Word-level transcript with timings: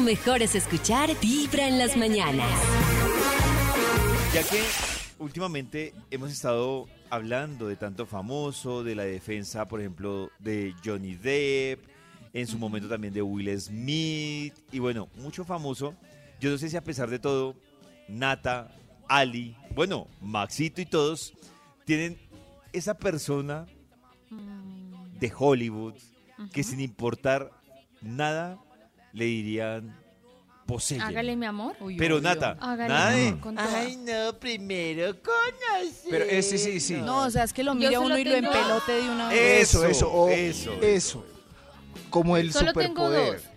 Lo 0.00 0.06
mejor 0.06 0.40
es 0.40 0.54
escuchar 0.54 1.10
Vibra 1.20 1.68
en 1.68 1.76
las 1.76 1.94
mañanas. 1.94 2.50
Ya 4.32 4.42
que 4.42 4.62
últimamente 5.18 5.92
hemos 6.10 6.32
estado 6.32 6.88
hablando 7.10 7.68
de 7.68 7.76
tanto 7.76 8.06
famoso, 8.06 8.82
de 8.82 8.94
la 8.94 9.02
defensa, 9.02 9.68
por 9.68 9.78
ejemplo, 9.78 10.30
de 10.38 10.74
Johnny 10.82 11.16
Depp, 11.16 11.84
en 12.32 12.46
su 12.46 12.58
momento 12.58 12.88
también 12.88 13.12
de 13.12 13.20
Will 13.20 13.60
Smith, 13.60 14.54
y 14.72 14.78
bueno, 14.78 15.10
mucho 15.16 15.44
famoso. 15.44 15.94
Yo 16.40 16.50
no 16.50 16.56
sé 16.56 16.70
si 16.70 16.78
a 16.78 16.82
pesar 16.82 17.10
de 17.10 17.18
todo, 17.18 17.54
Nata, 18.08 18.74
Ali, 19.06 19.54
bueno, 19.74 20.08
Maxito 20.22 20.80
y 20.80 20.86
todos 20.86 21.34
tienen 21.84 22.16
esa 22.72 22.94
persona 22.94 23.66
de 24.30 25.32
Hollywood 25.36 25.96
que 26.54 26.62
sin 26.62 26.80
importar 26.80 27.50
nada 28.00 28.58
le 29.12 29.24
dirían 29.24 29.96
posee. 30.66 31.00
Hágale, 31.00 31.34
mi 31.34 31.46
amor. 31.46 31.74
Pero 31.98 32.20
Nata, 32.20 32.56
Hágale, 32.60 32.88
nada 32.88 33.10
de, 33.10 33.32
toda. 33.32 33.80
Ay, 33.80 33.96
no, 33.96 34.38
primero 34.38 35.16
conoce. 35.20 36.08
Pero 36.08 36.24
eh, 36.26 36.42
sí, 36.42 36.58
sí, 36.58 36.78
sí. 36.78 36.94
No, 36.94 37.24
o 37.24 37.30
sea, 37.30 37.42
es 37.44 37.52
que 37.52 37.64
lo 37.64 37.74
mira 37.74 37.98
uno 37.98 38.16
y 38.16 38.24
lo 38.24 38.34
empelote 38.36 38.92
de 38.92 39.10
una 39.10 39.28
vez. 39.28 39.62
Eso, 39.62 39.84
Eso, 39.84 40.28
eso, 40.28 40.72
eso. 40.72 40.82
eso. 40.82 41.24
Como 42.08 42.36
el 42.36 42.52
Solo 42.52 42.72
tengo 42.72 43.06
superpoder. 43.06 43.32
dos. 43.42 43.50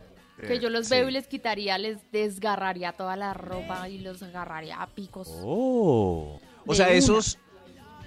Que 0.48 0.56
Eh, 0.56 0.60
yo 0.60 0.70
los 0.72 0.88
sí. 0.88 0.96
veo 0.96 1.08
y 1.08 1.12
les 1.12 1.28
quitaría, 1.28 1.78
les 1.78 2.00
desgarraría 2.12 2.92
toda 2.94 3.16
la 3.16 3.34
ropa 3.34 3.88
y 3.90 4.00
los 4.00 4.24
agarraría 4.24 4.82
a 4.82 4.88
picos. 4.88 5.30
Oh. 5.44 6.40
O 6.66 6.74
sea, 6.76 6.88
una. 6.88 6.96
esos, 6.96 7.38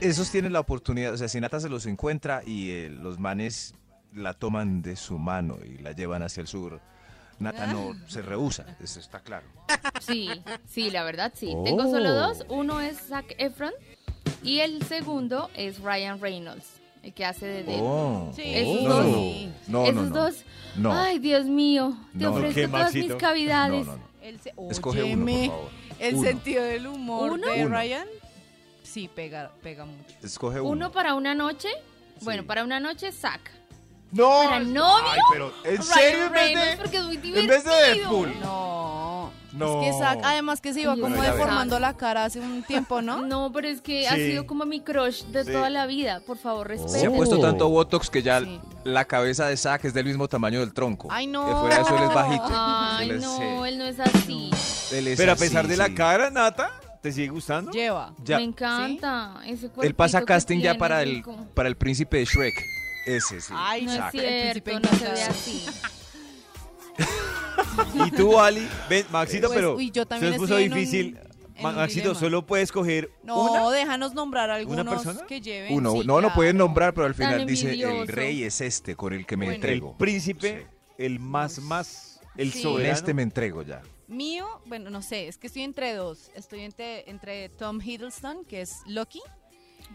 esos 0.00 0.30
tienen 0.32 0.52
la 0.52 0.60
oportunidad. 0.60 1.14
O 1.14 1.16
sea, 1.16 1.28
si 1.28 1.40
Nata 1.40 1.60
se 1.60 1.68
los 1.68 1.86
encuentra 1.86 2.42
y 2.44 2.70
eh, 2.70 2.90
los 2.90 3.18
manes 3.20 3.74
la 4.12 4.34
toman 4.34 4.82
de 4.82 4.96
su 4.96 5.18
mano 5.18 5.58
y 5.64 5.78
la 5.78 5.92
llevan 5.92 6.22
hacia 6.24 6.40
el 6.40 6.48
sur, 6.48 6.80
Nata 7.38 7.66
no 7.66 7.94
se 8.08 8.22
rehúsa. 8.22 8.64
Eso 8.82 8.98
está 9.00 9.20
claro. 9.20 9.46
Sí, 10.00 10.28
sí, 10.66 10.90
la 10.90 11.04
verdad 11.04 11.32
sí. 11.34 11.54
Tengo 11.64 11.82
solo 11.90 12.10
Oh. 12.10 12.14
dos. 12.14 12.46
Uno 12.48 12.80
es 12.80 12.98
Zac 13.08 13.34
Efron 13.38 13.72
y 14.42 14.60
el 14.60 14.82
segundo 14.84 15.50
es 15.54 15.80
Ryan 15.80 16.20
Reynolds, 16.20 16.66
el 17.02 17.12
que 17.12 17.24
hace 17.24 17.46
de 17.46 17.62
Deadpool. 17.64 17.86
Oh. 17.86 18.32
Sí, 18.34 18.42
Esos 18.44 18.82
no, 18.82 18.94
dos. 18.94 19.06
no, 19.06 19.52
no, 19.68 19.84
Esos 19.84 19.94
no, 19.94 20.02
no. 20.02 20.10
dos. 20.24 20.34
No. 20.76 20.92
Ay, 20.92 21.18
Dios 21.18 21.44
mío. 21.46 21.96
Te 22.12 22.24
No. 22.24 22.32
ofrezco 22.34 22.54
¿Qué, 22.54 22.68
todas 22.68 22.94
mis 22.94 23.14
cavidades. 23.14 23.86
no, 23.86 23.96
no. 23.96 24.06
El 24.22 24.40
se- 24.40 24.54
Escoge 24.70 25.02
uno, 25.04 25.24
por 25.24 25.46
favor. 25.46 25.70
El 26.00 26.14
Uno. 26.16 26.28
sentido 26.28 26.64
del 26.64 26.86
humor 26.88 27.32
¿Uno? 27.32 27.50
de 27.52 27.64
Uno. 27.64 27.76
Ryan, 27.76 28.06
sí, 28.82 29.08
pega, 29.14 29.52
pega 29.62 29.84
mucho. 29.84 30.14
Escoge 30.22 30.60
uno. 30.60 30.70
Uno 30.70 30.92
para 30.92 31.14
una 31.14 31.34
noche. 31.34 31.68
Bueno, 32.22 32.44
para 32.44 32.64
una 32.64 32.80
noche, 32.80 33.12
Zac. 33.12 33.40
No. 34.16 34.30
¿Para 34.44 34.60
novio? 34.60 35.04
Ay, 35.12 35.20
pero 35.32 35.52
¿en 35.64 35.76
Ryan 35.76 35.82
serio 35.82 36.24
en 36.26 36.32
vez 36.32 36.54
de, 36.70 36.76
porque 36.76 36.96
es 36.96 37.04
muy 37.04 37.16
en 37.16 37.46
vez 37.46 37.64
de 37.64 37.70
Deadpool? 37.70 38.40
No, 38.40 39.30
No. 39.52 39.82
es 39.82 39.86
que 39.92 39.98
Zac, 39.98 40.20
además 40.22 40.60
que 40.60 40.72
se 40.74 40.80
iba 40.82 40.94
como 40.96 41.20
deformando 41.22 41.78
la 41.78 41.96
cara 41.96 42.24
hace 42.24 42.40
un 42.40 42.62
tiempo, 42.62 43.02
¿no? 43.02 43.22
No, 43.26 43.50
pero 43.52 43.68
es 43.68 43.80
que 43.80 44.06
ha 44.08 44.14
sido 44.14 44.46
como 44.46 44.64
mi 44.66 44.80
crush 44.80 45.24
de 45.24 45.44
Sí. 45.44 45.52
toda 45.52 45.70
la 45.70 45.86
vida. 45.86 46.20
Por 46.26 46.38
favor, 46.38 46.70
Se 46.88 47.06
ha 47.06 47.10
puesto 47.10 47.38
tanto 47.40 47.68
Botox 47.68 48.10
que 48.10 48.22
ya 48.22 48.40
Sí. 48.40 48.60
la 48.84 49.04
cabeza 49.04 49.46
de 49.48 49.56
Zack 49.56 49.84
es 49.86 49.94
del 49.94 50.04
mismo 50.06 50.28
tamaño 50.28 50.60
del 50.60 50.72
tronco. 50.72 51.08
Ay, 51.10 51.26
no. 51.26 51.46
Que 51.46 51.54
fuera 51.54 51.76
de 51.76 51.82
eso 51.82 51.96
él 51.96 52.02
es 52.04 52.14
bajito. 52.14 52.44
Ay, 52.50 53.10
Él 53.10 53.20
no, 53.20 53.66
él 53.66 53.78
no 53.78 53.84
es 53.84 54.00
así. 54.00 54.50
él 54.92 55.08
es 55.08 55.16
Pero 55.18 55.32
a 55.32 55.36
pesar 55.36 55.66
de 55.66 55.76
la 55.76 55.92
cara, 55.94 56.30
Nata, 56.30 56.70
¿te 57.02 57.12
sigue 57.12 57.28
gustando? 57.28 57.70
Lleva. 57.72 58.12
Ya, 58.24 58.36
Me 58.38 58.44
encanta. 58.44 59.34
Ese 59.46 59.70
él 59.82 59.94
pasa 59.94 60.22
casting 60.24 60.60
ya 60.60 60.76
para 60.76 61.02
el, 61.02 61.22
para 61.54 61.68
el 61.68 61.76
príncipe 61.76 62.18
de 62.18 62.24
Shrek. 62.26 62.54
Ese 63.06 63.40
sí. 63.40 63.52
Ay, 63.56 63.86
No 63.86 63.92
es 63.92 63.98
el 63.98 64.10
príncipe 64.10 64.70
cierto, 64.72 64.80
no 64.92 64.98
se 64.98 65.04
ve 65.12 65.22
así. 65.22 65.66
Y 68.06 68.10
tú, 68.10 68.38
Ali, 68.38 68.66
ven, 68.88 69.06
Maxito, 69.10 69.48
Pues, 69.48 69.56
pero 69.56 69.76
uy, 69.76 69.90
yo 69.90 70.02
se 70.02 70.06
también 70.06 70.32
nos 70.32 70.40
puso 70.40 70.54
estoy 70.54 70.64
en 70.64 70.72
un- 70.72 70.78
difícil. 70.78 71.18
en 71.56 71.62
Ma- 71.62 71.70
un 71.70 71.76
Maxito, 71.76 72.00
dilema. 72.08 72.20
solo 72.20 72.46
puedes 72.46 72.72
coger 72.72 73.10
No, 73.22 73.52
una. 73.52 73.70
déjanos 73.70 74.14
nombrar 74.14 74.50
algunos 74.50 74.86
persona? 75.02 75.26
que 75.26 75.40
lleven. 75.40 75.74
Uno, 75.74 75.92
sí, 75.92 75.98
no, 75.98 76.14
no 76.14 76.18
claro. 76.20 76.34
pueden 76.34 76.56
nombrar, 76.58 76.94
pero 76.94 77.06
al 77.06 77.14
Tan 77.14 77.26
final 77.28 77.46
dice 77.46 77.70
el 77.72 77.80
envidioso. 77.82 78.12
rey 78.12 78.44
es 78.44 78.60
este 78.60 78.94
con 78.96 79.12
el 79.12 79.24
que 79.26 79.36
me 79.36 79.46
Bueno. 79.46 79.54
el 79.56 79.62
entrego. 79.62 79.96
príncipe, 79.98 80.66
el 80.98 81.18
más, 81.20 81.58
más, 81.60 82.20
el 82.36 82.52
Sí. 82.52 82.62
Con 82.62 82.72
soberano. 82.72 82.94
este 82.94 83.14
me 83.14 83.22
entrego 83.22 83.62
ya. 83.62 83.82
Mío, 84.08 84.46
bueno, 84.66 84.88
no 84.90 85.02
sé, 85.02 85.28
es 85.28 85.36
que 85.38 85.46
estoy 85.48 85.62
entre 85.62 85.94
dos. 85.94 86.30
Estoy 86.34 86.60
entre, 86.60 87.08
entre 87.10 87.48
Tom 87.50 87.80
Hiddleston, 87.80 88.44
que 88.44 88.60
es 88.62 88.78
Loki, 88.86 89.20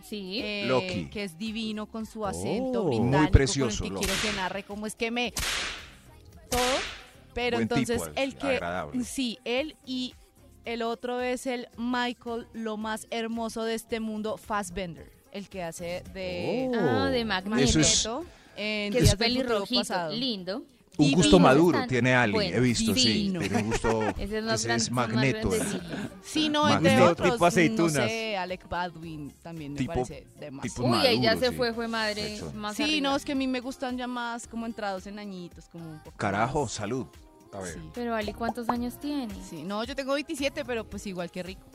Sí. 0.04 0.42
eh, 0.44 0.66
Loki. 0.68 1.06
que 1.10 1.24
es 1.24 1.38
divino 1.38 1.86
con 1.86 2.06
su 2.06 2.26
acento 2.26 2.84
Oh. 2.84 2.88
británico, 2.88 3.18
Muy 3.18 3.28
precioso, 3.28 3.84
con 3.84 3.94
el 3.94 4.00
que 4.00 4.06
quiero 4.08 4.22
que 4.22 4.34
narre 4.34 4.64
cómo 4.64 4.86
es 4.88 4.96
que 4.96 5.12
me... 5.12 5.32
Todo, 6.50 6.62
pero 7.34 7.58
Buen 7.58 7.64
entonces 7.64 8.02
tipo, 8.04 8.12
el 8.16 8.36
que... 8.36 8.48
agradable. 8.48 9.04
Sí, 9.04 9.40
él 9.46 9.76
y 9.86 10.14
el 10.66 10.82
otro 10.82 11.22
es 11.22 11.48
el 11.48 11.68
Michael, 11.78 12.48
lo 12.54 12.78
más 12.78 13.08
hermoso 13.10 13.64
de 13.64 13.76
este 13.76 14.00
mundo, 14.00 14.38
Fassbender, 14.38 15.12
el 15.32 15.48
que 15.50 15.64
hace 15.64 16.04
de... 16.14 16.70
Oh. 16.74 16.78
Ah, 16.80 17.10
de 17.10 17.24
Magneto. 17.26 17.80
Es- 17.80 18.08
en 18.58 18.92
Que 18.92 19.00
es 19.00 19.16
pelirrojito, 19.16 20.10
lindo. 20.10 20.64
Un 21.06 21.12
gusto 21.14 21.40
maduro 21.40 21.86
tiene 21.88 22.14
Ali, 22.14 22.34
bueno, 22.34 22.58
he 22.58 22.60
visto, 22.60 22.94
sí. 22.96 23.32
Tiene 23.38 23.58
un 23.64 23.70
gusto. 23.72 24.02
Ese 24.18 24.38
es 24.40 24.44
más 24.44 24.60
ese 24.60 24.68
gran- 24.68 24.78
es 24.78 24.92
más 24.92 25.08
magneto. 25.10 25.56
eh. 25.56 25.60
Sí, 26.24 26.50
no, 26.50 26.68
entre 26.70 26.92
Magneto. 26.92 27.12
otros, 27.12 27.32
Tipo 27.34 27.46
aceitunas. 27.46 27.94
no 27.94 28.08
sé, 28.08 28.38
Alec 28.38 28.68
Baldwin 28.70 29.32
también 29.42 29.74
me 29.74 29.80
Tipo- 29.80 29.94
parece 29.94 30.28
demasiado. 30.40 30.84
tipo 30.84 30.96
Uy, 30.98 31.06
ahí 31.08 31.22
ya 31.22 31.30
maduro, 31.32 31.46
se 31.46 31.52
sí. 31.52 31.58
fue, 31.58 31.74
fue 31.74 31.88
madre. 31.88 32.40
Más 32.56 32.76
Sí, 32.76 32.84
arriba. 32.84 33.10
no, 33.10 33.16
es 33.16 33.26
que 33.26 33.32
a 33.32 33.36
mí 33.36 33.48
me 33.48 33.60
gustan 33.60 33.98
ya 33.98 34.08
más 34.08 34.48
como 34.48 34.66
entrados 34.66 35.08
en 35.08 35.20
añitos, 35.20 35.66
como 35.70 35.90
un 35.90 36.00
poco 36.00 36.16
Carajo, 36.18 36.64
más. 36.64 36.72
salud. 36.72 37.06
A 37.54 37.60
ver, 37.60 37.74
Sí, 37.74 37.80
Pero 37.94 38.16
Ali, 38.16 38.34
¿cuántos 38.34 38.70
años 38.70 38.98
tiene? 39.00 39.28
sí, 39.50 39.64
no, 39.64 39.84
yo 39.84 39.94
tengo 39.96 40.14
27, 40.14 40.64
pero 40.64 40.86
pues 40.90 41.06
igual 41.08 41.30
que 41.30 41.44
rico. 41.44 41.66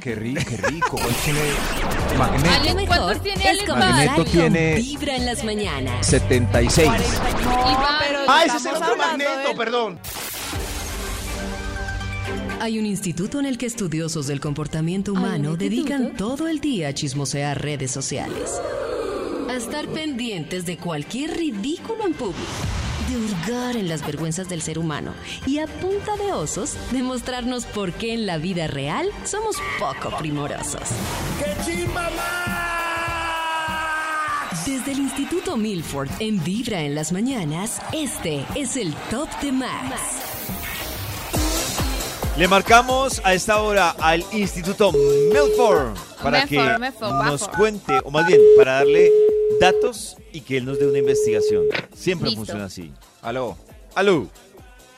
Qué 0.00 0.14
rico, 0.14 0.42
qué 0.48 0.56
rico. 0.68 0.90
¿Cuál 0.90 1.14
tiene 1.24 1.40
Magneto? 2.18 2.64
Lo 2.64 2.74
mejor 2.74 2.86
¿cuántos 2.98 3.22
tiene 3.22 3.50
es 3.50 3.68
Magneto 3.68 4.24
tiene- 4.24 4.74
Vibra 4.76 5.16
en 5.16 5.26
las 5.26 5.44
mañanas. 5.44 6.06
76. 6.06 6.86
40, 6.88 7.30
no, 7.44 7.70
Iván. 7.70 7.84
pero 8.06 8.18
Ah, 8.28 8.42
estamos 8.46 8.82
hablando 8.82 9.24
del- 9.24 9.56
perdón. 9.56 9.98
Hay 12.60 12.78
un 12.78 12.86
instituto 12.86 13.38
en 13.38 13.46
el 13.46 13.58
que 13.58 13.66
estudiosos 13.66 14.26
del 14.26 14.40
comportamiento 14.40 15.12
¿Hay 15.12 15.16
un 15.18 15.22
humano 15.24 15.56
dedican 15.56 16.16
todo 16.16 16.48
el 16.48 16.60
día 16.60 16.88
a 16.88 16.94
chismosear 16.94 17.60
redes 17.62 17.90
sociales. 17.90 18.60
A 19.48 19.54
estar 19.54 19.86
pendientes 19.88 20.66
de 20.66 20.76
cualquier 20.76 21.36
ridículo 21.36 22.06
en 22.06 22.14
público. 22.14 22.40
De 23.08 23.16
hurgar 23.16 23.76
en 23.76 23.88
las 23.88 24.04
vergüenzas 24.04 24.48
del 24.48 24.62
ser 24.62 24.78
humano. 24.78 25.12
Y 25.46 25.58
a 25.58 25.66
punta 25.66 26.16
de 26.16 26.32
osos, 26.32 26.76
demostrarnos 26.90 27.64
por 27.66 27.92
qué 27.92 28.14
en 28.14 28.26
la 28.26 28.38
vida 28.38 28.66
real 28.66 29.10
somos 29.24 29.56
poco 29.78 30.16
primorosos. 30.18 30.82
Desde 34.66 34.92
el 34.92 34.98
Instituto 34.98 35.56
Milford 35.56 36.08
en 36.18 36.42
Vibra 36.42 36.80
en 36.80 36.96
las 36.96 37.12
mañanas, 37.12 37.80
este 37.92 38.44
es 38.56 38.76
el 38.76 38.92
Top 39.10 39.28
de 39.40 39.52
Max. 39.52 40.00
Le 42.36 42.48
marcamos 42.48 43.22
a 43.24 43.32
esta 43.32 43.62
hora 43.62 43.90
al 43.98 44.22
Instituto 44.32 44.92
Milford 44.92 45.96
para 46.22 46.44
Milford, 46.44 46.74
que 46.74 46.78
Milford, 46.78 47.24
nos 47.24 47.48
cuente, 47.48 48.00
o 48.04 48.10
más 48.10 48.26
bien, 48.26 48.40
para 48.58 48.72
darle 48.72 49.10
datos 49.58 50.16
y 50.32 50.40
que 50.40 50.58
él 50.58 50.64
nos 50.64 50.78
dé 50.78 50.86
una 50.86 50.98
investigación. 50.98 51.64
Siempre 51.94 52.28
Listo. 52.28 52.40
funciona 52.40 52.64
así. 52.64 52.92
Aló. 53.22 53.56
¿Aló? 53.94 54.28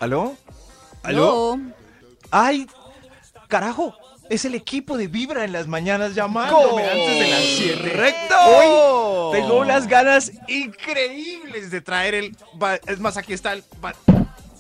¿Aló? 0.01 0.37
¿Aló? 1.03 1.57
No, 1.57 1.73
¡Ay! 2.31 2.67
¡Carajo! 3.49 3.95
Es 4.29 4.45
el 4.45 4.55
equipo 4.55 4.99
de 4.99 5.07
Vibra 5.07 5.45
en 5.45 5.53
las 5.53 5.67
mañanas 5.67 6.15
llamándome 6.15 6.85
antes 6.85 7.19
de 7.19 7.31
las 7.31 7.43
7. 7.43 7.81
¡Correcto! 7.81 8.35
Hoy 8.47 9.41
tengo 9.41 9.61
unas 9.61 9.87
ganas 9.87 10.33
increíbles 10.49 11.71
de 11.71 11.81
traer 11.81 12.15
el... 12.15 12.37
Es 12.87 13.01
más, 13.01 13.17
aquí 13.17 13.33
está 13.33 13.55
el... 13.55 13.65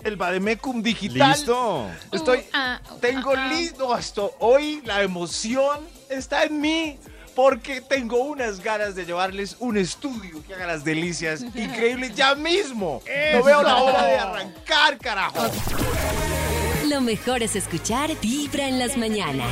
El 0.04 0.16
Bademecum 0.16 0.82
digital. 0.82 1.32
¿Listo? 1.32 1.86
Estoy... 2.12 2.38
Uh, 2.38 2.42
ah, 2.54 2.80
uh, 2.90 2.98
Tengo 2.98 3.32
ah. 3.36 3.48
listo 3.48 3.98
esto. 3.98 4.32
Hoy 4.38 4.80
la 4.84 5.02
emoción 5.02 5.80
está 6.08 6.44
en 6.44 6.60
mí. 6.60 6.98
Porque 7.38 7.80
tengo 7.80 8.16
unas 8.24 8.58
ganas 8.64 8.96
de 8.96 9.04
llevarles 9.06 9.54
un 9.60 9.76
estudio 9.76 10.42
que 10.44 10.54
haga 10.54 10.66
las 10.66 10.82
delicias 10.82 11.40
increíbles 11.40 12.12
ya 12.16 12.34
mismo. 12.34 13.00
No 13.32 13.44
veo 13.44 13.62
la 13.62 13.76
hora 13.76 14.04
de 14.06 14.16
arrancar, 14.18 14.98
carajo. 14.98 15.46
Lo 16.88 17.00
mejor 17.00 17.44
es 17.44 17.54
escuchar 17.54 18.10
Vibra 18.20 18.66
en 18.66 18.80
las 18.80 18.96
mañanas. 18.96 19.46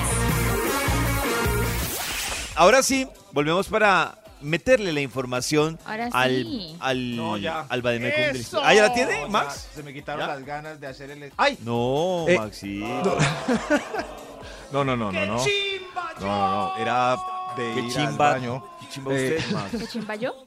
Ahora 2.56 2.82
sí, 2.82 3.06
volvemos 3.30 3.68
para 3.68 4.18
meterle 4.40 4.92
la 4.92 5.00
información 5.02 5.78
Ahora 5.84 6.08
al, 6.12 6.42
sí. 6.42 6.76
al, 6.80 7.14
No, 7.16 7.36
ya. 7.36 7.66
al 7.68 7.82
Bademecum 7.82 8.20
del- 8.20 8.36
¡Eso! 8.36 8.60
¿Ah, 8.64 8.74
ya 8.74 8.82
la 8.82 8.94
tiene, 8.94 9.26
Max? 9.28 9.68
Se 9.72 9.84
me 9.84 9.94
quitaron 9.94 10.22
¿Ya? 10.26 10.34
las 10.34 10.44
ganas 10.44 10.80
de 10.80 10.88
hacer 10.88 11.12
el... 11.12 11.32
¡Ay! 11.36 11.56
No, 11.62 12.24
Eh, 12.26 12.36
Maxito. 12.36 13.16
No, 14.72 14.82
no, 14.84 14.96
no, 14.96 15.12
no, 15.12 15.12
no. 15.12 15.36
No, 15.36 15.44
no, 16.20 16.50
no. 16.50 16.76
Era 16.78 17.16
de 17.56 17.74
Qué 17.74 17.80
ir 17.80 17.92
chimba. 17.92 18.08
al 18.08 18.40
baño. 18.40 18.64
Qué 18.80 18.88
chimba 18.90 19.12
Eh, 19.14 19.36
usted. 19.38 19.78
¿Qué 19.78 19.86
chimba 19.88 20.14
yo? 20.16 20.44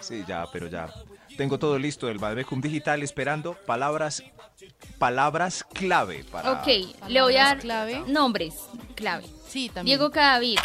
Sí, 0.00 0.24
ya, 0.26 0.44
pero 0.52 0.66
ya. 0.68 0.88
Tengo 1.36 1.58
todo 1.58 1.78
listo 1.78 2.06
del 2.06 2.18
Bademecum 2.18 2.60
digital 2.60 3.02
esperando 3.02 3.54
palabras 3.66 4.22
palabras 4.98 5.64
clave 5.72 6.24
para... 6.30 6.52
Ok, 6.52 6.66
le 7.08 7.22
voy 7.22 7.36
a 7.36 7.44
dar 7.44 7.58
clave. 7.58 8.02
nombres 8.06 8.54
clave. 8.94 9.24
Sí, 9.48 9.68
también. 9.68 9.98
Diego 9.98 10.10
Cadavid, 10.10 10.58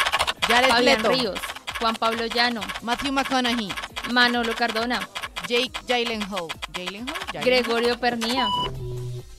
Jared 0.46 0.68
Fabián 0.70 0.84
Leto, 0.84 1.08
Ríos, 1.10 1.40
Juan 1.80 1.96
Pablo 1.96 2.26
Llano, 2.26 2.60
Matthew 2.82 3.12
McConaughey, 3.12 3.68
Manolo 4.12 4.54
Cardona, 4.54 5.00
Jake 5.48 5.72
Gyllenhaal. 5.86 6.48
¿Gyllenhaal? 6.72 7.14
Gyllenhaal. 7.32 7.44
Gregorio 7.44 7.98
Pernía, 7.98 8.46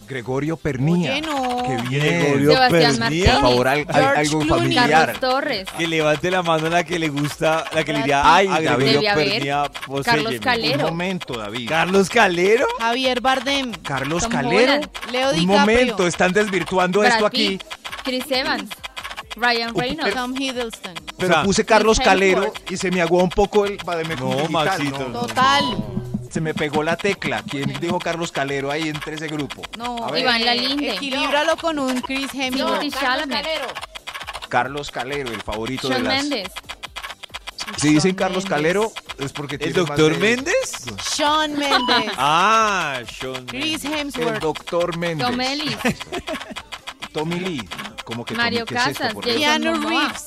Gregorio 0.09 0.57
Pernía. 0.57 1.11
Oye, 1.11 1.21
no. 1.21 1.63
Qué 1.63 1.87
bien. 1.87 2.01
Gregorio 2.21 2.51
Sebastián 2.53 2.97
Pernía. 2.97 3.31
Por 3.33 3.41
favor, 3.41 3.67
al- 3.67 3.77
al- 3.79 3.85
George 3.87 4.19
algo 4.19 4.39
Clooney. 4.39 4.59
familiar. 4.75 4.89
Carlos 5.05 5.19
Torres, 5.21 5.65
Que 5.77 5.87
levante 5.87 6.31
la 6.31 6.41
mano 6.43 6.67
la 6.69 6.83
que 6.83 6.97
le 6.99 7.09
gusta, 7.09 7.63
la 7.73 7.83
que 7.83 7.93
le 7.93 7.99
diría 7.99 8.21
Ay, 8.35 8.47
Gregorio 8.47 8.85
Debe 8.87 9.09
haber. 9.09 9.29
Pernía, 9.29 9.61
Carlos 9.63 9.85
poséyeme". 9.85 10.29
Un 10.35 10.39
Calero, 10.39 10.87
momento, 10.87 11.33
David. 11.37 11.69
Carlos 11.69 12.09
Calero. 12.09 12.65
Javier 12.79 13.21
Bardem, 13.21 13.71
Carlos 13.83 14.23
Tom 14.23 14.31
Calero. 14.31 14.73
Holland, 14.73 14.89
Leo 15.11 15.29
Un 15.29 15.35
DiCaprio, 15.35 15.59
momento, 15.59 16.07
están 16.07 16.33
desvirtuando 16.33 17.03
esto 17.03 17.25
aquí. 17.25 17.49
Pitt, 17.59 17.63
Chris 18.03 18.25
Evans, 18.31 18.69
Ryan 19.35 19.75
Reynolds, 19.75 20.15
Tom 20.15 20.35
Hiddleston. 20.35 20.93
Pero 21.19 21.29
O 21.31 21.33
sea, 21.35 21.43
puse 21.43 21.65
Carlos 21.65 21.97
Chris 21.97 22.07
Calero 22.07 22.43
Hemsworth. 22.45 22.71
y 22.71 22.77
se 22.77 22.91
me 22.91 23.01
aguó 23.01 23.23
un 23.23 23.29
poco 23.29 23.65
el 23.65 23.77
No, 24.19 24.49
Maxito. 24.49 25.07
¿no? 25.09 25.19
Total. 25.21 25.63
Se 26.29 26.41
me 26.41 26.53
pegó 26.53 26.83
la 26.83 26.95
tecla. 26.95 27.43
¿Quién 27.49 27.73
dijo 27.79 27.97
Carlos 27.99 28.31
Calero 28.31 28.69
ahí 28.71 28.87
entre 28.89 29.15
ese 29.15 29.27
grupo? 29.27 29.63
No. 29.77 30.15
Iván 30.15 30.45
Lalinde. 30.45 30.91
Equilíbralo 30.95 31.57
con 31.57 31.79
un 31.79 32.01
Chris 32.01 32.31
Hemsworth. 32.33 32.79
Timothy 32.81 32.91
Chalamet, 32.91 33.45
Carlos 34.47 34.91
Calero, 34.91 35.31
el 35.31 35.41
favorito 35.41 35.87
de 35.89 35.95
Shawn 35.95 36.03
las... 36.07 36.23
Mendes, 36.23 36.47
Si 37.77 37.89
dicen 37.89 38.15
Carlos 38.15 38.43
Mendes. 38.45 38.49
Calero 38.57 38.91
es 39.19 39.31
porque 39.33 39.55
¿El 39.55 39.61
tiene 39.61 39.79
más 39.79 39.87
doctor 39.89 40.13
de- 40.13 40.19
Méndez? 40.19 40.85
Sean 41.03 41.51
Mendes. 41.57 42.11
Ah, 42.17 42.99
Sean 43.19 43.45
Chris 43.45 43.83
Mendes. 43.83 43.85
El 43.85 43.93
Hemsworth. 43.99 44.39
doctor 44.41 44.97
Méndez. 44.97 45.27
Tom 45.27 45.41
Ellis, 45.41 45.77
Tommy 47.13 47.39
Lee. 47.39 47.69
Como 48.05 48.23
que 48.25 48.33
Mario 48.35 48.65
Tommy, 48.65 48.81
¿qué 48.83 48.91
es 48.91 48.97
Casas, 48.97 49.13
Dios? 49.23 49.35
Keanu. 49.37 49.87
Reeves. 49.89 50.25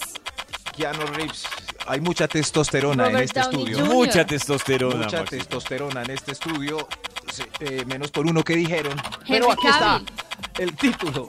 Keanu 0.76 1.06
Reeves. 1.06 1.44
Hay 1.87 2.00
mucha 2.00 2.29
testosterona 2.29 3.08
en 3.08 3.17
este 3.19 3.40
Downey 3.40 3.58
estudio. 3.62 3.79
Jr. 3.87 3.94
Mucha 3.94 4.25
testosterona. 4.26 4.96
Mucha 5.05 5.19
Maxito. 5.20 5.37
testosterona 5.37 6.02
en 6.02 6.11
este 6.11 6.32
estudio. 6.32 6.88
Eh, 7.61 7.84
menos 7.87 8.11
por 8.11 8.26
uno 8.26 8.43
que 8.43 8.55
dijeron. 8.56 9.00
Pero 9.26 9.50
aquí 9.50 9.67
está 9.67 10.00
el 10.58 10.75
título. 10.76 11.29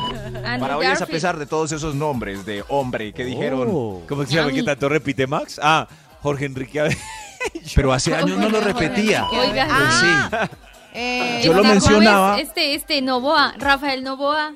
Para 0.60 0.76
hoy 0.76 0.86
es 0.86 1.00
a 1.00 1.06
pesar 1.06 1.38
de 1.38 1.46
todos 1.46 1.72
esos 1.72 1.94
nombres 1.94 2.44
de 2.44 2.64
hombre 2.68 3.12
que 3.12 3.24
dijeron. 3.24 3.68
Oh. 3.70 4.02
¿Cómo 4.08 4.24
se 4.24 4.34
llama 4.34 4.52
que 4.52 4.62
tanto 4.62 4.88
repite 4.88 5.26
Max? 5.26 5.58
Ah, 5.62 5.86
Jorge 6.22 6.46
Enrique 6.46 6.80
Ave- 6.80 6.98
Pero 7.74 7.92
hace 7.92 8.14
años 8.14 8.38
no 8.38 8.48
lo 8.48 8.60
repetía. 8.60 9.26
Oiga, 9.30 9.66
Ah, 9.70 10.48
eh, 10.92 11.42
Yo 11.44 11.52
lo 11.54 11.64
mencionaba. 11.64 12.40
Este, 12.40 12.74
este, 12.74 13.00
Novoa, 13.02 13.54
Rafael 13.58 14.02
Novoa. 14.04 14.52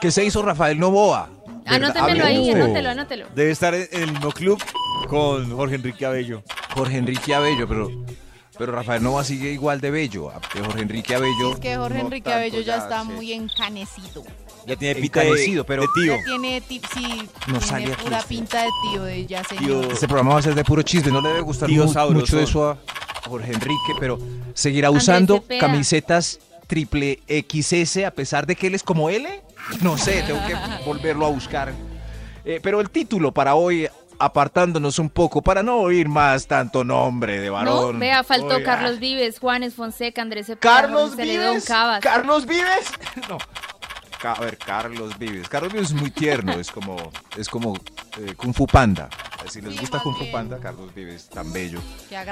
¿Qué 0.00 0.10
se 0.10 0.24
hizo 0.24 0.42
Rafael 0.42 0.78
Novoa? 0.78 1.28
¿Verdad? 1.78 1.96
Anótemelo 1.96 2.24
ahí, 2.24 2.50
anótelo, 2.50 2.90
anótelo. 2.90 3.26
Debe 3.34 3.50
estar 3.50 3.74
en 3.74 3.88
el 3.92 4.12
mismo 4.12 4.30
club 4.32 4.62
con 5.08 5.54
Jorge 5.56 5.74
Enrique 5.76 6.06
Abello. 6.06 6.42
Jorge 6.74 6.96
Enrique 6.98 7.34
Abello, 7.34 7.68
pero, 7.68 7.90
pero 8.58 8.72
Rafael 8.72 9.02
Novoa 9.02 9.24
sigue 9.24 9.52
igual 9.52 9.80
de 9.80 9.90
bello. 9.90 10.30
Que 10.52 10.60
Jorge 10.60 10.82
Enrique 10.82 11.14
Abello. 11.14 11.52
es 11.54 11.60
que 11.60 11.76
Jorge 11.76 11.98
no 11.98 12.04
Enrique 12.06 12.24
tanto, 12.24 12.38
Abello 12.38 12.60
ya 12.60 12.76
está 12.76 13.02
sí. 13.02 13.08
muy 13.08 13.32
encanecido. 13.32 14.24
Ya 14.64 14.76
tiene 14.76 15.00
pinta 15.00 15.20
de, 15.22 15.64
pero- 15.66 15.82
de 15.82 15.88
tío. 15.94 16.16
Ya 16.16 16.24
tiene, 16.24 16.60
ti- 16.60 16.80
sí, 16.94 17.28
No 17.48 17.58
tiene 17.58 17.92
aquí 17.92 18.02
pura 18.04 18.22
pinta 18.22 18.62
de 18.62 18.68
tío 18.90 19.02
de 19.02 19.26
ya 19.26 19.42
señor. 19.42 19.92
Este 19.92 20.06
programa 20.06 20.34
va 20.34 20.38
a 20.38 20.42
ser 20.42 20.54
de 20.54 20.62
puro 20.64 20.82
chisme, 20.82 21.10
no 21.10 21.20
le 21.20 21.28
debe 21.30 21.40
gustar 21.40 21.68
Tío 21.68 21.84
mu- 21.86 21.92
sabrosón. 21.92 22.20
mucho 22.20 22.38
eso 22.38 22.70
a 22.70 22.78
Jorge 23.28 23.52
Enrique, 23.52 23.92
pero 23.98 24.18
seguirá 24.54 24.90
usando 24.92 25.42
camisetas 25.58 26.38
triple 26.68 27.18
XS 27.28 28.04
a 28.06 28.12
pesar 28.12 28.46
de 28.46 28.54
que 28.54 28.68
él 28.68 28.74
es 28.76 28.82
como 28.84 29.10
L. 29.10 29.42
No 29.80 29.96
sé, 29.98 30.22
tengo 30.22 30.40
que 30.46 30.54
volverlo 30.84 31.26
a 31.26 31.30
buscar. 31.30 31.72
Eh, 32.44 32.60
pero 32.62 32.80
el 32.80 32.90
título 32.90 33.32
para 33.32 33.54
hoy, 33.54 33.88
apartándonos 34.18 34.98
un 34.98 35.10
poco, 35.10 35.42
para 35.42 35.62
no 35.62 35.78
oír 35.78 36.08
más 36.08 36.46
tanto 36.46 36.84
nombre 36.84 37.40
de 37.40 37.46
No, 37.48 37.52
varón. 37.54 37.98
vea, 37.98 38.22
faltó 38.24 38.56
Oiga. 38.56 38.64
Carlos 38.76 38.98
Vives, 38.98 39.38
Juanes 39.38 39.74
Fonseca, 39.74 40.22
Andrés 40.22 40.46
Cepeda, 40.46 40.74
Carlos 40.80 41.16
Vives. 41.16 41.64
Cabas. 41.64 42.00
Carlos 42.00 42.46
Vives. 42.46 42.92
No. 43.28 43.38
A 44.24 44.38
ver, 44.40 44.56
Carlos 44.56 45.18
Vives. 45.18 45.48
Carlos 45.48 45.72
Vives 45.72 45.88
es 45.90 45.94
muy 46.00 46.12
tierno, 46.12 46.52
es 46.52 46.70
como, 46.70 46.96
es 47.36 47.48
como 47.48 47.74
eh, 48.20 48.34
Kung 48.36 48.54
Fu 48.54 48.68
Panda. 48.68 49.08
Si 49.50 49.60
les 49.60 49.72
Sí, 49.74 49.80
gusta 49.80 49.98
Kung 49.98 50.14
Fu. 50.16 50.30
Panda, 50.30 50.58
Carlos 50.60 50.94
Vives, 50.94 51.28
tan 51.28 51.52
bello. 51.52 51.80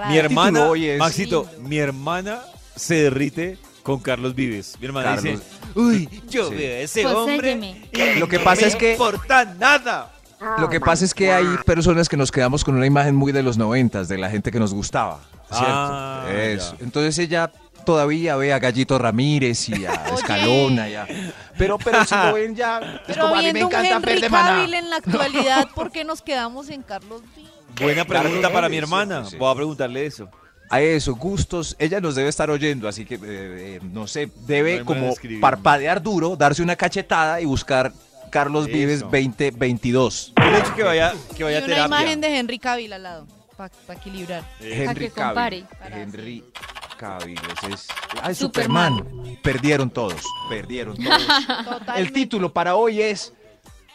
Mi 0.08 0.16
hermana, 0.16 0.50
título 0.50 0.70
hoy 0.70 0.86
es- 0.88 0.98
Maxito, 1.00 1.50
mi 1.58 1.78
hermana 1.78 2.42
se 2.76 2.94
derrite 3.02 3.58
con 3.82 3.98
Carlos 4.00 4.34
Vives. 4.34 4.76
Mi 4.80 4.86
hermana 4.86 5.16
Carlos- 5.16 5.24
dice, 5.24 5.42
uy, 5.74 6.22
yo 6.28 6.48
Sí. 6.48 6.54
veo 6.54 6.74
a 6.76 6.78
ese 6.80 7.02
Poséyeme. 7.02 7.72
hombre 7.72 7.88
y 8.16 8.18
Lo 8.18 8.28
que 8.28 8.38
no 8.38 8.44
pasa 8.44 8.62
me 8.62 8.68
es 8.68 8.76
que- 8.76 8.92
importa 8.92 9.44
nada. 9.44 10.12
Lo 10.58 10.68
que 10.70 10.80
pasa 10.80 11.04
es 11.04 11.12
que 11.12 11.30
hay 11.32 11.46
personas 11.66 12.08
que 12.08 12.16
nos 12.16 12.30
quedamos 12.32 12.64
con 12.64 12.74
una 12.74 12.86
imagen 12.86 13.14
muy 13.14 13.30
de 13.32 13.42
los 13.42 13.58
noventas, 13.58 14.08
de 14.08 14.16
la 14.16 14.30
gente 14.30 14.50
que 14.50 14.58
nos 14.58 14.72
gustaba. 14.72 15.20
¿cierto? 15.50 15.66
Ah, 15.68 16.26
Eso. 16.32 16.76
ya. 16.78 16.84
Entonces 16.84 17.18
ella 17.18 17.50
todavía 17.84 18.36
ve 18.36 18.52
a 18.52 18.58
Gallito 18.60 18.96
Ramírez 18.98 19.68
y 19.68 19.84
a. 19.84 19.92
Escalona. 20.14 20.88
y 20.88 20.94
a- 20.94 21.06
Pero, 21.58 21.76
pero 21.76 22.04
si 22.04 22.14
lo 22.14 22.32
ven 22.34 22.54
ya. 22.54 22.78
es 22.78 23.00
Pero 23.08 23.22
como, 23.22 23.34
a 23.34 23.38
mí 23.38 23.46
me 23.46 23.52
viendo 23.54 23.66
un 23.66 23.84
encanta 23.84 24.12
Henry. 24.12 24.28
Cavill 24.28 24.74
en 24.74 24.90
la 24.90 24.96
actualidad, 24.96 25.68
¿por 25.74 25.90
qué 25.90 26.04
nos 26.04 26.22
quedamos 26.22 26.70
en 26.70 26.82
Carlos 26.82 27.22
Vives? 27.36 27.50
Buena 27.80 28.04
pregunta 28.04 28.50
para 28.52 28.68
mi 28.68 28.76
hermana. 28.78 29.24
Voy 29.38 29.50
a 29.52 29.54
preguntarle 29.56 30.06
eso. 30.06 30.28
A 30.70 30.80
eso, 30.80 31.16
gustos. 31.16 31.74
Ella 31.80 32.00
nos 32.00 32.14
debe 32.14 32.28
estar 32.28 32.48
oyendo, 32.50 32.86
así 32.88 33.04
que, 33.04 33.16
eh, 33.16 33.20
eh, 33.24 33.80
no 33.82 34.06
sé, 34.06 34.30
debe 34.46 34.78
de 34.78 34.84
como 34.84 35.14
parpadear 35.40 36.00
duro, 36.00 36.36
darse 36.36 36.62
una 36.62 36.76
cachetada 36.76 37.40
y 37.40 37.44
buscar 37.44 37.92
Carlos 38.30 38.66
Eso. 38.68 38.72
Vives 38.76 39.00
2022. 39.00 40.32
El 40.36 40.54
hecho 40.54 40.74
que 40.76 40.82
vaya, 40.84 41.12
que 41.36 41.40
Y 41.40 41.42
vaya 41.42 41.58
a 41.58 41.60
una 41.64 41.66
terapia. 41.74 41.86
imagen 41.86 42.20
de 42.20 42.38
Henry 42.38 42.58
Cavill 42.60 42.92
al 42.92 43.02
lado, 43.02 43.26
para 43.56 43.72
equilibrar. 43.98 44.44
Eh, 44.60 44.84
Para 44.86 44.98
que 45.00 45.10
compare. 45.10 45.64
Henry 45.92 46.44
Cavill. 46.96 47.38
ese 47.64 47.74
es. 47.74 47.86
Ah, 48.22 48.30
es 48.30 48.38
Superman. 48.38 48.98
Superman. 48.98 49.38
Perdieron 49.42 49.90
todos. 49.90 50.22
Perdieron 50.48 50.96
todos. 51.02 51.22
El 51.96 52.12
título 52.12 52.52
para 52.52 52.76
hoy 52.76 53.02
es 53.02 53.32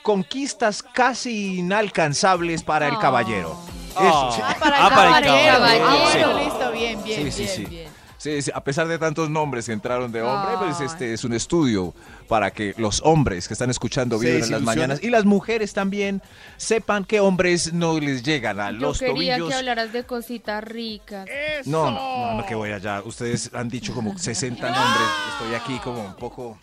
Conquistas 0.03 0.83
casi 0.83 1.59
inalcanzables 1.59 2.63
para 2.63 2.89
el 2.89 2.95
Oh. 2.95 2.99
caballero. 2.99 3.57
Ah. 3.97 4.29
Eso. 4.31 4.43
Ah, 4.43 4.55
para 4.59 4.77
el 4.77 4.83
Ah, 4.83 4.89
para 4.89 5.17
el 5.19 5.25
caballero. 5.25 5.53
caballero. 5.53 5.85
Ah, 5.87 5.97
bueno, 6.03 6.37
Sí. 6.39 6.43
listo, 6.45 6.71
bien, 6.71 7.03
bien, 7.03 7.23
Sí, 7.23 7.31
sí, 7.31 7.43
bien, 7.43 7.55
sí. 7.55 7.65
bien. 7.65 7.95
Sí, 8.17 8.41
sí, 8.41 8.51
a 8.55 8.63
pesar 8.63 8.87
de 8.87 8.97
tantos 8.97 9.29
nombres 9.29 9.67
que 9.67 9.71
entraron 9.73 10.11
de 10.11 10.23
hombre, 10.23 10.55
pues 10.57 10.79
Ay. 10.79 10.87
este 10.87 11.13
es 11.13 11.23
un 11.25 11.33
estudio 11.33 11.93
para 12.27 12.49
que 12.49 12.73
los 12.77 13.01
hombres 13.05 13.47
que 13.47 13.53
están 13.53 13.69
escuchando 13.69 14.17
Vibra 14.17 14.43
en 14.43 14.51
las 14.51 14.61
mañanas 14.63 15.03
y 15.03 15.11
las 15.11 15.25
mujeres 15.25 15.73
también 15.73 16.23
sepan 16.57 17.05
que 17.05 17.19
hombres 17.19 17.71
no 17.73 17.99
les 17.99 18.23
llegan 18.23 18.59
a 18.59 18.71
Yo 18.71 18.77
los 18.79 18.97
quería 18.99 19.35
tobillos. 19.35 19.49
que 19.49 19.55
hablaras 19.55 19.93
de 19.93 20.05
cositas 20.05 20.63
ricas. 20.63 21.27
No, 21.65 21.91
no, 21.91 22.31
no, 22.31 22.33
no, 22.37 22.45
que 22.47 22.55
voy 22.55 22.71
allá. 22.71 23.03
Ustedes 23.05 23.51
han 23.53 23.69
dicho 23.69 23.93
como 23.93 24.17
60 24.17 24.71
nombres. 24.71 25.07
Estoy 25.33 25.53
aquí 25.55 25.79
como 25.83 26.03
un 26.03 26.15
poco. 26.15 26.57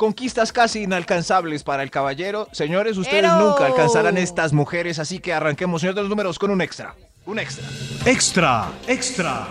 Conquistas 0.00 0.50
casi 0.50 0.84
inalcanzables 0.84 1.62
para 1.62 1.82
el 1.82 1.90
caballero. 1.90 2.48
Señores, 2.52 2.96
ustedes 2.96 3.30
nunca 3.34 3.66
alcanzarán 3.66 4.16
estas 4.16 4.54
mujeres, 4.54 4.98
así 4.98 5.18
que 5.18 5.34
arranquemos, 5.34 5.82
señor 5.82 5.94
de 5.94 6.00
los 6.00 6.08
números, 6.08 6.38
con 6.38 6.50
un 6.50 6.62
extra. 6.62 6.94
Un 7.26 7.38
extra. 7.38 7.66
Extra, 8.06 8.68
extra. 8.86 9.46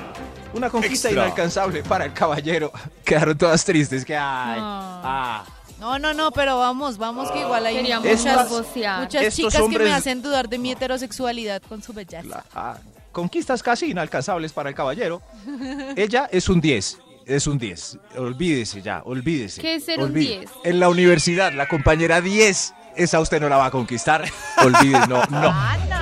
Una 0.56 0.72
conquista 0.72 1.10
Extra. 1.10 1.26
inalcanzable 1.28 1.84
para 1.84 2.06
el 2.06 2.14
caballero. 2.14 2.72
Quedaron 3.06 3.38
todas 3.38 3.64
tristes. 3.64 4.04
Que 4.04 4.16
ay. 4.16 4.58
Ah. 4.60 5.02
Ah. 5.04 5.46
No, 5.80 6.00
no, 6.00 6.16
no, 6.16 6.32
pero 6.32 6.58
vamos, 6.58 6.98
vamos 6.98 7.30
que 7.30 7.42
igual 7.42 7.68
hay 7.68 7.84
muchas, 7.84 8.50
muchas 8.50 9.22
Estos 9.22 9.36
chicas 9.36 9.54
que 9.54 9.62
hombres- 9.62 9.88
me 9.88 9.94
hacen 9.94 10.24
dudar 10.24 10.50
de 10.50 10.58
mi 10.58 10.72
heterosexualidad 10.72 11.62
con 11.62 11.84
su 11.84 11.94
belleza. 11.94 12.24
La- 12.28 12.46
ah, 12.56 12.78
conquistas 13.12 13.62
casi 13.62 13.92
inalcanzables 13.92 14.52
para 14.52 14.70
el 14.70 14.74
caballero. 14.74 15.22
Ella 15.96 16.28
es 16.32 16.50
un 16.50 16.60
10. 16.60 16.98
Es 17.30 17.46
un 17.48 17.60
10. 17.60 17.98
Olvídese 18.18 18.82
ya, 18.82 19.02
olvídese. 19.06 19.62
¿Qué 19.62 19.76
es 19.76 19.86
ser 19.86 20.00
un 20.00 20.06
Olvide. 20.06 20.40
10? 20.40 20.52
En 20.64 20.80
la 20.80 20.90
universidad, 20.90 21.54
la 21.54 21.68
compañera 21.68 22.22
10, 22.22 22.74
esa 22.96 23.20
usted 23.20 23.40
no 23.40 23.48
la 23.50 23.58
va 23.58 23.68
a 23.68 23.72
conquistar. 23.72 24.26
Olvide, 24.66 24.98
no, 25.08 25.24
no. 25.30 25.54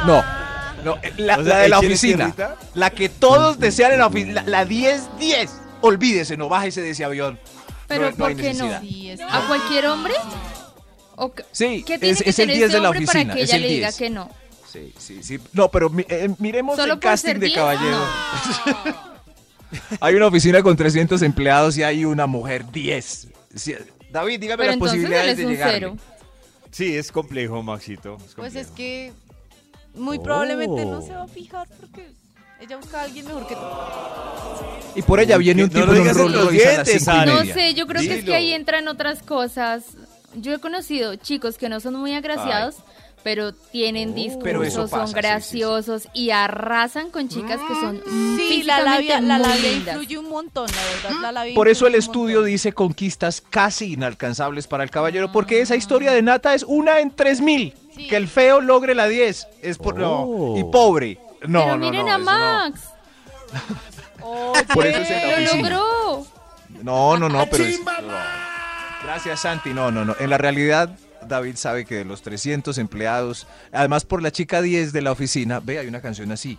No. 0.05 0.24
no, 0.86 0.96
eh, 1.03 1.13
la, 1.17 1.38
O 1.38 1.43
sea, 1.43 1.53
la 1.55 1.60
de 1.60 1.69
la 1.69 1.79
oficina. 1.79 2.34
La 2.75 2.91
que 2.91 3.10
todos 3.10 3.60
desean 3.60 3.91
en 3.91 4.00
la 4.00 4.07
oficina. 4.07 4.43
La 4.48 4.65
10-10. 4.65 5.50
Olvídese, 5.81 6.38
no 6.38 6.48
bájese 6.48 6.81
de 6.81 6.91
ese 6.91 7.03
avión. 7.03 7.38
Pero 7.89 8.05
no, 8.05 8.12
no 8.12 8.15
¿por 8.17 8.36
qué 8.36 8.53
no? 8.53 8.65
necesidad. 8.65 8.81
Sí, 8.81 9.10
es- 9.12 9.19
¿A 9.22 9.41
cualquier 9.48 9.86
hombre? 9.88 10.13
¿O 11.17 11.34
qué- 11.34 11.43
Sí, 11.51 11.84
¿Qué 11.86 11.98
tiene 12.00 12.13
es, 12.13 12.24
que 12.24 12.29
es 12.29 12.39
el 12.39 12.43
tener 12.48 12.55
10 12.57 12.69
ese 12.69 12.77
de 12.77 12.84
la 12.84 12.89
oficina. 12.91 13.12
para 13.24 13.36
que 13.36 13.41
es 13.41 13.50
ella 13.50 13.55
el 13.57 13.62
le 13.63 13.67
diga 13.67 13.88
10. 13.89 13.98
que 13.98 14.10
no? 14.10 14.29
Sí, 14.72 14.93
sí, 14.98 15.24
sí. 15.24 15.39
No, 15.53 15.69
pero 15.69 15.89
mi- 15.89 16.05
eh, 16.07 16.29
miremos 16.39 16.77
¿Solo 16.77 16.93
el 16.93 17.00
casting 17.00 17.34
de 17.36 17.48
10? 17.48 17.53
caballero. 17.55 17.98
No. 17.98 19.06
Hay 20.00 20.15
una 20.15 20.27
oficina 20.27 20.62
con 20.63 20.75
300 20.75 21.21
empleados 21.21 21.77
y 21.77 21.83
hay 21.83 22.05
una 22.05 22.27
mujer 22.27 22.69
10. 22.71 23.27
Sí, 23.55 23.75
David, 24.12 24.39
dígame 24.39 24.57
Pero 24.63 24.71
las 24.71 24.79
posibilidades 24.79 25.31
es 25.31 25.38
de 25.38 25.45
llegar. 25.45 25.91
Sí, 26.71 26.95
es 26.95 27.12
complejo, 27.12 27.62
Maxito. 27.63 28.17
es 28.25 28.36
Pues 28.36 28.55
es 28.55 28.67
que 28.67 29.12
muy 29.95 30.19
probablemente 30.19 30.86
no 30.86 31.00
Oh. 31.00 31.01
se 31.01 31.13
va 31.13 31.24
a 31.24 31.27
fijar 31.27 31.67
porque 31.79 32.12
Ella 32.59 32.77
busca 32.77 33.01
a 33.01 33.03
alguien 33.03 33.25
mejor 33.27 33.47
que 33.47 33.53
tú. 33.53 33.62
Y 34.95 35.01
por 35.03 35.19
ella 35.19 35.38
viene 35.38 35.63
un 35.63 35.69
No 35.71 35.79
tipo 35.81 35.93
en 35.93 36.01
un 36.01 37.09
Ana. 37.09 37.25
No 37.25 37.45
sé, 37.53 37.75
yo 37.75 37.86
creo 37.86 38.01
que 38.01 38.19
es 38.19 38.25
que 38.25 38.33
ahí 38.33 38.51
entran 38.53 38.88
otras 38.88 39.21
cosas. 39.21 39.83
Yo 40.36 40.53
he 40.53 40.59
conocido 40.59 41.15
chicos 41.17 41.57
que 41.57 41.69
no 41.69 41.79
son 41.79 41.93
muy 41.95 42.13
agraciados, 42.15 42.77
pero 43.24 43.53
tienen 43.53 44.12
Oh. 44.12 44.39
Pero 44.43 44.63
eso 44.63 44.83
discursos, 44.83 44.89
pasa, 44.91 44.97
son 45.01 45.07
sí, 45.07 45.13
sí, 45.13 45.15
sí. 45.15 45.27
graciosos 45.27 46.07
y 46.13 46.29
arrasan 46.31 47.09
con 47.12 47.27
chicas 47.29 47.59
que 47.67 47.74
son 47.75 48.01
Sí, 48.05 48.63
la 48.63 48.77
físicamente 48.77 48.86
labia, 48.86 49.21
la 49.21 49.38
muy 49.39 49.47
labia 49.47 49.71
lindas. 49.71 49.95
influye 49.95 50.17
un 50.17 50.29
montón, 50.29 50.67
la 50.67 50.83
verdad. 51.09 51.21
La 51.21 51.31
labia 51.31 51.55
Por 51.55 51.67
eso 51.67 51.88
el 51.88 51.95
estudio 51.95 52.43
dice 52.43 52.71
conquistas 52.74 53.41
casi 53.41 53.93
inalcanzables 53.93 54.67
para 54.67 54.83
el 54.83 54.89
caballero, 54.89 55.31
porque 55.31 55.62
esa 55.62 55.75
historia 55.75 56.12
de 56.12 56.21
Nata 56.21 56.53
es 56.53 56.63
una 56.63 57.00
en 57.00 57.12
tres 57.12 57.41
mil. 57.41 57.74
Sí. 57.95 58.07
Que 58.07 58.15
el 58.15 58.27
feo 58.27 58.62
logre 58.62 58.93
la 58.95 59.07
10. 59.07 59.47
Es 59.62 59.77
por, 59.79 59.95
Oh. 60.01 60.53
no, 60.53 60.59
y 60.59 60.63
pobre. 60.71 61.19
No, 61.47 61.62
pero 61.63 61.77
no, 61.77 61.86
miren 61.89 62.05
no, 62.05 62.12
a 62.13 62.17
no. 62.19 62.24
Max, 62.25 62.81
Oye, 64.21 64.63
Por 64.74 64.86
eso 64.86 65.01
es 65.01 65.09
en 65.12 65.31
la 65.31 65.39
lo 65.39 65.55
logró. 65.57 66.27
No, 66.83 67.17
no, 67.17 67.29
no, 67.29 67.45
pero 67.50 67.63
es- 67.63 67.79
Gracias, 69.03 69.39
Santi. 69.39 69.74
No, 69.74 69.89
no, 69.91 70.03
no. 70.05 70.15
En 70.19 70.29
la 70.29 70.38
realidad, 70.38 70.89
David 71.27 71.55
sabe 71.55 71.86
que 71.86 71.96
de 71.96 72.05
los 72.05 72.22
300 72.22 72.77
empleados, 72.77 73.48
además 73.72 74.05
por 74.05 74.22
la 74.22 74.31
chica 74.31 74.62
10 74.62 74.93
de 74.93 75.01
la 75.01 75.12
oficina, 75.12 75.60
ve, 75.60 75.79
hay 75.79 75.88
una 75.88 76.01
canción 76.01 76.31
así. 76.31 76.57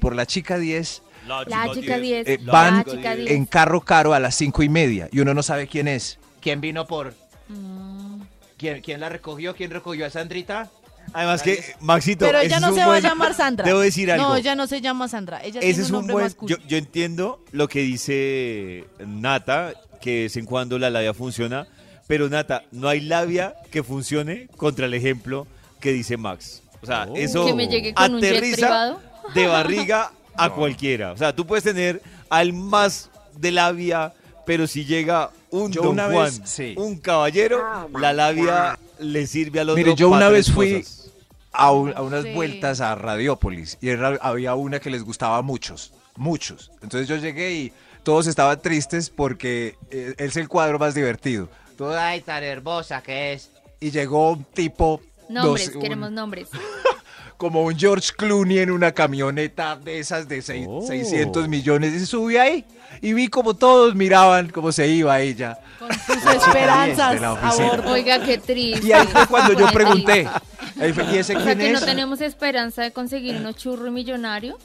Por 0.00 0.14
la 0.14 0.26
chica 0.26 0.58
10 0.58 1.02
La 1.26 1.70
chica 1.72 1.98
10. 1.98 2.28
eh, 2.28 2.38
la 2.42 2.52
van 2.52 2.84
chica 2.84 3.14
10. 3.16 3.30
en 3.30 3.44
carro 3.46 3.80
caro 3.80 4.14
a 4.14 4.20
las 4.20 4.34
cinco 4.34 4.62
y 4.62 4.68
media 4.68 5.08
y 5.12 5.20
uno 5.20 5.34
no 5.34 5.42
sabe 5.42 5.66
quién 5.66 5.88
es. 5.88 6.18
¿Quién 6.40 6.60
vino 6.60 6.86
por? 6.86 7.14
Mm. 7.48 8.20
¿Quién, 8.56 8.80
quién 8.82 9.00
la 9.00 9.08
recogió? 9.08 9.54
¿Quién 9.54 9.70
recogió 9.70 10.06
a 10.06 10.10
Sandrita? 10.10 10.70
Además 11.14 11.42
que, 11.42 11.64
Maxito, 11.80 12.26
Pero 12.26 12.38
ella 12.40 12.60
no 12.60 12.74
se 12.74 12.84
va 12.84 12.96
a 12.96 13.00
llamar 13.00 13.32
Sandra. 13.32 13.64
Debo 13.64 13.80
decir 13.80 14.12
algo. 14.12 14.28
No, 14.28 14.36
ella 14.36 14.54
no 14.54 14.66
se 14.66 14.80
llama 14.82 15.08
Sandra. 15.08 15.38
Ella 15.42 15.60
Ese 15.60 15.68
tiene 15.70 15.82
es 15.82 15.88
un 15.90 15.94
un 15.96 16.00
nombre 16.00 16.12
buen. 16.14 16.24
masculino. 16.26 16.58
Yo, 16.60 16.66
yo 16.68 16.76
entiendo 16.76 17.42
lo 17.52 17.66
que 17.68 17.80
dice 17.80 18.84
Nata, 19.06 19.72
que 20.02 20.10
de 20.10 20.22
vez 20.24 20.36
en 20.36 20.44
cuando 20.44 20.78
la 20.78 20.90
labia 20.90 21.14
funciona, 21.14 21.66
pero 22.08 22.28
Nata, 22.28 22.64
no 22.72 22.88
hay 22.88 23.00
labia 23.00 23.54
que 23.70 23.84
funcione 23.84 24.48
contra 24.56 24.86
el 24.86 24.94
ejemplo 24.94 25.46
que 25.78 25.92
dice 25.92 26.16
Max. 26.16 26.62
O 26.82 26.86
sea, 26.86 27.06
Oh. 27.08 27.14
eso 27.16 27.46
Que 27.46 27.54
me 27.54 27.68
llegue 27.68 27.94
con 27.94 28.14
un 28.16 28.20
jet 28.20 28.32
aterriza 28.32 28.96
de 29.34 29.46
barriga 29.46 30.10
a 30.36 30.50
cualquiera. 30.54 31.12
O 31.12 31.16
sea, 31.16 31.32
tú 31.34 31.46
puedes 31.46 31.62
tener 31.64 32.02
al 32.30 32.52
más 32.52 33.10
de 33.36 33.52
labia, 33.52 34.12
pero 34.46 34.66
si 34.66 34.84
llega 34.84 35.30
un 35.50 35.70
Yo 35.72 35.82
Don 35.82 35.92
una 35.92 36.06
Juan, 36.10 36.24
vez- 36.26 36.40
sí. 36.44 36.74
un 36.76 36.98
caballero, 36.98 37.88
la 37.98 38.12
labia 38.12 38.78
le 38.98 39.26
sirve 39.26 39.60
al 39.60 39.70
otro. 39.70 39.82
Mire, 39.82 39.94
yo 39.94 40.08
una 40.08 40.28
vez 40.28 40.50
fui 40.50 40.80
cosas. 40.82 41.10
a, 41.52 41.72
un- 41.72 41.92
a 41.96 42.02
unas 42.02 42.24
Sí. 42.24 42.32
vueltas 42.34 42.80
a 42.80 42.94
Radiópolis 42.94 43.78
y 43.80 43.88
era- 43.90 44.18
había 44.20 44.54
una 44.54 44.80
que 44.80 44.90
les 44.90 45.02
gustaba 45.04 45.38
a 45.38 45.42
muchos, 45.42 45.92
muchos. 46.16 46.70
Entonces 46.82 47.08
yo 47.08 47.16
llegué 47.16 47.52
y 47.54 47.72
todos 48.02 48.26
estaban 48.26 48.60
tristes 48.60 49.10
porque 49.10 49.76
eh, 49.90 50.14
es 50.18 50.36
el 50.36 50.48
cuadro 50.48 50.78
más 50.78 50.94
divertido. 50.94 51.48
Todo, 51.78 51.98
ay, 51.98 52.20
tan 52.20 52.42
hermosa 52.44 53.00
que 53.02 53.32
es. 53.32 53.50
Y 53.80 53.90
llegó 53.90 54.32
un 54.32 54.44
tipo, 54.44 55.00
Nombres, 55.30 55.66
dos- 55.68 55.76
un- 55.76 55.82
queremos 55.82 56.10
nombres. 56.10 56.48
como 57.38 57.62
un 57.62 57.78
George 57.78 58.10
Clooney 58.16 58.58
en 58.58 58.70
una 58.72 58.90
camioneta 58.92 59.76
de 59.76 60.00
esas 60.00 60.28
de 60.28 60.42
seis- 60.42 60.66
Oh. 60.68 60.82
600 60.84 61.46
millones. 61.48 61.94
Y 61.94 62.04
subí 62.04 62.36
ahí 62.36 62.64
y 63.00 63.12
vi 63.12 63.28
como 63.28 63.54
todos 63.54 63.94
miraban 63.94 64.48
cómo 64.50 64.72
se 64.72 64.88
iba 64.88 65.20
ella. 65.20 65.56
Con 65.78 65.88
sus 65.94 66.16
esperanzas 66.34 67.22
a 67.22 67.54
bordo. 67.54 67.92
Oiga, 67.92 68.24
qué 68.24 68.38
triste. 68.38 68.84
Y 68.88 68.92
ahí 68.92 69.06
fue 69.06 69.26
cuando 69.28 69.52
yo 69.52 69.66
pregunté, 69.72 70.28
¿y 70.76 71.16
ese 71.16 71.36
O 71.36 71.40
sea, 71.40 71.54
quién 71.54 71.58
que 71.58 71.72
no 71.72 71.78
es? 71.78 71.84
tenemos 71.84 72.20
esperanza 72.20 72.82
de 72.82 72.90
conseguir 72.92 73.36
unos 73.36 73.54
churros 73.56 73.92
millonarios. 73.92 74.56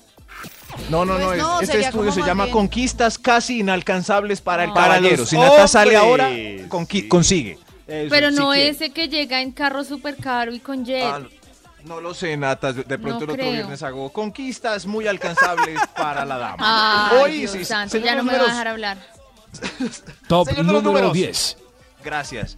No, 0.90 1.06
no, 1.06 1.18
no, 1.20 1.26
Pues 1.28 1.38
es- 1.38 1.44
no, 1.44 1.62
este 1.62 1.80
estudio 1.82 2.12
se 2.12 2.22
llama 2.22 2.46
bien- 2.46 2.54
Conquistas 2.54 3.18
casi 3.20 3.60
inalcanzables 3.60 4.42
para 4.42 4.64
el 4.64 4.70
No. 4.70 4.74
Para 4.76 4.96
caballero. 4.96 5.18
los 5.18 5.30
Si 5.30 5.38
Nata 5.38 5.68
sale 5.68 5.96
ahora, 5.96 6.30
sí. 6.30 6.66
consigue. 7.08 7.60
Eso, 7.88 8.10
Pero 8.10 8.32
no 8.32 8.54
ese 8.54 8.90
que 8.92 9.08
llega 9.10 9.42
en 9.42 9.52
carro 9.52 9.84
súper 9.84 10.16
caro 10.18 10.54
y 10.54 10.60
con 10.60 10.84
jet. 10.86 11.04
Ah, 11.06 11.20
no, 11.20 11.28
no 11.86 12.02
lo 12.02 12.14
sé, 12.14 12.36
Nata. 12.38 12.74
De 12.74 12.84
pronto 12.98 13.26
No 13.28 13.34
el 13.34 13.40
otro 13.40 13.52
viernes 13.52 13.84
hago 13.84 14.12
conquistas 14.12 14.86
muy 14.88 15.06
alcanzables 15.08 15.80
para 15.96 16.26
la 16.26 16.38
dama. 16.38 17.10
Ay, 17.12 17.18
Hoy, 17.22 17.38
Dios 17.40 17.52
sí, 17.52 17.66
santo, 17.66 17.98
ya 17.98 18.16
no 18.16 18.24
me 18.24 18.36
va 18.36 18.44
a 18.44 18.46
dejar 18.46 18.68
hablar. 18.68 18.98
Top 20.28 20.48
Señor 20.48 20.66
número 20.66 20.82
números. 20.82 21.14
10. 21.14 21.58
Gracias. 22.04 22.58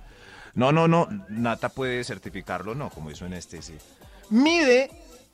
No, 0.54 0.72
no, 0.72 0.88
no. 0.88 1.08
Nata 1.28 1.68
puede 1.70 2.02
certificarlo, 2.06 2.76
no, 2.76 2.90
como 2.90 3.12
hizo 3.12 3.26
en 3.26 3.34
este, 3.34 3.62
sí. 3.62 3.74
Mide 4.30 4.90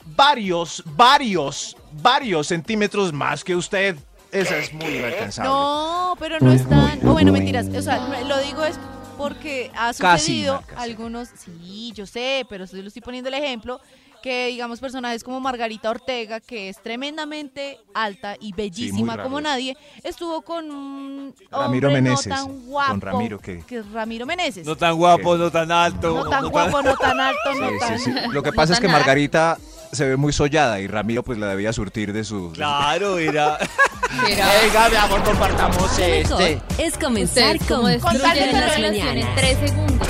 varios, 0.05 0.83
varios, 0.95 1.75
varios 2.01 2.47
centímetros 2.47 3.11
más 3.13 3.43
que 3.43 3.55
usted. 3.55 3.95
Esa 4.31 4.57
es 4.57 4.73
muy 4.73 4.97
inalcanzable. 4.97 5.49
No, 5.49 6.15
pero 6.19 6.39
no 6.39 6.51
están. 6.51 7.05
O 7.07 7.13
bueno, 7.13 7.31
mentiras. 7.31 7.67
O 7.67 7.81
sea, 7.81 7.97
no- 7.97 8.27
lo 8.27 8.37
digo 8.39 8.63
es 8.63 8.79
porque 9.17 9.69
ha 9.75 9.91
sucedido 9.93 10.63
algunos. 10.77 11.29
Sí, 11.37 11.91
yo 11.93 12.05
sé, 12.05 12.45
pero 12.49 12.63
estoy, 12.63 12.81
lo 12.81 12.87
estoy 12.87 13.01
poniendo 13.01 13.27
el 13.27 13.35
ejemplo. 13.35 13.81
Que 14.23 14.47
digamos 14.47 14.79
personajes 14.79 15.23
como 15.23 15.39
Margarita 15.39 15.89
Ortega, 15.89 16.39
que 16.39 16.69
es 16.69 16.79
tremendamente 16.79 17.79
alta 17.95 18.35
y 18.39 18.53
bellísima 18.53 19.21
como 19.23 19.41
nadie, 19.41 19.75
estuvo 20.03 20.43
con 20.43 20.69
un 20.69 21.33
Ramiro 21.49 21.87
hombre 21.87 22.01
Meneses, 22.03 22.27
no 22.27 22.35
tan 22.35 22.65
guapo. 22.67 22.91
con 22.91 23.01
Ramiro, 23.01 23.39
¿qué? 23.39 23.63
Que 23.67 23.77
es 23.79 23.91
Ramiro 23.91 24.27
Meneses. 24.27 24.63
No 24.67 24.75
tan 24.77 24.95
guapo, 24.95 25.35
no 25.37 25.49
tan 25.49 25.71
alto. 25.71 26.13
No 26.23 26.29
tan 26.29 26.49
guapo, 26.49 26.83
no 26.83 26.95
tan 26.97 27.19
alto, 27.19 27.55
no 27.59 27.69
Sí, 27.71 27.75
tan. 27.79 27.99
sí, 27.99 28.11
sí. 28.11 28.19
Lo 28.31 28.43
que 28.43 28.51
No 28.51 28.55
pasa 28.55 28.73
es 28.73 28.79
que. 28.79 28.87
Margarita 28.87 29.57
se 29.91 30.07
ve 30.07 30.17
muy 30.17 30.33
sollada 30.33 30.79
y 30.79 30.87
Ramiro 30.87 31.23
pues 31.23 31.37
la 31.37 31.47
debía 31.47 31.73
surtir 31.73 32.13
de 32.13 32.23
su... 32.23 32.51
Claro, 32.53 33.17
era. 33.17 33.57
Venga, 34.23 34.89
mi 34.89 34.95
amor, 34.95 35.23
compartamos 35.23 35.99
mejor 35.99 36.41
es 36.77 36.97
comenzar 36.97 37.57
con 37.65 37.83
la 37.83 38.35
las 38.35 38.35
relación 38.35 38.95
en 38.95 39.05
mañanas. 39.05 39.35
tres 39.35 39.57
segundos. 39.69 40.07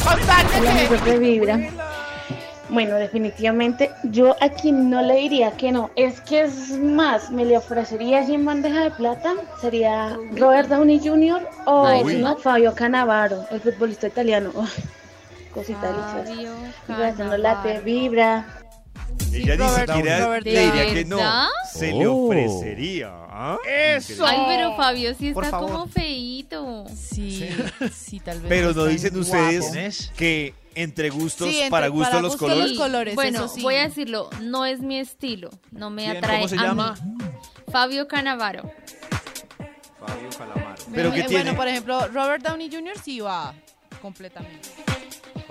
De 1.06 1.20
Vibra. 1.20 1.60
Bueno, 2.70 2.96
definitivamente 2.96 3.92
yo 4.04 4.36
a 4.40 4.50
quien 4.50 4.90
no 4.90 5.02
le 5.02 5.16
diría 5.16 5.52
que 5.52 5.74
no, 5.74 5.92
es 5.98 6.22
que 6.22 6.44
es 6.44 6.70
más, 6.80 7.30
me 7.30 7.44
le 7.44 7.58
ofrecería 7.58 8.20
así 8.20 8.34
en 8.34 8.46
bandeja 8.46 8.84
de 8.84 8.92
plata, 8.92 9.34
sería 9.60 10.18
Robert 10.38 10.70
Downey 10.70 11.02
Jr. 11.04 11.48
o 11.66 12.02
no, 12.04 12.38
Fabio 12.38 12.74
Canavaro, 12.74 13.46
el 13.52 13.60
futbolista 13.60 14.08
italiano. 14.08 14.52
Cosita 15.54 15.92
deliciosa. 15.92 16.34
Fabio 16.88 17.04
Y 17.04 17.04
haciendo 17.04 17.38
la 17.38 17.56
Cannavaro. 17.56 17.80
te 17.80 17.80
Vibra. 17.82 18.61
Ella 19.34 19.56
ni 19.56 19.62
Robert- 19.64 19.92
siquiera 19.94 20.26
Robert 20.26 20.46
le 20.46 20.52
diría 20.66 20.84
¿De 20.86 20.94
que 20.94 21.06
no. 21.06 21.20
Se 21.74 21.92
le 21.94 22.08
Oh. 22.08 22.26
ofrecería. 22.28 23.10
¿ah? 23.14 23.58
¡Eso! 23.68 24.26
Ay, 24.26 24.38
pero 24.48 24.76
Fabio 24.76 25.14
sí 25.16 25.32
Por 25.34 25.44
está 25.46 25.58
favor. 25.60 25.72
como 25.72 25.88
feíto. 25.88 26.86
Sí, 26.96 27.50
sí, 27.96 28.20
tal 28.20 28.40
vez. 28.42 28.50
Pero 28.50 28.74
no 28.74 28.86
dicen 28.86 29.18
ustedes 29.18 30.12
que 30.18 30.54
entre 30.76 31.10
gustos, 31.10 31.48
Sí, 31.50 31.56
entre- 31.58 31.70
para 31.72 31.88
gusto 31.88 32.10
para 32.12 32.22
los 32.22 32.32
gusto 32.34 32.46
colores. 32.48 32.70
los 32.72 32.78
colores, 32.80 33.16
Bueno, 33.16 33.46
eso 33.46 33.48
sí. 33.56 33.62
voy 33.62 33.76
a 33.76 33.84
decirlo, 33.88 34.30
no 34.42 34.66
es 34.66 34.80
mi 34.80 35.00
estilo, 35.00 35.50
no 35.72 35.90
me 35.90 36.04
¿Quién? 36.06 36.18
atrae 36.18 36.38
¿Cómo 36.38 36.48
se 36.48 36.56
a 36.58 36.62
llama? 36.64 36.96
mí. 37.04 37.18
Fabio 37.72 38.08
Canavaro. 38.08 38.72
Fabio 40.00 40.30
Calamaro. 40.38 40.76
Pero 40.94 41.10
Eh, 41.10 41.14
¿qué 41.16 41.24
tiene? 41.24 41.44
Bueno, 41.44 41.56
por 41.58 41.68
ejemplo, 41.68 42.08
Robert 42.08 42.44
Downey 42.44 42.70
Jr. 42.72 42.94
sí 43.04 43.20
va 43.20 43.54
completamente. 44.02 44.70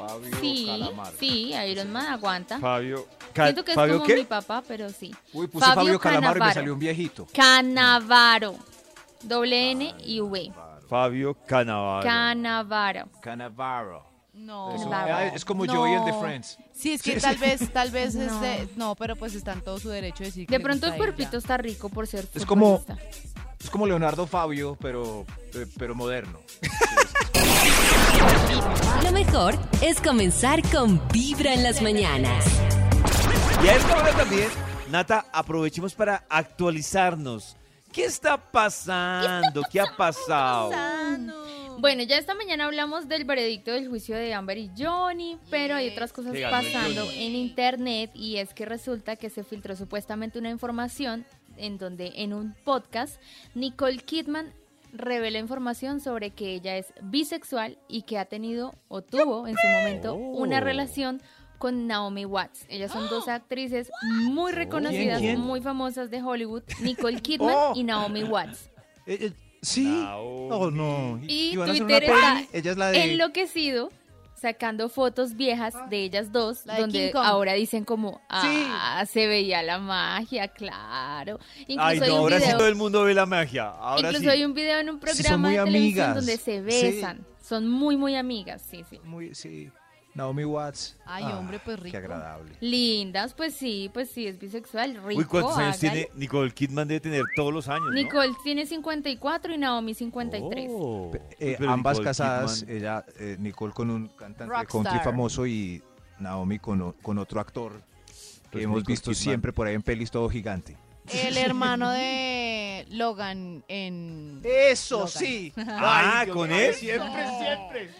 Fabio 0.06 0.36
Sí, 0.40 0.64
Calamaro. 0.66 1.16
sí, 1.18 1.52
Iron 1.68 1.92
Man 1.92 2.06
aguanta. 2.06 2.58
Fabio. 2.58 3.06
Ca- 3.32 3.44
Siento 3.44 3.64
que 3.64 3.72
es 3.72 3.74
¿Fabio 3.76 3.94
como 3.94 4.06
qué? 4.06 4.16
mi 4.16 4.24
papá, 4.24 4.62
pero 4.66 4.88
sí. 4.90 5.14
Uy, 5.32 5.46
puse 5.46 5.66
Fabio, 5.66 5.98
Calamaro 5.98 6.38
y 6.38 6.42
me 6.48 6.54
salió 6.54 6.72
un 6.74 6.78
viejito. 6.78 7.26
Canavaro. 7.34 8.56
Doble 9.22 9.70
N 9.72 9.94
y 10.04 10.20
V. 10.20 10.52
Fabio 10.88 11.36
Canavaro. 11.46 12.02
Canavaro. 12.02 13.08
Canavaro. 13.20 14.04
No. 14.32 14.74
Eso- 14.74 14.90
ah, 14.92 15.26
es 15.26 15.44
como 15.44 15.66
No. 15.66 15.74
Joey 15.74 15.92
el 15.94 16.04
de 16.06 16.12
Friends. 16.14 16.58
Sí, 16.72 16.92
es 16.94 17.02
que 17.02 17.20
tal 17.20 17.36
vez, 17.36 17.70
tal 17.72 17.90
vez 17.90 18.14
No. 18.16 18.22
es 18.22 18.40
de- 18.40 18.68
no, 18.76 18.94
pero 18.94 19.14
pues 19.16 19.34
está 19.34 19.52
en 19.52 19.60
todo 19.60 19.78
su 19.78 19.90
derecho 19.90 20.20
de 20.20 20.26
decir 20.30 20.46
que 20.46 20.56
De 20.58 20.64
pronto 20.64 20.86
el 20.86 20.94
cuerpito 20.94 21.36
está 21.36 21.58
rico 21.58 21.88
por 21.90 22.06
ser 22.06 22.26
Es 22.34 22.46
como-. 22.46 22.82
Es 23.62 23.68
como 23.68 23.86
Leonardo 23.86 24.26
Fabio, 24.26 24.78
pero, 24.80 25.26
eh, 25.54 25.66
pero 25.78 25.94
moderno. 25.94 26.40
Lo 29.04 29.12
mejor 29.12 29.54
es 29.82 30.00
comenzar 30.00 30.62
con 30.70 31.00
Vibra 31.08 31.54
en 31.54 31.62
las 31.62 31.82
mañanas. 31.82 32.44
Y 33.62 33.68
a 33.68 33.76
esta 33.76 33.96
hora 33.96 34.12
también, 34.12 34.48
Nata, 34.90 35.26
aprovechemos 35.32 35.94
para 35.94 36.24
actualizarnos. 36.28 37.56
¿Qué 37.92 38.04
está 38.04 38.36
pasando? 38.36 39.62
¿Qué, 39.70 39.80
ha 39.80 39.96
pasado? 39.96 40.70
Bueno, 41.78 42.02
ya 42.02 42.18
esta 42.18 42.34
mañana 42.34 42.66
hablamos 42.66 43.08
del 43.08 43.24
veredicto 43.24 43.72
del 43.72 43.88
juicio 43.88 44.16
de 44.16 44.34
Amber 44.34 44.58
y 44.58 44.70
Johnny, 44.78 45.38
pero 45.50 45.74
hay 45.74 45.88
otras 45.88 46.12
cosas 46.12 46.36
pasando 46.50 47.10
en 47.10 47.34
internet 47.34 48.10
y 48.14 48.36
es 48.36 48.54
que 48.54 48.66
resulta 48.66 49.16
que 49.16 49.30
se 49.30 49.44
filtró 49.44 49.74
supuestamente 49.74 50.38
una 50.38 50.50
información 50.50 51.24
en 51.56 51.78
donde 51.78 52.12
en 52.16 52.32
un 52.32 52.54
podcast 52.64 53.20
Nicole 53.54 53.98
Kidman 53.98 54.52
revela 54.92 55.38
información 55.38 56.00
sobre 56.00 56.30
que 56.30 56.54
ella 56.54 56.76
es 56.76 56.92
bisexual 57.02 57.78
y 57.88 58.02
que 58.02 58.18
ha 58.18 58.24
tenido 58.24 58.74
o 58.88 59.02
tuvo 59.02 59.46
en 59.46 59.56
su 59.56 59.66
momento 59.68 60.14
una 60.14 60.60
relación 60.60 61.20
con 61.58 61.86
Naomi 61.86 62.24
Watts. 62.24 62.64
Ellas 62.68 62.90
son 62.90 63.08
dos 63.10 63.28
actrices 63.28 63.90
muy 64.02 64.52
reconocidas, 64.52 65.20
quién? 65.20 65.38
muy 65.40 65.60
famosas 65.60 66.10
de 66.10 66.22
Hollywood, 66.22 66.62
Nicole 66.80 67.20
Kidman 67.20 67.54
Oh. 67.54 67.72
y 67.76 67.84
Naomi 67.84 68.22
Watts. 68.24 68.70
Eh, 69.06 69.18
eh, 69.20 69.32
sí. 69.60 69.84
Naomi. 69.84 70.48
Oh, 70.50 70.70
no. 70.70 71.20
Y 71.26 71.54
Twitter 71.54 72.04
está 72.04 72.42
Ella 72.52 72.70
es 72.70 72.76
la 72.76 72.90
de. 72.90 73.12
enloquecido 73.12 73.90
sacando 74.34 74.88
fotos 74.88 75.34
viejas 75.34 75.74
de 75.90 76.02
ellas 76.04 76.32
dos, 76.32 76.64
La 76.64 76.80
donde 76.80 77.12
ahora 77.14 77.52
dicen 77.52 77.84
como, 77.84 78.22
ah, 78.30 79.04
se 79.06 79.26
veía 79.26 79.62
la 79.62 79.78
magia, 79.78 80.48
claro. 80.48 80.78
Incluso 81.28 81.80
Ay, 81.82 81.98
hay 82.00 82.08
no, 82.08 82.14
un 82.14 82.20
ahora 82.20 82.38
sí 82.38 82.44
video, 82.46 82.58
todo 82.58 82.68
el 82.68 82.74
mundo 82.76 83.02
ve 83.04 83.14
la 83.14 83.26
magia. 83.26 83.68
Ahora 83.70 84.08
incluso 84.08 84.20
sí. 84.24 84.28
hay 84.28 84.44
un 84.44 84.54
video 84.54 84.78
en 84.78 84.90
un 84.90 85.00
Sí, 85.00 85.06
son 85.08 85.16
programa 85.16 85.48
muy 85.48 85.56
de 85.56 85.64
televisión 85.64 86.04
amigas. 86.10 86.14
donde 86.16 86.36
se 86.36 86.58
Sí. 86.58 86.60
besan. 86.60 87.26
Son 87.42 87.68
muy, 87.68 87.96
muy 87.96 88.14
amigas, 88.16 88.62
sí, 88.68 88.84
sí. 88.88 89.00
Muy, 89.04 89.34
sí. 89.34 89.70
Naomi 90.12 90.44
Watts. 90.44 90.96
Ay, 91.06 91.22
Ah, 91.26 91.38
hombre, 91.38 91.60
pues 91.64 91.78
rico. 91.78 91.92
Qué 91.92 91.96
agradable. 91.98 92.52
Lindas, 92.60 93.32
pues 93.32 93.54
sí, 93.54 93.90
pues 93.94 94.10
sí, 94.10 94.26
es 94.26 94.40
bisexual, 94.40 94.96
rico. 95.04 95.20
Uy, 95.20 95.24
¿cuántos 95.24 95.56
años 95.56 95.76
hágale. 95.82 96.02
tiene 96.06 96.08
Nicole 96.18 96.50
Kidman? 96.50 96.88
Debe 96.88 96.98
tener 97.00 97.22
todos 97.36 97.54
los 97.54 97.68
años, 97.68 97.86
¿no? 97.86 97.92
Nicole 97.92 98.32
tiene 98.42 98.66
54 98.66 99.54
y 99.54 99.58
Naomi 99.58 99.94
53. 99.94 100.68
Oh. 100.72 101.12
Eh, 101.38 101.54
Pero 101.58 101.70
ambas 101.70 101.94
Nicole 101.98 102.08
casadas, 102.10 102.64
Kidman- 102.66 102.70
ella, 102.76 103.04
eh, 103.20 103.36
Nicole 103.38 103.72
con 103.72 103.88
un 103.88 104.08
cantante 104.08 104.44
de 104.44 104.50
Rockstar. 104.50 104.82
country 104.82 104.98
famoso 105.04 105.46
y 105.46 105.80
Naomi 106.18 106.58
con, 106.58 106.92
con 106.94 107.18
otro 107.18 107.40
actor 107.40 107.72
que 107.74 108.48
Pues 108.50 108.64
hemos 108.64 108.78
Nicole 108.78 108.92
visto 108.92 109.10
Kidman. 109.12 109.22
siempre 109.22 109.52
por 109.52 109.68
ahí 109.68 109.74
en 109.76 109.82
pelis 109.82 110.10
todo 110.10 110.28
gigante. 110.28 110.76
El 111.12 111.36
hermano 111.36 111.90
de 111.90 112.86
Logan 112.90 113.64
en... 113.68 114.40
Eso 114.44 115.00
Logan. 115.00 115.08
sí. 115.12 115.52
Ah, 115.68 116.24
¿con 116.32 116.52
él? 116.52 116.74
Siempre, 116.74 117.26
siempre. 117.38 117.90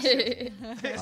Sí. 0.00 0.52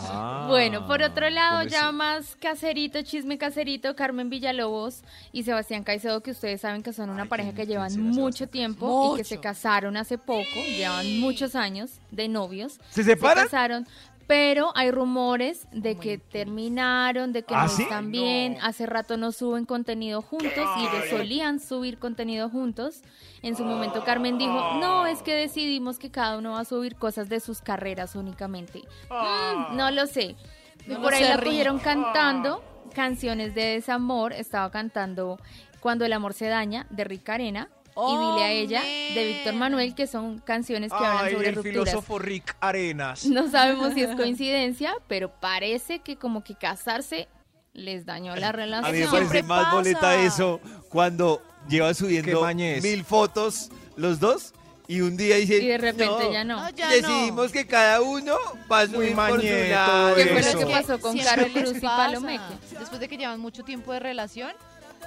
Ah. 0.08 0.46
Bueno, 0.48 0.88
por 0.88 1.00
otro 1.00 1.30
lado, 1.30 1.58
¿cómo 1.60 1.70
ya 1.70 1.92
más 1.92 2.34
caserito, 2.34 3.00
chisme 3.02 3.38
caserito, 3.38 3.94
Carmen 3.94 4.28
Villalobos 4.28 5.02
y 5.32 5.44
Sebastián 5.44 5.84
Caicedo, 5.84 6.20
que 6.20 6.32
ustedes 6.32 6.62
saben 6.62 6.82
que 6.82 6.92
son 6.92 7.10
una 7.10 7.22
Ay, 7.22 7.28
pareja 7.28 7.50
¿quién- 7.52 7.66
que 7.68 7.72
llevan 7.72 7.92
mucho 8.00 8.38
Sebastián 8.38 8.48
tiempo 8.50 9.14
y 9.14 9.18
que 9.18 9.24
se 9.24 9.38
casaron 9.38 9.96
hace 9.96 10.18
poco, 10.18 10.44
llevan 10.66 11.20
muchos 11.20 11.54
años 11.54 11.92
de 12.10 12.26
novios. 12.26 12.80
¿Se 12.90 13.04
Se 13.04 13.10
separan? 13.14 13.44
casaron, 13.44 13.86
pero 14.26 14.72
hay 14.74 14.90
rumores 14.90 15.68
de 15.72 15.94
Muy 15.94 16.02
que 16.02 16.18
terminaron, 16.18 17.32
de 17.32 17.44
que 17.44 17.54
¿Ah, 17.54 17.64
no 17.64 17.68
sí? 17.68 17.82
están 17.84 18.10
bien, 18.10 18.58
hace 18.60 18.86
rato 18.86 19.16
no 19.16 19.30
suben 19.32 19.64
contenido 19.66 20.20
juntos 20.22 20.52
y 20.78 20.80
ellos 20.80 21.08
solían 21.10 21.60
subir 21.60 21.98
contenido 21.98 22.48
juntos. 22.50 23.02
En 23.42 23.56
su 23.56 23.64
momento 23.64 24.02
Carmen 24.04 24.38
dijo, 24.38 24.74
no, 24.80 25.06
es 25.06 25.22
que 25.22 25.34
decidimos 25.34 25.98
que 25.98 26.10
cada 26.10 26.38
uno 26.38 26.52
va 26.52 26.60
a 26.60 26.64
subir 26.64 26.96
cosas 26.96 27.28
de 27.28 27.38
sus 27.40 27.60
carreras 27.60 28.16
únicamente. 28.16 28.82
Mm, 29.10 29.76
no 29.76 29.90
lo 29.90 30.06
sé. 30.06 30.34
No 30.86 31.00
por 31.00 31.12
lo 31.12 31.16
ahí 31.16 31.22
sé, 31.22 31.28
la 31.28 31.36
Rick. 31.36 31.44
cogieron 31.46 31.78
cantando 31.78 32.62
canciones 32.94 33.54
de 33.54 33.62
desamor, 33.74 34.32
estaba 34.32 34.70
cantando 34.70 35.38
Cuando 35.80 36.04
el 36.04 36.12
amor 36.12 36.32
se 36.32 36.46
daña 36.46 36.86
de 36.90 37.04
Rick 37.04 37.28
Arena 37.28 37.68
y 37.96 38.16
Dile 38.16 38.44
a 38.44 38.50
ella 38.52 38.82
de 38.82 39.24
Víctor 39.26 39.54
Manuel, 39.54 39.94
que 39.94 40.06
son 40.06 40.38
canciones 40.40 40.90
que 40.92 40.96
hablan 40.98 41.24
Ay, 41.24 41.32
sobre 41.34 41.48
el 41.48 41.54
rupturas. 41.54 41.84
filósofo 41.88 42.18
Rick 42.18 42.56
Arenas. 42.60 43.24
No 43.26 43.50
sabemos 43.50 43.94
si 43.94 44.02
es 44.02 44.14
coincidencia, 44.16 44.94
pero 45.08 45.30
parece 45.40 46.00
que 46.00 46.16
como 46.16 46.44
que 46.44 46.54
casarse 46.54 47.28
les 47.72 48.06
dañó 48.06 48.34
la 48.36 48.48
A 48.48 48.52
mí 48.52 48.56
me 48.56 48.62
relación. 48.62 48.96
Siempre 49.10 49.18
parece 49.26 49.42
más 49.44 49.64
pasa. 49.64 49.76
boleta 49.76 50.14
eso 50.16 50.60
cuando 50.88 51.42
lleva 51.68 51.94
subiendo 51.94 52.46
mil 52.82 53.04
fotos 53.04 53.70
los 53.96 54.20
dos 54.20 54.52
y 54.88 55.00
un 55.00 55.16
día 55.16 55.36
dice 55.36 55.56
Y 55.58 55.66
de 55.66 55.78
repente 55.78 56.32
ya 56.32 56.44
no. 56.44 56.60
No, 56.62 56.70
ya 56.70 56.88
decidimos 56.88 57.50
que 57.50 57.66
cada 57.66 58.00
uno 58.02 58.36
va 58.70 58.80
a 58.80 58.86
Muy 58.86 59.08
subir 59.08 59.16
por 59.16 59.40
su 59.40 59.70
lado. 59.70 60.14
¿Qué 60.14 60.26
fue 60.26 60.52
lo 60.52 60.58
que 60.60 60.66
pasó 60.66 61.00
con 61.00 61.18
Carol 61.18 61.50
Cruz 61.50 61.76
y. 61.76 61.80
Palomeque? 61.80 62.44
Después 62.78 63.00
de 63.00 63.08
que 63.08 63.16
llevan 63.16 63.40
mucho 63.40 63.64
tiempo 63.64 63.92
de 63.92 64.00
relación, 64.00 64.52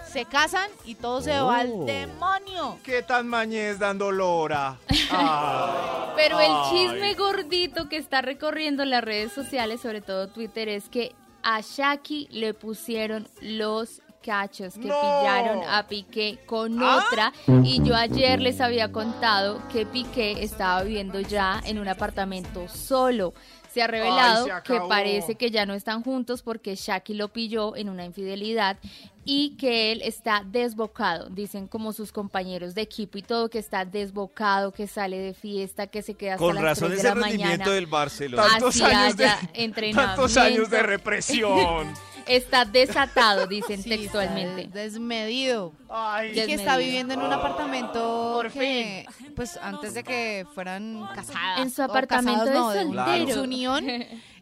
se 0.09 0.25
casan 0.25 0.69
y 0.85 0.95
todo 0.95 1.21
se 1.21 1.31
va 1.39 1.59
al 1.59 1.71
Oh. 1.73 1.85
demonio. 1.85 2.77
¿Qué 2.83 3.01
tan 3.03 3.27
mañez 3.27 3.79
dando 3.79 4.11
lora? 4.11 4.77
Ay. 5.11 6.11
Pero 6.15 6.39
el 6.39 6.51
chisme 6.69 7.13
gordito 7.13 7.87
que 7.87 7.97
está 7.97 8.21
recorriendo 8.21 8.83
las 8.85 9.03
redes 9.03 9.31
sociales, 9.31 9.79
sobre 9.81 10.01
todo 10.01 10.27
Twitter, 10.27 10.67
es 10.67 10.89
que 10.89 11.15
a 11.43 11.61
Shaki 11.61 12.27
le 12.31 12.53
pusieron 12.53 13.27
los 13.41 14.01
cachos 14.21 14.73
que 14.73 14.87
¡No! 14.89 14.99
pillaron 14.99 15.61
a 15.65 15.87
Piqué 15.87 16.39
con 16.45 16.83
¿Ah? 16.83 17.05
otra 17.07 17.31
y 17.63 17.81
yo 17.83 17.95
ayer 17.95 18.41
les 18.41 18.59
había 18.59 18.91
contado 18.91 19.61
que 19.71 19.85
Piqué 19.85 20.43
estaba 20.43 20.83
viviendo 20.83 21.21
ya 21.21 21.61
en 21.65 21.79
un 21.79 21.87
apartamento 21.87 22.67
solo. 22.67 23.33
Se 23.71 23.81
ha 23.81 23.87
revelado 23.87 24.45
se 24.45 24.51
que 24.63 24.81
parece 24.89 25.35
que 25.35 25.51
ya 25.51 25.65
no 25.65 25.73
están 25.75 26.03
juntos 26.03 26.41
porque 26.41 26.75
Shaki 26.75 27.13
lo 27.13 27.29
pilló 27.29 27.75
en 27.77 27.87
una 27.87 28.03
infidelidad 28.03 28.77
y 29.25 29.55
que 29.57 29.91
él 29.91 30.01
está 30.03 30.43
desbocado, 30.45 31.29
dicen 31.29 31.67
como 31.67 31.93
sus 31.93 32.11
compañeros 32.11 32.73
de 32.73 32.81
equipo 32.81 33.17
y 33.17 33.21
todo 33.21 33.49
que 33.49 33.59
está 33.59 33.85
desbocado, 33.85 34.71
que 34.71 34.87
sale 34.87 35.17
de 35.19 35.33
fiesta, 35.33 35.87
que 35.87 36.01
se 36.01 36.15
queda 36.15 36.33
hasta 36.33 36.45
Con 36.45 36.55
las 36.55 36.63
razón 36.63 36.87
3 36.89 36.99
ese 36.99 37.07
de 37.09 37.15
la 37.15 37.21
rendimiento 37.21 37.57
mañana. 37.57 37.71
del 37.75 37.87
Barcelona. 37.87 38.47
Tantos 38.49 38.81
años 38.81 39.17
de-. 39.17 39.93
Tantos 39.93 40.37
años 40.37 40.69
de 40.69 40.83
represión. 40.83 41.87
Está 42.25 42.63
desatado, 42.63 43.47
dicen 43.47 43.81
Sí, 43.81 43.89
textualmente. 43.89 44.63
está 44.65 44.79
desmedido. 44.81 45.73
Ay. 45.89 46.29
Y 46.29 46.33
que 46.33 46.41
está 46.41 46.77
Desmedido. 46.77 46.77
viviendo 46.77 47.13
en 47.15 47.21
un 47.21 47.33
apartamento 47.33 48.33
Por 48.35 48.51
que, 48.51 49.07
pues 49.35 49.57
antes 49.57 49.95
de 49.95 50.03
que 50.03 50.45
fueran 50.53 51.07
casadas. 51.15 51.59
En 51.61 51.71
su 51.71 51.81
apartamento 51.81 52.45
casados, 52.45 52.73
de 52.75 52.85
no, 52.85 52.93
soltero. 52.93 53.13
en 53.29 53.33
su 53.33 53.41
unión, 53.43 53.85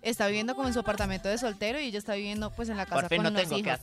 está 0.02 0.28
viviendo 0.28 0.54
como 0.54 0.68
en 0.68 0.74
su 0.74 0.82
apartamento 0.82 1.30
de 1.30 1.38
soltero 1.38 1.80
y 1.80 1.86
ella 1.86 2.00
está 2.00 2.16
viviendo 2.16 2.52
pues 2.52 2.68
en 2.68 2.76
la 2.76 2.86
casa 2.88 3.08
fin 3.08 3.24
con 3.24 3.24
no 3.34 3.40
los 3.40 3.42
tengo 3.48 3.56
que 3.64 3.70
hijos. 3.70 3.80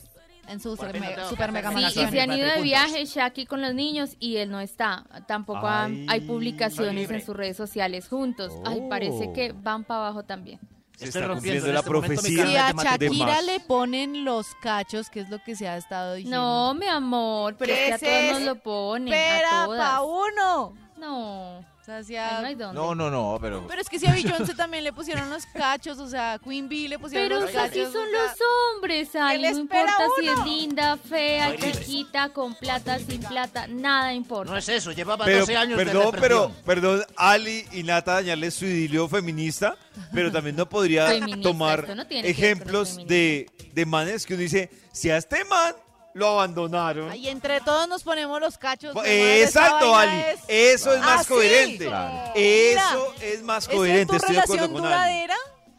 En 0.47 0.59
su 0.59 0.75
super, 0.75 0.99
no 0.99 1.07
tengo 1.07 1.29
super 1.29 1.51
mega 1.51 1.71
Sí, 1.71 1.99
y 2.01 2.07
se 2.07 2.21
han 2.21 2.31
ido 2.31 2.47
de 2.47 2.61
viaje 2.61 3.03
Shaki 3.05 3.45
con 3.45 3.61
los 3.61 3.73
niños 3.73 4.15
y 4.19 4.37
él 4.37 4.51
no 4.51 4.59
está. 4.59 5.05
Tampoco 5.27 5.65
ha- 5.67 5.85
Ay. 5.85 6.05
hay 6.09 6.21
publicaciones 6.21 7.09
en 7.09 7.25
sus 7.25 7.35
redes 7.35 7.57
sociales 7.57 8.07
juntos. 8.07 8.53
Ay, 8.65 8.79
Oh. 8.83 8.89
parece 8.89 9.31
que 9.33 9.51
van 9.53 9.83
para 9.83 10.01
abajo 10.01 10.23
también. 10.23 10.59
Se 10.97 11.05
está 11.05 11.27
rompiendo 11.27 11.67
la 11.73 11.79
este 11.79 11.89
profecía 11.89 12.45
Si 12.45 12.53
carnet 12.53 12.85
a 12.87 12.91
Shakira 12.97 13.41
le 13.41 13.59
ponen 13.59 14.23
los 14.23 14.47
cachos, 14.61 15.09
que 15.09 15.19
es 15.21 15.29
lo 15.29 15.43
que 15.43 15.55
se 15.55 15.67
ha 15.67 15.75
estado 15.75 16.13
diciendo. 16.13 16.37
No, 16.37 16.73
mi 16.73 16.87
amor, 16.87 17.55
pero 17.57 17.73
es 17.73 17.79
¿Qué 17.79 17.85
que 17.85 17.91
a 17.93 17.95
es 17.95 18.01
todos 18.29 18.39
nos 18.39 18.41
lo 18.55 18.63
ponen. 18.63 19.13
a 19.13 19.17
Espera, 19.17 19.65
todas. 19.65 19.89
pa' 19.91 20.01
uno. 20.03 20.73
No, 20.97 21.65
O 21.85 21.87
sea, 21.87 22.03
si 22.03 22.15
ay, 22.15 22.53
a- 22.53 22.55
no. 22.55 22.73
No, 22.73 22.95
no, 22.95 23.11
no, 23.11 23.37
pero. 23.39 23.67
Pero 23.67 23.79
es 23.79 23.87
que 23.87 23.99
si 23.99 24.07
a 24.07 24.11
Beyoncé 24.11 24.55
también 24.55 24.83
le 24.83 24.91
pusieron 24.91 25.29
los 25.29 25.45
cachos, 25.45 25.99
o 25.99 26.09
sea, 26.09 26.33
a 26.33 26.39
Queen 26.39 26.67
Bee 26.67 26.87
le 26.87 26.97
pusieron 26.97 27.27
Pero 27.29 27.41
los 27.41 27.55
así 27.55 27.77
cachos. 27.77 27.93
son 27.93 28.07
o 28.07 28.09
sea, 28.09 28.23
los 28.23 28.37
hombres, 28.75 29.15
Ali. 29.15 29.41
le 29.43 29.51
No 29.51 29.59
importa 29.59 29.93
a 29.93 30.07
si 30.19 30.27
es 30.27 30.33
uno? 30.35 30.45
linda, 30.45 30.97
fea, 30.97 31.55
chiquita, 31.55 32.29
con 32.29 32.55
plata, 32.55 32.97
sin 32.97 33.21
plata, 33.21 33.67
nada 33.67 34.15
importa. 34.15 34.51
No 34.51 34.57
es 34.57 34.67
eso, 34.67 34.93
llevaba 34.93 35.25
Pero, 35.25 35.41
12 35.41 35.55
años 35.57 35.77
de 35.77 35.85
perdón, 35.85 36.15
pero, 36.19 36.51
perdón, 36.65 37.03
Ali 37.17 37.63
y 37.71 37.83
Nata 37.83 38.13
dañarle 38.13 38.49
su 38.49 38.65
idilio 38.65 39.07
feminista, 39.07 39.77
pero 40.11 40.31
también 40.31 40.55
no 40.55 40.67
podría 40.67 41.05
Feminista, 41.05 41.43
tomar 41.47 41.95
no 41.95 42.03
ejemplos 42.09 42.97
de, 43.05 43.47
de 43.73 43.85
manes 43.85 44.25
que 44.25 44.33
uno 44.33 44.41
dice, 44.41 44.71
si 44.91 45.11
a 45.11 45.17
este 45.17 45.45
man 45.45 45.75
lo 46.15 46.29
abandonaron. 46.29 47.11
Ay, 47.11 47.27
entre 47.27 47.59
todos 47.59 47.87
nos 47.89 48.01
ponemos 48.01 48.39
los 48.39 48.57
cachos. 48.57 48.93
Pues, 48.93 49.05
madre, 49.05 49.43
esa 49.43 49.65
Exacto, 49.65 49.95
Ali. 49.95 50.17
es- 50.21 50.39
Eso 50.47 50.93
es 50.93 50.99
más 51.01 51.19
¿Ah, 51.19 51.23
sí? 51.23 51.27
coherente. 51.29 51.85
Claro. 51.87 52.31
Eso 52.33 53.13
es 53.21 53.43
más 53.43 53.63
¿Esa 53.65 53.71
coherente. 53.75 54.01
es 54.01 54.07
tu 54.07 54.15
Estoy 54.15 54.35
de 54.35 54.41
acuerdo 54.41 54.63
relación 54.65 54.81
con 54.81 54.85
Ali. 54.91 54.95
duradera? 54.95 55.35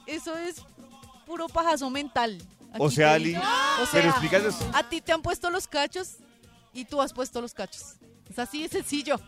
Eso 0.06 0.36
es 0.36 0.56
puro 1.26 1.48
pajazo 1.48 1.88
mental. 1.90 2.38
O 2.78 2.86
Aquí 2.86 2.96
sea, 2.96 3.08
te 3.08 3.14
Ali, 3.14 3.24
digo. 3.30 3.40
O 3.40 3.86
pero 3.90 4.02
sea, 4.02 4.10
explícanos. 4.10 4.54
a 4.74 4.82
ti 4.88 5.00
te 5.00 5.12
han 5.12 5.22
puesto 5.22 5.48
los 5.50 5.66
cachos 5.66 6.16
y 6.74 6.84
tú 6.84 7.00
has 7.00 7.14
puesto 7.14 7.40
los 7.40 7.54
cachos. 7.54 7.94
Es 8.30 8.38
así 8.38 8.62
de 8.62 8.68
sencillo. 8.68 9.18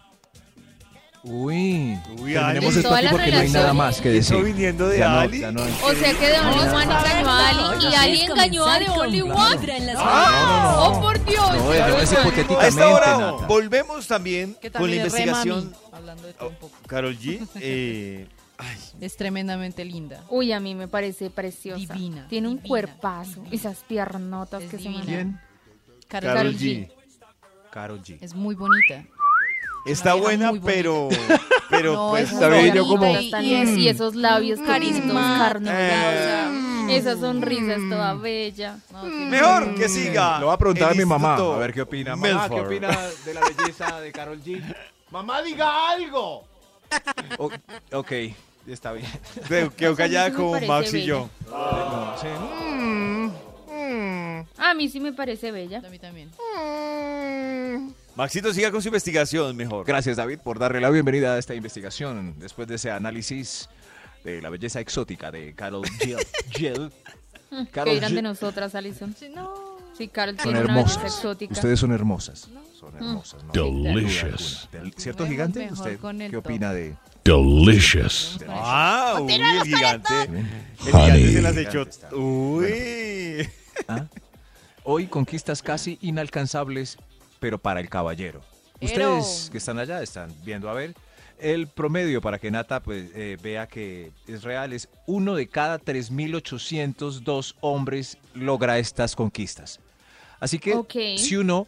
Uy. 1.24 1.98
Uy, 2.20 2.32
Terminemos 2.32 2.70
Ali. 2.70 2.78
esto 2.78 2.94
aquí 2.94 3.06
porque 3.10 3.30
no 3.32 3.38
hay 3.38 3.48
nada 3.50 3.72
más 3.74 4.00
que 4.00 4.08
decir. 4.10 4.36
Eso 4.36 4.44
viniendo 4.44 4.88
de 4.88 4.98
Ya 4.98 5.08
no, 5.10 5.18
Ali. 5.20 5.38
no 5.40 5.62
hay- 5.62 5.72
O 5.82 5.92
sea 5.94 6.12
que 6.14 6.26
The 6.26 6.40
Only 6.40 6.60
One 6.68 6.82
engañó 6.84 7.28
a 7.28 7.48
Ali 7.48 7.86
y 7.86 7.94
Ali 7.94 8.20
engañó 8.22 8.66
a 8.66 8.78
The 8.78 8.90
Only 8.90 9.22
One. 9.22 9.94
¡Oh, 9.98 10.98
por 11.02 11.24
Dios! 11.24 11.54
No, 11.56 11.72
es, 11.72 12.12
es 12.12 12.18
A 12.18 12.66
esta 12.68 12.88
hora 12.88 13.30
volvemos 13.48 14.06
también 14.06 14.56
con 14.76 14.88
la 14.90 14.96
investigación. 14.96 15.64
mami, 15.72 15.76
hablando 15.92 16.26
de 16.26 16.32
todo 16.34 16.48
un 16.50 16.54
poco. 16.56 16.76
Carol 16.86 17.18
G. 17.18 17.46
eh, 17.56 18.26
ay, 18.58 18.78
Es 19.00 19.16
tremendamente 19.16 19.84
linda. 19.84 20.22
Uy, 20.30 20.52
a 20.52 20.60
mí 20.60 20.74
me 20.74 20.88
parece 20.88 21.30
preciosa. 21.30 21.94
Divina, 21.94 22.26
Tiene 22.28 22.48
un 22.48 22.54
divina, 22.56 22.68
cuerpazo. 22.68 23.40
divina. 23.42 23.48
Esas 23.56 23.78
piernotas 23.88 24.62
Es 24.62 24.70
que 24.70 24.76
se 24.76 24.82
divina. 24.84 25.00
manejan. 25.04 25.40
Carol, 26.08 26.34
Karol 26.34 26.54
G. 26.54 26.58
G. 26.58 26.92
Karol 27.70 28.02
G. 28.02 28.18
es 28.20 28.34
muy 28.34 28.54
bonita. 28.54 29.04
Está 29.84 30.14
buena, 30.14 30.52
pero, 30.64 31.08
pero 31.70 31.92
No, 31.94 32.10
pues 32.10 32.24
es 32.24 32.32
está 32.32 32.48
bien, 32.48 32.74
yo 32.74 32.86
como- 32.86 33.06
y- 33.40 33.88
esos 33.88 34.14
labios 34.14 34.58
carismática, 34.60 35.38
carnudos, 35.38 35.74
Eh. 35.78 35.88
sea, 35.90 36.96
esa 36.96 37.16
sonrisa 37.20 37.74
es 37.74 37.88
toda 37.88 38.14
bella. 38.14 38.78
no, 38.92 39.02
que- 39.02 39.08
mejor 39.08 39.74
que 39.76 39.88
siga. 39.88 40.38
Le 40.38 40.44
voy 40.44 40.54
a 40.54 40.58
preguntar 40.58 40.92
a 40.92 40.94
mi 40.94 41.04
mamá, 41.04 41.36
a 41.36 41.56
ver 41.56 41.72
qué 41.72 41.82
opina. 41.82 42.16
Mamá, 42.16 42.28
Milford. 42.48 42.68
¿qué 42.68 42.76
opina 42.76 42.98
de 43.24 43.34
la 43.34 43.40
belleza 43.40 44.00
de 44.00 44.12
Karol 44.12 44.42
G? 44.42 44.62
¡Mamá, 45.10 45.40
diga 45.42 45.90
algo! 45.90 46.44
O- 47.38 47.50
ok, 47.92 48.12
está 48.66 48.92
bien. 48.92 49.06
Quedó 49.76 49.94
callada 49.96 50.32
como 50.32 50.58
Max 50.60 50.90
y 50.92 50.96
bella. 50.98 51.06
yo. 51.06 51.28
No, 51.50 52.14
sí. 52.20 52.26
Mm, 53.70 54.40
A 54.58 54.74
mí 54.74 54.88
sí 54.88 55.00
me 55.00 55.12
parece 55.12 55.50
bella. 55.50 55.82
A 55.86 55.88
mí 55.90 55.98
también. 55.98 56.30
Maxito, 58.18 58.52
siga 58.52 58.72
con 58.72 58.82
su 58.82 58.88
investigación 58.88 59.56
mejor. 59.56 59.86
Gracias, 59.86 60.16
David, 60.16 60.40
por 60.40 60.58
darle 60.58 60.80
la 60.80 60.90
bienvenida 60.90 61.34
a 61.34 61.38
esta 61.38 61.54
investigación 61.54 62.34
después 62.40 62.66
de 62.66 62.74
ese 62.74 62.90
análisis 62.90 63.68
de 64.24 64.42
la 64.42 64.50
belleza 64.50 64.80
exótica 64.80 65.30
de 65.30 65.54
Carol 65.54 65.84
Jill. 66.00 66.16
Jill. 66.50 66.90
¿Qué 67.72 67.84
dirán 67.94 68.16
de 68.16 68.22
nosotras, 68.22 68.74
Alison? 68.74 69.14
Sí, 69.16 69.28
no. 69.32 69.78
Sí, 69.96 70.08
Carol 70.08 70.34
Son 70.34 70.42
tiene 70.52 70.58
una 70.64 70.74
belleza 70.74 70.94
hermosas. 70.96 71.14
exótica. 71.16 71.52
Ustedes 71.52 71.78
son 71.78 71.92
hermosas. 71.92 72.48
Son 72.76 72.96
hermosas. 72.96 73.44
¿no? 73.44 73.52
Delicious. 73.52 74.68
Del- 74.72 74.92
¿Cierto, 74.94 75.24
gigante? 75.24 75.68
¿Usted 75.72 76.00
qué 76.28 76.36
opina 76.36 76.72
de...? 76.72 76.96
Delicious. 77.24 78.40
Ah, 78.48 79.18
uy, 79.20 79.32
el 79.32 79.62
gigante. 79.62 80.14
El 80.24 80.94
Honey. 80.94 81.22
gigante 81.22 81.32
se 81.34 81.42
las 81.42 81.56
echó. 81.56 81.86
Uy. 82.16 83.48
¿Ah? 83.86 84.06
Hoy 84.82 85.06
conquistas 85.06 85.62
casi 85.62 85.98
inalcanzables, 86.00 86.96
pero 87.40 87.58
para 87.58 87.80
el 87.80 87.88
caballero. 87.88 88.40
Pero- 88.80 89.18
Ustedes 89.18 89.48
que 89.50 89.58
están 89.58 89.78
allá 89.78 90.02
están 90.02 90.32
viendo 90.44 90.68
a 90.68 90.74
ver. 90.74 90.94
El 91.40 91.68
promedio 91.68 92.20
para 92.20 92.38
que 92.38 92.50
Nata 92.50 92.80
pues, 92.82 93.10
eh, 93.14 93.36
vea 93.40 93.66
que 93.68 94.10
es 94.26 94.42
real 94.42 94.72
es 94.72 94.88
uno 95.06 95.36
de 95.36 95.46
cada 95.46 95.78
3.802 95.78 97.54
hombres 97.60 98.18
logra 98.34 98.78
estas 98.78 99.14
conquistas. 99.14 99.78
Así 100.40 100.58
que 100.58 100.74
si 101.16 101.36
uno 101.36 101.66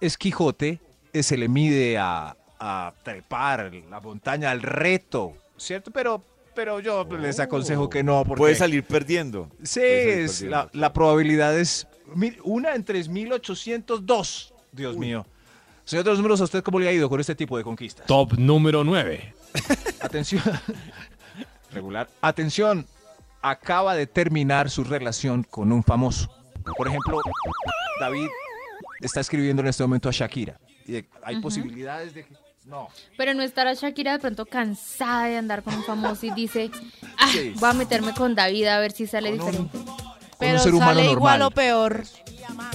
es 0.00 0.16
Quijote, 0.18 0.80
eh, 1.12 1.22
se 1.22 1.36
le 1.36 1.48
mide 1.48 1.98
a, 1.98 2.36
a 2.58 2.92
trepar 3.04 3.72
la 3.90 4.00
montaña, 4.00 4.50
al 4.50 4.62
reto, 4.62 5.34
¿cierto? 5.56 5.90
Pero, 5.92 6.22
pero 6.54 6.80
yo 6.80 7.04
les 7.20 7.38
aconsejo 7.38 7.88
que 7.88 8.02
no, 8.02 8.24
porque... 8.24 8.38
Puede 8.40 8.54
salir 8.56 8.82
perdiendo. 8.84 9.48
Sí, 9.62 9.78
Puede 9.80 10.02
salir 10.04 10.18
es, 10.24 10.32
perdiendo. 10.32 10.56
la, 10.56 10.70
la 10.72 10.92
probabilidad 10.92 11.56
es 11.58 11.86
mil- 12.14 12.38
una 12.44 12.74
en 12.74 12.84
3.802. 12.84 14.51
Dios 14.72 14.96
mío. 14.96 15.26
Señor 15.84 16.04
de 16.04 16.10
los 16.10 16.18
números, 16.18 16.40
¿a 16.40 16.44
usted 16.44 16.62
cómo 16.62 16.78
le 16.80 16.88
ha 16.88 16.92
ido 16.92 17.08
con 17.08 17.20
este 17.20 17.34
tipo 17.34 17.56
de 17.58 17.64
conquistas? 17.64 18.06
Top 18.06 18.32
número 18.38 18.84
9. 18.84 19.34
Atención. 20.00 20.42
Regular. 21.72 22.08
Atención. 22.20 22.86
Acaba 23.42 23.94
de 23.94 24.06
terminar 24.06 24.70
su 24.70 24.84
relación 24.84 25.42
con 25.42 25.72
un 25.72 25.82
famoso. 25.82 26.30
Por 26.76 26.86
ejemplo, 26.86 27.18
David 28.00 28.28
está 29.00 29.20
escribiendo 29.20 29.62
en 29.62 29.68
este 29.68 29.82
momento 29.82 30.08
a 30.08 30.12
Shakira. 30.12 30.58
Y 30.86 31.04
hay 31.24 31.40
posibilidades 31.40 32.14
de 32.14 32.24
que... 32.24 32.34
No. 32.64 32.88
Pero 33.16 33.34
no 33.34 33.42
estará 33.42 33.74
Shakira 33.74 34.12
de 34.12 34.18
pronto 34.20 34.46
cansada 34.46 35.24
de 35.26 35.36
andar 35.36 35.64
con 35.64 35.74
un 35.74 35.82
famoso 35.82 36.24
y 36.26 36.30
dice, 36.30 36.70
ah, 37.18 37.28
Sí. 37.32 37.52
voy 37.58 37.70
a 37.70 37.72
meterme 37.72 38.14
con 38.14 38.36
David 38.36 38.66
a 38.66 38.78
ver 38.78 38.92
si 38.92 39.08
sale 39.08 39.36
Con 39.36 39.40
un- 39.40 39.46
diferente. 39.64 39.78
Con 39.78 40.38
Pero 40.38 40.52
un 40.54 40.58
ser 40.60 40.74
humano 40.74 41.00
sale 41.00 41.10
igual 41.10 41.42
o 41.42 41.50
peor. 41.50 42.04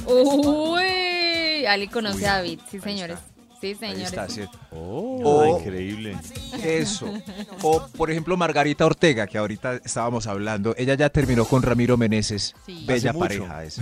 Uy, 0.05 0.83
Ali 1.67 1.87
conoce 1.87 2.27
a 2.27 2.35
David, 2.37 2.59
sí 2.69 2.79
señores. 2.79 3.19
Sí 3.59 3.67
Ahí 3.67 3.75
señores. 3.75 4.03
está, 4.09 4.27
¿cierto? 4.29 4.59
Oh, 4.71 5.19
O- 5.23 5.59
increíble. 5.59 6.15
Eso. 6.63 7.11
O, 7.63 7.87
por 7.87 8.11
ejemplo, 8.11 8.37
Margarita 8.37 8.85
Ortega, 8.85 9.25
que 9.25 9.39
ahorita 9.39 9.77
estábamos 9.83 10.27
hablando. 10.27 10.75
Ella 10.77 10.93
ya 10.93 11.09
terminó 11.09 11.43
con 11.45 11.63
Ramiro 11.63 11.97
Meneses. 11.97 12.53
Sí. 12.67 12.83
Bella 12.85 13.09
Hace 13.09 13.19
pareja 13.19 13.63
esa. 13.63 13.81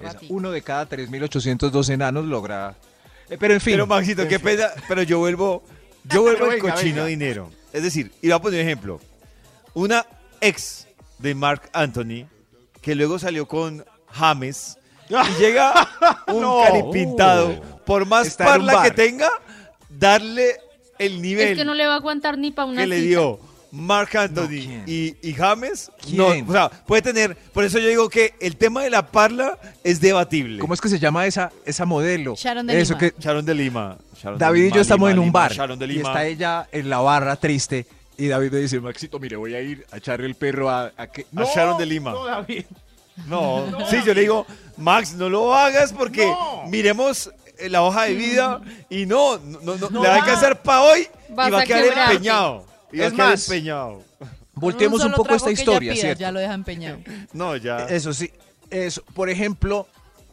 Esa. 0.00 0.18
Uno 0.28 0.50
de 0.50 0.62
cada 0.62 0.88
3.802 0.88 1.90
enanos 1.90 2.24
logra... 2.24 2.74
Eh, 3.30 3.36
pero 3.38 3.54
en 3.54 3.60
fin. 3.60 3.74
Pero 3.74 3.86
Maxito, 3.86 4.26
qué 4.26 4.40
pena, 4.40 4.66
pero 4.88 5.04
yo 5.04 5.20
vuelvo, 5.20 5.62
yo 6.04 6.22
vuelvo 6.22 6.50
al 6.50 6.58
cochino 6.58 6.96
venga. 6.96 7.06
dinero. 7.06 7.50
Es 7.72 7.84
decir, 7.84 8.10
y 8.22 8.26
voy 8.26 8.32
a 8.32 8.38
poner 8.40 8.60
un 8.60 8.66
ejemplo. 8.66 9.00
Una 9.74 10.04
ex 10.40 10.88
de 11.18 11.36
Mark 11.36 11.70
Anthony, 11.72 12.26
que 12.80 12.96
luego 12.96 13.20
salió 13.20 13.46
con 13.46 13.84
James, 14.08 14.76
y 15.20 15.40
llega 15.40 15.72
un 16.28 16.40
No. 16.40 16.62
caripintado, 16.64 17.60
por 17.84 18.06
más 18.06 18.26
Está 18.28 18.44
parla 18.44 18.82
que 18.82 18.90
tenga, 18.90 19.28
darle 19.88 20.56
el 20.98 21.20
nivel 21.20 21.48
Es 21.48 21.58
que 21.58 21.64
no 21.64 21.74
le 21.74 21.86
va 21.86 21.94
a 21.94 21.96
aguantar 21.96 22.38
ni 22.38 22.50
para 22.50 22.66
una 22.68 22.82
que 22.82 22.86
le 22.86 23.00
dio 23.00 23.40
Mark 23.72 24.14
Anthony 24.16 24.82
y, 24.86 25.16
y 25.22 25.32
James. 25.32 25.90
¿Quién? 26.02 26.16
No, 26.18 26.26
o 26.48 26.52
sea, 26.52 26.68
puede 26.68 27.00
tener, 27.00 27.34
por 27.54 27.64
eso 27.64 27.78
yo 27.78 27.88
digo 27.88 28.08
que 28.10 28.34
el 28.40 28.56
tema 28.56 28.82
de 28.82 28.90
la 28.90 29.06
parla 29.06 29.58
es 29.82 29.98
debatible. 30.00 30.58
¿Cómo 30.58 30.74
es 30.74 30.80
que 30.80 30.90
se 30.90 30.98
llama 30.98 31.26
esa, 31.26 31.50
esa 31.64 31.86
modelo? 31.86 32.34
Sharon 32.36 32.66
de 32.66 32.78
Eso 32.80 32.94
Lima. 32.94 32.98
que 33.00 33.14
Sharon 33.18 33.44
de 33.46 33.54
Lima. 33.54 33.96
Sharon 34.14 34.38
de 34.38 34.44
David 34.44 34.64
y 34.64 34.72
yo 34.72 34.80
estamos 34.82 35.08
Lima, 35.08 35.22
en 35.22 35.26
un 35.26 35.32
bar. 35.32 35.52
Sharon 35.54 35.78
de 35.78 35.86
Y 35.86 35.96
está 36.00 36.26
ella 36.26 36.68
en 36.70 36.90
la 36.90 36.98
barra 36.98 37.36
triste. 37.36 37.86
Y 38.18 38.28
David 38.28 38.52
me 38.52 38.58
dice, 38.58 38.78
Maxito, 38.78 39.18
mire, 39.18 39.36
voy 39.36 39.54
a 39.54 39.60
ir 39.62 39.86
a 39.90 39.96
echarle 39.96 40.26
el 40.26 40.34
perro 40.34 40.68
a... 40.68 40.92
A, 40.94 41.06
que... 41.06 41.24
A 41.34 41.44
Sharon 41.44 41.78
de 41.78 41.86
Lima. 41.86 42.12
No, 42.12 42.26
David. 42.26 42.64
No, 43.26 43.64
sí, 43.88 43.98
yo 44.04 44.14
le 44.14 44.22
digo, 44.22 44.46
Max, 44.76 45.14
no 45.14 45.28
lo 45.28 45.54
hagas 45.54 45.92
porque 45.92 46.26
No. 46.26 46.64
miremos 46.68 47.30
eh, 47.58 47.68
la 47.68 47.82
hoja 47.82 48.04
de 48.04 48.14
vida 48.14 48.60
y 48.90 49.06
no, 49.06 49.38
no, 49.38 49.60
no, 49.62 49.76
no, 49.76 49.90
No 49.90 50.02
le 50.02 50.08
va 50.08 50.14
a 50.14 50.18
alcanzar 50.18 50.62
para 50.62 50.82
hoy 50.82 51.08
Vas 51.30 51.48
y 51.48 51.50
va 51.52 51.58
a 51.58 51.62
a 51.62 51.66
quedar 51.66 51.82
quebrarte. 51.84 52.12
empeñado. 52.14 52.66
Y 52.92 52.98
va 52.98 53.04
a 53.04 53.06
Es 53.08 53.12
quedar 53.14 53.28
más, 53.30 53.48
empeñado. 53.48 54.02
Volteemos 54.54 55.00
Con 55.00 55.06
un 55.08 55.12
solo 55.14 55.22
poco 55.24 55.34
esta 55.34 55.50
historia, 55.50 55.94
¿cierto? 55.96 56.20
Ya 56.20 56.30
lo 56.32 56.40
deja 56.40 56.54
empeñado. 56.54 56.98
No, 57.32 57.56
ya. 57.56 57.86
Eso 57.86 58.12
sí, 58.12 58.30
eso. 58.70 59.02
Por 59.14 59.30
ejemplo, 59.30 59.86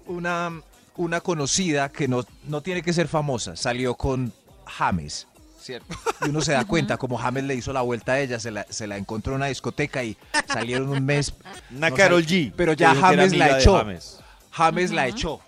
una, 0.08 0.62
una 0.98 1.22
conocida 1.22 1.90
que 1.90 2.08
no, 2.08 2.26
no 2.48 2.62
tiene 2.62 2.82
que 2.82 2.92
ser 2.92 3.08
famosa, 3.08 3.56
salió 3.56 3.96
con 3.96 4.34
James, 4.66 5.26
¿cierto? 5.70 5.96
Y 6.26 6.30
uno 6.30 6.42
se 6.42 6.54
da 6.54 6.66
cuenta, 6.66 6.98
como 6.98 7.16
James 7.18 7.44
le 7.44 7.54
hizo 7.54 7.72
la 7.72 7.82
vuelta 7.82 8.14
a 8.14 8.20
ella, 8.20 8.40
se 8.40 8.50
la, 8.50 8.66
se 8.70 8.88
la 8.88 8.98
encontró 8.98 9.34
en 9.34 9.38
una 9.38 9.46
discoteca 9.46 10.04
y 10.04 10.18
salieron 10.48 10.90
un 10.90 11.06
mes. 11.06 11.32
Una 11.76 11.92
no 11.92 11.96
Carol 11.96 12.26
G. 12.26 12.52
Pero 12.56 12.74
ya 12.74 12.96
James 12.96 13.36
la 13.38 13.60
echó. 13.60 13.78
James. 13.78 14.20
James 14.50 14.92
la 14.92 15.08
echó. 15.08 15.40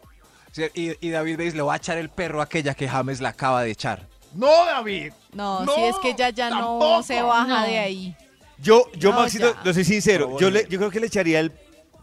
Y, 0.75 1.07
y 1.07 1.10
David 1.10 1.38
Bates 1.38 1.55
le 1.55 1.63
va 1.63 1.73
a 1.73 1.77
echar 1.77 1.97
el 1.97 2.10
perro 2.10 2.39
a 2.39 2.43
aquella 2.43 2.75
que 2.75 2.88
James 2.88 3.19
la 3.19 3.29
acaba 3.29 3.63
de 3.63 3.71
echar. 3.71 4.05
No, 4.36 4.47
David. 4.65 5.12
No, 5.34 5.65
No, 5.65 5.73
si 5.73 5.81
es 5.81 5.95
que 6.03 6.10
ella 6.12 6.29
ya 6.29 6.49
no 6.51 7.01
se 7.01 7.21
baja 7.23 7.62
No. 7.62 7.67
de 7.67 7.79
ahí. 7.79 8.15
Yo, 8.60 8.86
yo 8.95 9.12
No, 9.12 9.21
Maxito, 9.21 9.55
ya. 9.55 9.62
lo 9.63 9.73
soy 9.73 9.84
sincero, 9.86 10.29
No, 10.34 10.39
yo, 10.39 10.51
le, 10.51 10.67
yo 10.69 10.77
creo 10.77 10.91
que 10.91 10.99
le 10.99 11.07
echaría 11.07 11.39
el 11.39 11.51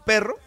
perro, 0.05 0.37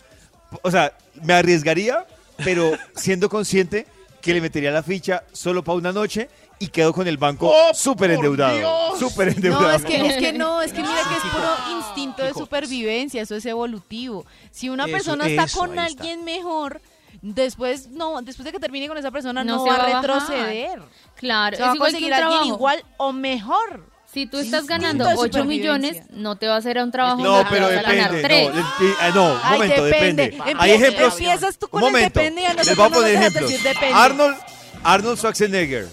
o 0.61 0.71
sea, 0.71 0.93
me 1.23 1.33
arriesgaría, 1.33 2.07
pero 2.45 2.73
siendo 2.95 3.31
consciente 3.31 3.87
que 4.21 4.35
le 4.35 4.43
metería 4.43 4.71
la 4.71 4.83
ficha 4.83 5.25
solo 5.33 5.65
para 5.65 5.79
una 5.79 5.91
noche 5.93 6.29
y 6.63 6.69
quedo 6.69 6.93
con 6.93 7.07
el 7.09 7.17
banco 7.17 7.51
¡Oh, 7.53 7.75
súper 7.75 8.13
endeudado. 8.13 8.97
Súper 8.99 9.29
endeudado. 9.29 9.63
No, 9.63 9.71
es 9.73 9.85
que, 9.85 10.07
es 10.07 10.17
que 10.17 10.33
no, 10.33 10.63
es 10.63 10.73
que 10.73 10.81
mira 10.81 10.95
que 11.09 11.15
es 11.17 11.33
puro 11.33 11.79
instinto 11.79 12.23
de 12.23 12.33
supervivencia, 12.35 13.23
eso 13.23 13.35
es 13.35 13.45
evolutivo. 13.47 14.25
Si 14.51 14.69
una 14.69 14.85
Eso, 14.85 14.93
persona 14.93 15.27
está 15.27 15.45
eso, 15.45 15.59
con 15.59 15.71
está. 15.71 15.85
alguien 15.85 16.25
mejor, 16.25 16.81
después 17.21 17.89
no, 17.89 18.23
después 18.23 18.45
de 18.45 18.53
que 18.53 18.61
termine 18.61 18.89
con 18.89 18.97
esa 18.99 19.11
persona 19.11 19.43
No 19.45 19.57
no, 19.57 19.65
se 19.65 19.71
va 19.71 19.77
va 19.79 19.83
a 19.83 19.87
bajar. 19.87 20.03
retroceder. 20.03 20.83
Claro, 21.17 21.57
Se 21.57 21.63
va 21.63 21.69
es 21.69 21.73
a 21.73 21.75
igual 21.77 21.91
que 21.91 21.97
un 21.97 22.03
conseguir 22.11 22.15
a 22.15 22.17
alguien 22.19 22.31
trabajo. 22.41 22.55
igual 22.57 22.85
o 22.99 23.13
mejor. 23.13 23.93
Si 24.13 24.27
tú 24.27 24.37
estás 24.39 24.67
ganando 24.67 25.07
de 25.07 25.15
8 25.17 25.45
millones, 25.47 26.03
no 26.11 26.37
te 26.37 26.47
va 26.47 26.57
a 26.57 26.59
hacer 26.59 26.79
a 26.79 26.85
un 26.85 26.91
trabajo 26.93 27.23
No, 27.23 27.43
pero 27.49 27.69
depende. 27.69 28.21
3. 28.23 28.55
No, 28.55 28.63
ah, 29.01 29.11
no, 29.15 29.25
un 29.33 29.41
Ay, 29.43 29.59
momento, 29.59 29.85
depende. 29.85 30.39
Hay 30.59 30.71
ejemplos. 30.73 31.13
empiezas 31.15 31.59
tú 31.59 31.67
con 31.69 31.83
un 31.83 31.97
el 31.97 32.03
depende 32.05 32.43
y 32.43 32.45
a 32.45 32.53
Les 32.53 32.57
nosotros 32.59 32.77
voy 32.77 32.85
a 32.87 32.89
no 32.91 32.95
poner 32.97 33.15
ejemplos. 33.15 33.51
decir 33.51 33.63
depende. 33.67 33.95
Arnold, 33.95 34.37
Arnold 34.85 35.17
Schwarzenegger, 35.19 35.89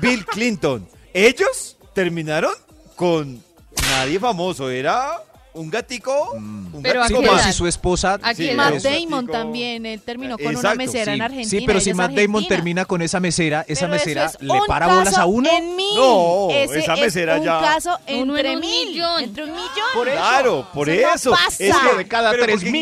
Bill 0.00 0.24
Clinton. 0.26 0.88
Ellos 1.12 1.76
terminaron 1.94 2.52
con 2.96 3.42
nadie 3.90 4.18
famoso. 4.20 4.70
Era 4.70 5.22
un 5.54 5.70
gatico. 5.70 6.30
Un 6.34 6.80
Pero 6.82 7.00
gatico 7.00 7.18
¿a 7.18 7.22
qué 7.22 7.26
pero 7.28 7.36
más. 7.36 7.46
si 7.46 7.52
su 7.52 7.66
esposa... 7.66 8.18
¿A 8.22 8.32
qué 8.34 8.50
Sí? 8.50 8.54
Matt. 8.54 8.74
Damon 8.76 9.26
también, 9.26 9.84
él 9.86 10.00
terminó 10.02 10.38
con 10.38 10.54
una 10.54 10.74
mesera 10.76 11.06
sí. 11.06 11.10
en 11.16 11.22
Argentina. 11.22 11.50
Sí, 11.60 11.64
pero 11.66 11.80
si 11.80 11.90
es 11.90 11.96
Matt 11.96 12.12
Damon 12.12 12.46
termina 12.46 12.84
con 12.84 13.02
esa 13.02 13.18
mesera, 13.18 13.64
esa 13.66 13.86
Pero 13.86 13.92
mesera 13.98 14.26
es 14.26 14.40
le 14.40 14.60
para 14.68 14.86
bolas 14.86 15.18
a 15.18 15.26
uno. 15.26 15.48
En 15.50 15.74
mil. 15.74 15.96
No, 15.96 16.48
Ese 16.52 16.78
esa 16.80 16.94
es 16.94 17.00
mesera 17.00 17.38
un 17.38 17.44
ya- 17.44 17.60
caso 17.60 17.98
entre 18.06 18.54
un 18.54 18.60
mil. 18.60 18.88
millón. 18.90 19.20
Entre 19.24 19.42
un 19.44 19.50
millón. 19.50 19.68
Por 19.94 20.06
eso. 20.08 20.16
Claro, 20.16 20.68
por 20.72 20.88
Eso 20.90 21.08
no 21.08 21.14
eso. 21.14 21.30
pasa. 21.32 21.64
Es 21.64 21.76
que 21.76 21.96
de 21.96 22.06
cada 22.08 22.30
pero 22.30 22.46
¿por 22.46 22.60
qué 22.60 22.70
3.800. 22.70 22.74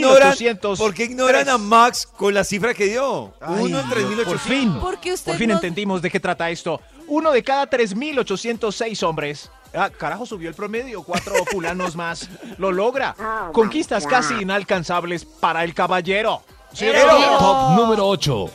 ignoran- 0.73 0.77
¿Por 0.77 0.95
qué 0.95 1.05
ignoran 1.05 1.49
a 1.49 1.57
Max 1.59 2.07
con 2.07 2.35
la 2.35 2.45
cifra 2.45 2.75
que 2.75 2.87
dio? 2.89 3.33
Ay, 3.41 3.55
Uno 3.63 3.81
en 3.81 3.89
Dios, 3.89 3.91
3.800. 3.91 4.25
Por 4.27 4.39
fin. 4.39 4.75
Porque 4.83 5.13
usted 5.15 5.33
Por 5.33 5.39
fin 5.39 5.49
no- 5.49 5.55
entendimos 5.55 6.03
de 6.03 6.11
qué 6.11 6.21
trata 6.21 6.51
esto. 6.51 6.79
Uno 7.09 7.33
de 7.33 7.43
cada 7.43 7.69
3.806 7.71 9.03
hombres. 9.03 9.51
Ah, 9.75 9.91
carajo, 9.91 10.25
subió 10.27 10.49
el 10.49 10.55
promedio. 10.55 11.03
Cuatro 11.03 11.35
fulanos 11.51 11.95
más. 11.97 12.29
Lo 12.59 12.73
logra. 12.73 13.15
Conquistas 13.53 14.07
casi 14.07 14.35
inalcanzables 14.35 15.25
para 15.25 15.65
el 15.65 15.75
caballero. 15.75 16.43
¿Sí 16.73 16.87
o 16.89 16.93
no? 16.93 16.99
Pero- 16.99 17.39
Top 17.39 17.71
número 17.77 18.07
8. 18.09 18.51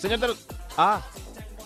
Señor 0.00 0.18
de 0.20 0.28
los- 0.28 0.38
Ah, 0.76 1.00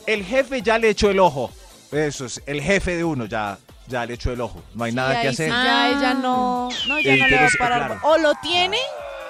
el 0.06 0.24
jefe 0.24 0.62
ya 0.62 0.78
le 0.78 0.88
echó 0.90 1.10
el 1.10 1.18
ojo. 1.20 1.50
Eso 1.90 2.24
es, 2.24 2.40
el 2.46 2.62
jefe 2.62 2.96
de 2.96 3.04
uno 3.04 3.26
ya, 3.26 3.58
ya 3.86 4.06
le 4.06 4.14
echó 4.14 4.32
el 4.32 4.40
ojo. 4.40 4.62
No 4.74 4.84
hay 4.84 4.92
Sí, 4.92 4.96
nada 4.96 5.20
que 5.20 5.28
hacer. 5.28 5.50
ya 5.50 5.90
ella 5.90 6.14
no, 6.14 6.70
no, 6.88 6.98
ya 6.98 7.12
Eh, 7.14 7.18
no 7.18 7.24
le 7.26 7.30
pero 7.30 7.40
va 7.42 7.46
a 7.46 7.50
sí, 7.50 7.58
parar. 7.58 7.86
claro. 7.86 8.00
O 8.04 8.16
lo 8.18 8.32
tiene, 8.36 8.78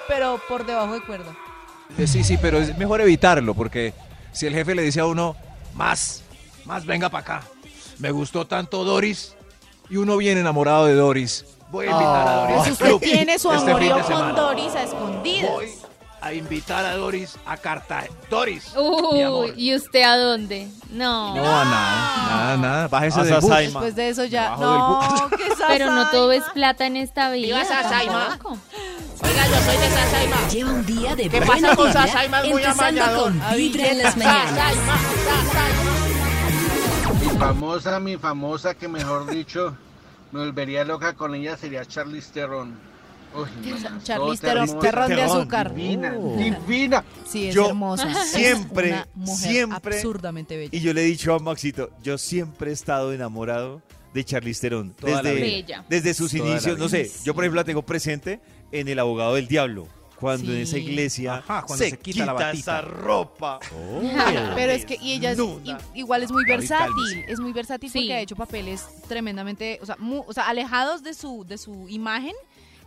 pero 0.07 0.39
por 0.47 0.65
debajo 0.65 0.93
de 0.93 1.01
cuerda. 1.01 1.35
Eh, 1.97 2.07
Sí, 2.07 2.23
sí, 2.23 2.37
pero 2.41 2.59
es 2.59 2.77
mejor 2.77 3.01
evitarlo 3.01 3.53
porque 3.53 3.93
si 4.31 4.47
el 4.47 4.53
jefe 4.53 4.73
le 4.73 4.81
dice 4.83 5.01
a 5.01 5.05
uno, 5.05 5.35
más, 5.73 6.23
más 6.65 6.85
venga 6.85 7.09
para 7.09 7.21
acá. 7.37 7.47
Me 7.99 8.11
gustó 8.11 8.45
tanto 8.47 8.83
Doris 8.83 9.35
y 9.89 9.97
uno 9.97 10.17
viene 10.17 10.41
enamorado 10.41 10.85
de 10.85 10.95
Doris. 10.95 11.45
Voy 11.71 11.87
a 11.87 11.91
invitar 11.91 12.27
a 12.27 12.35
Doris. 12.35 12.55
Pues 12.77 12.91
usted 12.93 12.97
tiene 13.11 13.39
su 13.39 13.51
este 13.51 13.71
amorío 13.71 13.95
de 13.95 14.03
con. 14.03 14.35
Doris 14.35 14.75
a 14.75 14.83
escondidas. 14.83 15.51
Voy 15.51 15.69
a 16.21 16.33
invitar 16.33 16.85
a 16.85 16.95
Doris 16.95 17.35
a 17.45 17.57
Cartagena. 17.57 18.15
Doris, 18.29 18.73
mi 19.11 19.21
amor. 19.23 19.53
¿y 19.57 19.75
usted 19.75 20.03
a 20.03 20.15
dónde? 20.15 20.69
No. 20.89 21.35
No, 21.35 21.43
nada, 21.43 22.27
nada, 22.29 22.57
nada. 22.57 22.87
Bájese 22.87 23.19
A 23.19 23.23
del 23.23 23.33
bus. 23.35 23.43
Sasaima. 23.43 23.79
Después 23.79 23.95
de 23.95 24.09
eso 24.09 24.23
ya. 24.25 24.55
No, 24.55 25.29
qué 25.35 25.43
Pero 25.67 25.91
no 25.91 26.09
todo 26.11 26.31
es 26.31 26.43
plata 26.53 26.85
en 26.85 26.97
esta 26.97 27.29
vida. 27.31 27.57
Viva 27.57 27.65
Sasaima. 27.65 28.39
Oiga, 29.21 29.47
yo 29.47 29.55
soy 29.65 29.77
de 29.77 29.89
Sasaima. 29.89 30.47
Lleva 30.49 30.71
un 30.71 30.85
día 30.85 31.15
de 31.15 31.29
¿Qué 31.29 31.41
pasa 31.41 31.75
con 31.75 31.91
Sasaima? 31.91 32.41
Es 32.41 32.51
muy 32.51 32.63
amañador. 32.63 33.23
con 33.23 33.57
Vibra 33.57 33.87
en 33.87 33.97
las 33.99 34.15
mañanas. 34.15 34.49
Sasaima, 34.49 34.97
Sasaima. 35.25 35.82
Mi 37.43 37.59
famosa, 37.59 37.99
mi 37.99 38.17
famosa, 38.17 38.73
que 38.75 38.87
mejor 38.87 39.29
dicho, 39.29 39.75
me 40.31 40.39
volvería 40.39 40.85
loca 40.85 41.13
con 41.13 41.35
ella 41.35 41.57
sería 41.57 41.85
Charlize 41.85 42.31
Theron. 42.31 42.73
Uy, 43.35 43.47
Charlize 44.03 44.41
Theron, 44.41 45.09
de 45.09 45.21
azúcar. 45.21 45.73
Divina, 45.73 46.11
divina. 46.11 47.03
Sí, 47.27 47.47
es 47.49 47.55
Yo 47.55 47.67
hermosa. 47.69 48.09
Es 48.11 48.31
siempre, 48.31 48.91
una 48.91 49.07
mujer 49.15 49.49
siempre- 49.49 49.95
absurdamente 49.97 50.55
bella. 50.55 50.69
Y 50.71 50.79
yo 50.79 50.93
le 50.93 51.01
he 51.01 51.05
dicho 51.05 51.33
a 51.33 51.39
Maxito, 51.39 51.89
yo 52.01 52.17
siempre 52.17 52.69
he 52.71 52.73
estado 52.73 53.11
enamorado 53.11 53.81
de 54.13 54.23
Charlize 54.23 54.61
Theron. 54.61 54.91
Toda 54.93 55.21
Desde, 55.21 55.65
desde 55.89 56.13
sus 56.13 56.31
Toda 56.31 56.49
inicios, 56.49 56.77
no 56.79 56.87
sé, 56.87 57.11
yo 57.25 57.33
por 57.33 57.43
ejemplo 57.43 57.59
la 57.59 57.65
tengo 57.65 57.81
presente 57.81 58.39
en 58.71 58.87
El 58.87 58.99
Abogado 58.99 59.35
del 59.35 59.47
Diablo. 59.47 59.87
Cuando 60.23 60.51
en 60.53 60.61
esa 60.61 60.77
iglesia 60.77 61.35
Ajá, 61.35 61.63
cuando 61.67 61.85
se 61.85 61.99
quita 61.99 62.25
la 62.25 62.33
batita. 62.33 62.79
esa 62.79 62.81
ropa. 62.81 63.59
Pero 64.55 64.71
es 64.71 64.85
que 64.85 64.97
y 65.01 65.13
ella 65.13 65.31
es, 65.31 65.39
igual 65.93 66.23
es 66.23 66.31
muy 66.31 66.45
versátil, 66.45 67.23
es 67.27 67.39
muy 67.39 67.51
versátil 67.53 67.89
Sí. 67.91 67.99
porque 67.99 68.13
ha 68.13 68.19
hecho 68.21 68.35
papeles 68.35 68.85
tremendamente, 69.07 69.79
o 69.81 69.85
sea, 69.85 69.95
mu- 69.99 70.23
o 70.25 70.33
sea, 70.33 70.47
alejados 70.47 71.03
de 71.03 71.13
su 71.13 71.43
de 71.45 71.57
su 71.57 71.87
imagen, 71.89 72.33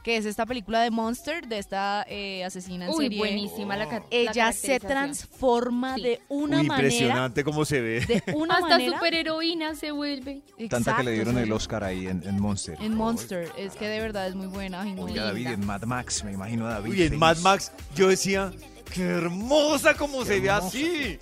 que 0.07 0.17
es 0.19 0.25
esta 0.25 0.47
película 0.47 0.83
de 0.83 0.93
Monster, 0.93 1.49
de 1.49 1.59
esta 1.59 2.07
eh, 2.09 2.45
asesina 2.45 2.85
en 2.85 2.93
Uy, 2.93 3.07
serie. 3.07 3.19
buenísima 3.19 3.77
la, 3.77 3.87
la 3.87 4.03
Ella 4.13 4.53
se 4.53 4.79
transforma 4.79 5.97
Sí. 5.97 6.03
de 6.03 6.21
una 6.29 6.61
Uy, 6.61 6.67
manera, 6.69 6.89
impresionante 6.89 7.43
cómo 7.43 7.65
se 7.65 7.81
ve. 7.81 8.01
de 8.07 8.23
una 8.37 8.55
Hasta 8.55 8.69
manera. 8.69 8.93
superheroína 8.99 9.75
se 9.75 9.91
vuelve. 9.91 10.43
Tanta 10.71 10.97
que 10.97 11.03
le 11.03 11.11
dieron 11.11 11.37
el 11.39 11.51
Oscar 11.51 11.83
ahí 11.83 12.07
en, 12.07 12.23
en 12.25 12.39
Monster. 12.41 12.79
En 12.81 12.95
Monster, 12.95 13.51
es 13.59 13.75
que 13.75 13.89
de 13.89 13.99
verdad 14.01 14.29
es 14.29 14.37
muy 14.37 14.47
buena. 14.47 14.83
Oiga, 14.97 15.25
David, 15.25 15.49
en 15.49 15.67
Mad 15.67 15.83
Max, 15.83 16.23
me 16.23 16.31
imagino 16.33 16.69
a 16.69 16.75
David. 16.75 16.91
Uy, 16.93 17.03
en. 17.03 17.19
Mad 17.19 17.39
Max 17.39 17.73
yo 17.97 18.07
decía, 18.07 18.53
qué 18.93 19.03
hermosa 19.03 19.95
como 19.95 20.25
se 20.25 20.41
ve 20.41 20.49
hermosa. 20.49 20.67
así. 20.69 21.19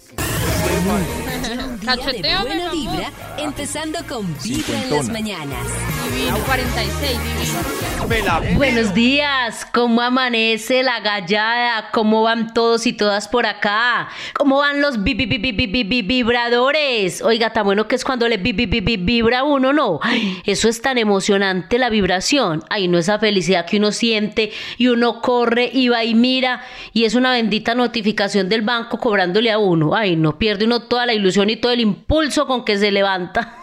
Un 0.74 1.80
día 1.80 1.96
de 1.96 2.44
buena 2.46 2.70
vibra, 2.72 3.10
empezando 3.38 3.98
con 4.08 4.26
Vibra 4.42 4.82
en 4.82 4.90
las 4.90 5.08
mañanas. 5.08 5.66
Divino. 6.10 6.38
46, 6.46 7.10
divino. 7.10 7.84
Me 8.08 8.22
la 8.22 8.40
Buenos 8.56 8.92
días, 8.94 9.66
¿cómo 9.72 10.02
amanece 10.02 10.82
la 10.82 11.00
gallada? 11.00 11.90
¿Cómo 11.92 12.22
van 12.22 12.52
todos 12.52 12.86
y 12.86 12.92
todas 12.92 13.28
por 13.28 13.46
acá? 13.46 14.08
¿Cómo 14.34 14.58
van 14.58 14.82
los 14.82 15.02
vi- 15.02 15.14
vi- 15.14 15.24
vi- 15.26 15.38
vi- 15.38 15.52
vi- 15.52 15.66
vi- 15.66 15.84
vi- 15.84 16.02
vibradores? 16.02 17.22
Oiga, 17.22 17.50
tan 17.54 17.64
bueno 17.64 17.88
que 17.88 17.94
es 17.96 18.04
cuando 18.04 18.28
le 18.28 18.36
vi- 18.36 18.52
vi- 18.52 18.66
vi- 18.66 18.80
vi- 18.80 18.96
vibra 18.98 19.42
uno, 19.44 19.72
¿no? 19.72 20.00
Ay, 20.02 20.38
eso 20.44 20.68
es 20.68 20.82
tan 20.82 20.98
emocionante 20.98 21.78
la 21.78 21.88
vibración. 21.88 22.62
Ay, 22.68 22.88
no 22.88 22.98
esa 22.98 23.18
felicidad 23.18 23.64
que 23.66 23.78
uno 23.78 23.90
siente 23.92 24.52
y 24.76 24.88
uno 24.88 25.22
corre 25.22 25.70
y 25.72 25.88
va 25.88 26.04
y 26.04 26.14
mira 26.14 26.62
y 26.92 27.04
es 27.04 27.14
una 27.14 27.32
notificación 27.74 28.48
del 28.48 28.62
banco 28.62 28.98
cobrándole 28.98 29.50
a 29.50 29.58
uno. 29.58 29.94
Ay, 29.94 30.16
no 30.16 30.38
pierde 30.38 30.64
uno 30.64 30.80
toda 30.80 31.06
la 31.06 31.14
ilusión 31.14 31.50
y 31.50 31.56
todo 31.56 31.72
el 31.72 31.80
impulso 31.80 32.46
con 32.46 32.64
que 32.64 32.78
se 32.78 32.90
levanta. 32.90 33.56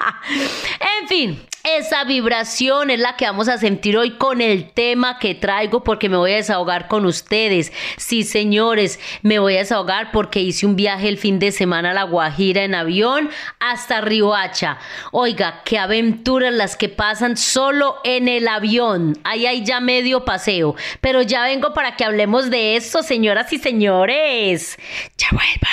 en 1.00 1.08
fin, 1.08 1.42
esa 1.62 2.04
vibración 2.04 2.90
es 2.90 3.00
la 3.00 3.16
que 3.16 3.26
vamos 3.26 3.48
a 3.48 3.58
sentir 3.58 3.96
hoy 3.98 4.12
con 4.12 4.40
el 4.40 4.70
tema 4.70 5.18
que 5.18 5.34
traigo 5.34 5.84
porque 5.84 6.08
me 6.08 6.16
voy 6.16 6.32
a 6.32 6.36
desahogar 6.36 6.88
con 6.88 7.04
ustedes. 7.04 7.72
Sí, 7.98 8.22
señores, 8.22 8.98
me 9.22 9.38
voy 9.38 9.56
a 9.56 9.58
desahogar 9.58 10.10
porque 10.10 10.40
hice 10.40 10.64
un 10.64 10.74
viaje 10.74 11.08
el 11.08 11.18
fin 11.18 11.38
de 11.38 11.52
semana 11.52 11.90
a 11.90 11.94
La 11.94 12.04
Guajira 12.04 12.64
en 12.64 12.74
avión 12.74 13.30
hasta 13.58 14.00
Riohacha. 14.00 14.78
Oiga, 15.12 15.60
qué 15.64 15.78
aventuras 15.78 16.54
las 16.54 16.76
que 16.76 16.88
pasan 16.88 17.36
solo 17.36 17.96
en 18.04 18.28
el 18.28 18.48
avión. 18.48 19.18
Ahí 19.24 19.46
hay 19.46 19.64
ya 19.64 19.80
medio 19.80 20.24
paseo. 20.24 20.74
Pero 21.02 21.20
ya 21.20 21.44
vengo 21.44 21.74
para 21.74 21.94
que 21.94 22.04
hablemos 22.04 22.48
de 22.48 22.76
esto, 22.76 23.02
señoras 23.02 23.52
y 23.52 23.58
señores. 23.58 24.78
Ya 25.18 25.28
vuelva. 25.30 25.68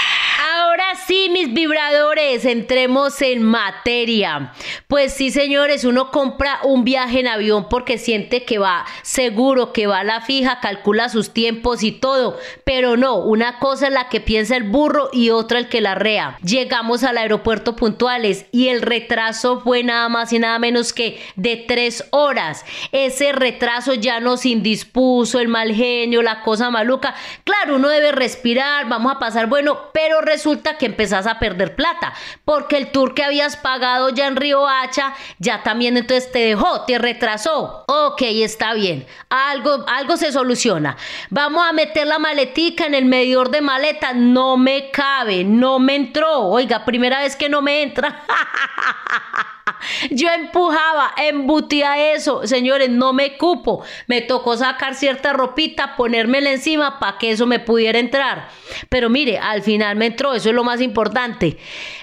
Ahora 0.56 0.96
sí, 1.06 1.30
mis 1.32 1.54
vibradores, 1.54 2.46
entremos 2.46 3.22
en 3.22 3.44
materia. 3.44 4.54
Pues 4.88 5.14
sí, 5.14 5.32
señores, 5.32 5.77
uno 5.84 6.12
compra 6.12 6.60
un 6.64 6.84
viaje 6.84 7.20
en 7.20 7.28
avión 7.28 7.68
porque 7.70 7.98
siente 7.98 8.44
que 8.44 8.58
va 8.60 8.86
seguro, 9.02 9.74
que 9.74 9.88
va 9.88 10.00
a 10.00 10.04
la 10.04 10.22
fija, 10.22 10.60
calcula 10.60 11.10
sus 11.10 11.34
tiempos 11.34 11.84
y 11.84 11.92
todo. 11.92 12.38
Pero 12.64 12.98
no, 12.98 13.18
una 13.18 13.60
cosa 13.60 13.88
es 13.88 13.94
la 13.94 14.10
que 14.10 14.22
piensa 14.22 14.56
el 14.56 14.64
burro 14.64 15.10
y 15.12 15.30
otra 15.30 15.60
el 15.60 15.70
que 15.70 15.82
la 15.82 15.96
rea. 15.96 16.38
Llegamos 16.44 17.04
al 17.04 17.18
aeropuerto 17.18 17.76
puntuales 17.76 18.46
y 18.52 18.70
el 18.70 18.82
retraso 18.82 19.62
fue 19.62 19.84
nada 19.84 20.10
más 20.10 20.34
y 20.34 20.40
nada 20.40 20.60
menos 20.60 20.94
que 20.94 21.22
de 21.36 21.58
tres 21.68 22.06
horas. 22.12 22.66
Ese 22.92 23.32
retraso 23.32 23.94
ya 23.94 24.20
nos 24.20 24.46
indispuso, 24.46 25.40
el 25.40 25.48
mal 25.48 25.74
genio, 25.74 26.22
la 26.22 26.42
cosa 26.42 26.70
maluca. 26.70 27.16
Claro, 27.44 27.76
uno 27.76 27.90
debe 27.90 28.12
respirar, 28.12 28.88
vamos 28.88 29.14
a 29.14 29.20
pasar 29.20 29.48
bueno, 29.48 29.80
pero 29.94 30.22
resulta 30.22 30.78
que 30.78 30.86
empezás 30.86 31.28
a 31.28 31.40
perder 31.40 31.76
plata, 31.76 32.14
porque 32.46 32.78
el 32.78 32.92
tour 32.92 33.14
que 33.14 33.24
habías 33.24 33.58
pagado 33.58 34.10
ya 34.10 34.28
en 34.28 34.36
Río 34.36 34.68
Hacha, 34.68 35.14
ya 35.40 35.64
también 35.68 35.98
entonces 35.98 36.32
te 36.32 36.40
dejó, 36.40 36.86
te 36.86 36.98
retrasó. 36.98 37.84
Ok, 37.88 38.22
está 38.22 38.74
bien, 38.74 39.06
algo, 39.30 39.84
algo 39.90 40.16
se 40.16 40.32
soluciona. 40.32 40.96
Vamos 41.30 41.62
a 41.68 41.74
meter 41.74 42.08
la 42.08 42.20
maletica 42.20 42.86
en 42.86 42.96
el 42.96 43.04
medidor 43.04 43.52
de 43.52 43.60
maleta, 43.60 44.14
no 44.14 44.56
me 44.56 44.92
cabe, 44.92 45.44
no 45.44 45.80
me 45.80 45.96
entró. 45.96 46.44
Oiga, 46.44 46.86
primera 46.86 47.20
vez 47.20 47.36
que 47.36 47.50
no 47.50 47.62
me 47.62 47.84
entra. 47.84 48.24
Yo 50.10 50.30
empujaba, 50.30 51.12
embutía 51.18 52.14
eso, 52.14 52.48
señores, 52.48 52.90
no 52.90 53.12
me 53.12 53.38
cupo. 53.38 53.84
Me 54.08 54.22
tocó 54.22 54.56
sacar 54.56 54.96
cierta 54.96 55.34
ropita, 55.34 55.98
ponérmela 55.98 56.50
encima 56.50 56.98
para 56.98 57.18
que 57.18 57.32
eso 57.32 57.46
me 57.46 57.60
pudiera 57.60 58.00
entrar. 58.00 58.48
Pero 58.88 59.10
mire, 59.10 59.38
al 59.38 59.64
final 59.64 59.98
me 59.98 60.06
entró, 60.06 60.34
eso 60.34 60.48
es 60.48 60.56
lo 60.56 60.64
más 60.64 60.80
importante. 60.80 61.58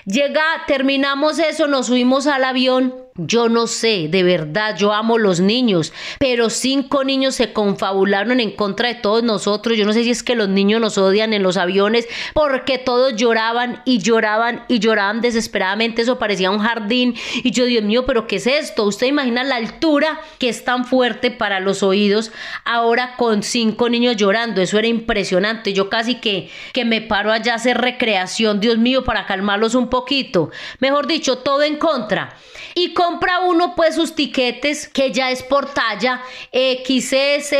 Llega, 0.04 0.44
terminamos 0.66 1.38
eso, 1.38 1.66
nos 1.66 1.86
subimos 1.86 2.26
al 2.26 2.44
avión. 2.44 3.03
Yo 3.16 3.48
no 3.48 3.68
sé, 3.68 4.08
de 4.10 4.24
verdad, 4.24 4.76
yo 4.76 4.92
amo 4.92 5.18
los 5.18 5.38
niños, 5.38 5.92
pero 6.18 6.50
cinco 6.50 7.04
niños 7.04 7.36
se 7.36 7.52
confabularon 7.52 8.40
en 8.40 8.50
contra 8.50 8.88
de 8.88 8.96
todos 8.96 9.22
nosotros. 9.22 9.78
Yo 9.78 9.86
no 9.86 9.92
sé 9.92 10.02
si 10.02 10.10
es 10.10 10.24
que 10.24 10.34
los 10.34 10.48
niños 10.48 10.80
nos 10.80 10.98
odian 10.98 11.32
en 11.32 11.44
los 11.44 11.56
aviones 11.56 12.08
porque 12.32 12.76
todos 12.76 13.14
lloraban 13.14 13.82
y 13.84 13.98
lloraban 13.98 14.64
y 14.66 14.80
lloraban 14.80 15.20
desesperadamente. 15.20 16.02
Eso 16.02 16.18
parecía 16.18 16.50
un 16.50 16.58
jardín. 16.58 17.14
Y 17.44 17.52
yo, 17.52 17.66
Dios 17.66 17.84
mío, 17.84 18.04
pero 18.04 18.26
¿qué 18.26 18.34
es 18.34 18.48
esto? 18.48 18.82
Usted 18.82 19.06
imagina 19.06 19.44
la 19.44 19.54
altura 19.54 20.20
que 20.40 20.48
es 20.48 20.64
tan 20.64 20.84
fuerte 20.84 21.30
para 21.30 21.60
los 21.60 21.84
oídos 21.84 22.32
ahora 22.64 23.14
con 23.16 23.44
cinco 23.44 23.88
niños 23.90 24.16
llorando. 24.16 24.60
Eso 24.60 24.76
era 24.76 24.88
impresionante. 24.88 25.72
Yo 25.72 25.88
casi 25.88 26.16
que, 26.16 26.50
que 26.72 26.84
me 26.84 27.00
paro 27.00 27.30
allá 27.30 27.52
a 27.52 27.56
hacer 27.56 27.78
recreación, 27.78 28.58
Dios 28.58 28.76
mío, 28.78 29.04
para 29.04 29.24
calmarlos 29.26 29.76
un 29.76 29.88
poquito. 29.88 30.50
Mejor 30.80 31.06
dicho, 31.06 31.38
todo 31.38 31.62
en 31.62 31.76
contra. 31.76 32.34
Y 32.74 32.92
compra 33.04 33.40
uno 33.40 33.74
pues 33.74 33.96
sus 33.96 34.14
tiquetes 34.14 34.88
que 34.88 35.12
ya 35.12 35.30
es 35.30 35.42
por 35.42 35.74
talla 35.74 36.22
XS, 36.52 37.52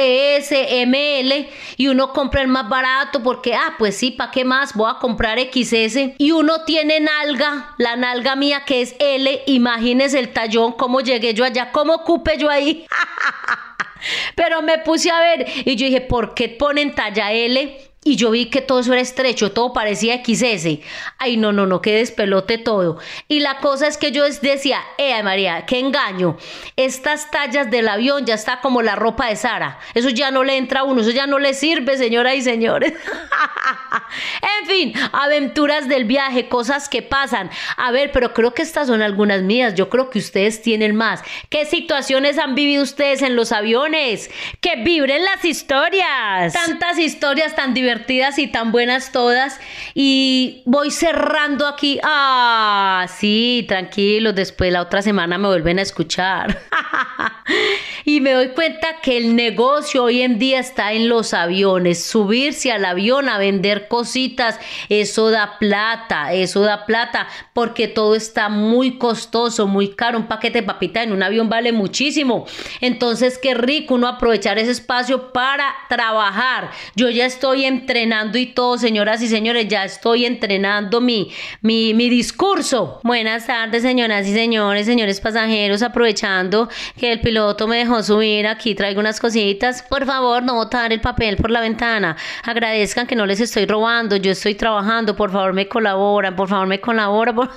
ML 0.86 1.48
y 1.76 1.88
uno 1.88 2.14
compra 2.14 2.40
el 2.40 2.48
más 2.48 2.66
barato 2.68 3.22
porque 3.22 3.54
ah 3.54 3.74
pues 3.78 3.96
sí, 3.96 4.10
¿para 4.10 4.30
qué 4.30 4.44
más? 4.44 4.74
Voy 4.74 4.90
a 4.90 4.98
comprar 4.98 5.38
XS 5.38 6.14
y 6.16 6.30
uno 6.30 6.64
tiene 6.64 7.00
nalga, 7.00 7.74
la 7.76 7.96
nalga 7.96 8.36
mía 8.36 8.64
que 8.64 8.80
es 8.80 8.96
L, 8.98 9.42
imagínese 9.46 10.18
el 10.18 10.32
tallón, 10.32 10.72
cómo 10.72 11.02
llegué 11.02 11.34
yo 11.34 11.44
allá, 11.44 11.72
cómo 11.72 11.94
ocupe 11.94 12.38
yo 12.38 12.48
ahí. 12.48 12.86
Pero 14.34 14.62
me 14.62 14.78
puse 14.78 15.10
a 15.10 15.20
ver 15.20 15.46
y 15.66 15.76
yo 15.76 15.86
dije, 15.86 16.00
¿por 16.00 16.34
qué 16.34 16.48
ponen 16.48 16.94
talla 16.94 17.32
L? 17.32 17.93
Y 18.06 18.16
yo 18.16 18.30
vi 18.30 18.50
que 18.50 18.60
todo 18.60 18.80
eso 18.80 18.92
era 18.92 19.00
estrecho, 19.00 19.52
todo 19.52 19.72
parecía 19.72 20.22
XS. 20.22 20.80
Ay, 21.18 21.38
no, 21.38 21.52
no, 21.52 21.64
no, 21.64 21.80
que 21.80 21.96
despelote 21.96 22.58
todo. 22.58 22.98
Y 23.28 23.40
la 23.40 23.60
cosa 23.60 23.86
es 23.86 23.96
que 23.96 24.12
yo 24.12 24.24
decía, 24.24 24.82
eh, 24.98 25.22
María, 25.22 25.64
qué 25.64 25.78
engaño. 25.78 26.36
Estas 26.76 27.30
tallas 27.30 27.70
del 27.70 27.88
avión 27.88 28.26
ya 28.26 28.34
está 28.34 28.60
como 28.60 28.82
la 28.82 28.94
ropa 28.94 29.28
de 29.28 29.36
Sara. 29.36 29.78
Eso 29.94 30.10
ya 30.10 30.30
no 30.30 30.44
le 30.44 30.58
entra 30.58 30.80
a 30.80 30.84
uno, 30.84 31.00
eso 31.00 31.12
ya 31.12 31.26
no 31.26 31.38
le 31.38 31.54
sirve, 31.54 31.96
señoras 31.96 32.34
y 32.34 32.42
señores. 32.42 32.92
en 34.60 34.66
fin, 34.66 34.92
aventuras 35.12 35.88
del 35.88 36.04
viaje, 36.04 36.50
cosas 36.50 36.90
que 36.90 37.00
pasan. 37.00 37.48
A 37.78 37.90
ver, 37.90 38.12
pero 38.12 38.34
creo 38.34 38.52
que 38.52 38.60
estas 38.60 38.86
son 38.88 39.00
algunas 39.00 39.40
mías. 39.40 39.74
Yo 39.76 39.88
creo 39.88 40.10
que 40.10 40.18
ustedes 40.18 40.60
tienen 40.60 40.94
más. 40.94 41.22
¿Qué 41.48 41.64
situaciones 41.64 42.36
han 42.36 42.54
vivido 42.54 42.82
ustedes 42.82 43.22
en 43.22 43.34
los 43.34 43.50
aviones? 43.50 44.30
Que 44.60 44.76
vibren 44.76 45.24
las 45.24 45.42
historias. 45.42 46.52
Tantas 46.52 46.98
historias 46.98 47.56
tan 47.56 47.72
divertidas 47.72 47.93
y 48.38 48.46
tan 48.48 48.72
buenas 48.72 49.12
todas. 49.12 49.60
Y 49.94 50.62
voy 50.66 50.90
cerrando 50.90 51.66
aquí. 51.66 51.98
Ah, 52.02 53.06
sí, 53.08 53.64
tranquilos. 53.68 54.34
Después 54.34 54.72
la 54.72 54.82
otra 54.82 55.02
semana 55.02 55.38
me 55.38 55.48
vuelven 55.48 55.78
a 55.78 55.82
escuchar. 55.82 56.58
y 58.04 58.20
me 58.20 58.32
doy 58.32 58.48
cuenta 58.48 59.00
que 59.02 59.16
el 59.16 59.36
negocio 59.36 60.04
hoy 60.04 60.22
en 60.22 60.38
día 60.38 60.60
está 60.60 60.92
en 60.92 61.08
los 61.08 61.34
aviones. 61.34 62.04
Subirse 62.04 62.72
al 62.72 62.84
avión 62.84 63.28
a 63.28 63.38
vender 63.38 63.88
cositas, 63.88 64.58
eso 64.88 65.30
da 65.30 65.58
plata, 65.58 66.32
eso 66.32 66.62
da 66.62 66.86
plata, 66.86 67.28
porque 67.52 67.88
todo 67.88 68.14
está 68.14 68.48
muy 68.48 68.98
costoso, 68.98 69.66
muy 69.66 69.88
caro. 69.94 70.18
Un 70.18 70.26
paquete 70.26 70.60
de 70.60 70.66
papita 70.66 71.02
en 71.02 71.12
un 71.12 71.22
avión 71.22 71.48
vale 71.48 71.72
muchísimo. 71.72 72.46
Entonces, 72.80 73.38
qué 73.38 73.54
rico 73.54 73.94
uno 73.94 74.08
aprovechar 74.08 74.58
ese 74.58 74.72
espacio 74.72 75.32
para 75.32 75.74
trabajar. 75.88 76.70
Yo 76.94 77.10
ya 77.10 77.26
estoy 77.26 77.64
entrenando 77.84 78.38
y 78.38 78.46
todo, 78.46 78.78
señoras 78.78 79.20
y 79.20 79.28
señores, 79.28 79.68
ya 79.68 79.84
estoy 79.84 80.24
entrenando 80.24 81.02
mi, 81.02 81.30
mi, 81.60 81.92
mi 81.92 82.08
discurso. 82.08 82.98
Buenas 83.02 83.46
tardes, 83.46 83.82
señoras 83.82 84.26
y 84.26 84.32
señores, 84.32 84.86
señores 84.86 85.20
pasajeros, 85.20 85.82
aprovechando 85.82 86.70
que 86.98 87.12
el 87.12 87.20
piloto 87.20 87.68
me 87.68 87.76
dejó 87.76 88.02
subir, 88.02 88.46
aquí 88.46 88.74
traigo 88.74 89.00
unas 89.00 89.20
cositas. 89.20 89.82
Por 89.82 90.06
favor, 90.06 90.42
no 90.42 90.54
botar 90.54 90.94
el 90.94 91.02
papel 91.02 91.36
por 91.36 91.50
la 91.50 91.60
ventana. 91.60 92.16
Agradezcan 92.42 93.06
que 93.06 93.14
no 93.16 93.26
les 93.26 93.40
estoy 93.40 93.66
robando, 93.66 94.16
yo 94.16 94.32
estoy 94.32 94.54
trabajando, 94.54 95.14
por 95.14 95.30
favor 95.30 95.52
me 95.52 95.68
colaboran, 95.68 96.34
por 96.34 96.48
favor 96.48 96.66
me 96.66 96.80
colaboran. 96.80 97.36
Por... 97.36 97.50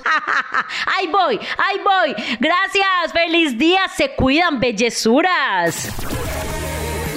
¡Ahí 0.98 1.06
voy! 1.06 1.40
¡Ahí 1.56 1.80
voy! 1.82 2.14
Gracias, 2.38 3.12
feliz 3.14 3.56
día, 3.56 3.80
se 3.96 4.10
cuidan, 4.10 4.60
bellezuras. 4.60 5.88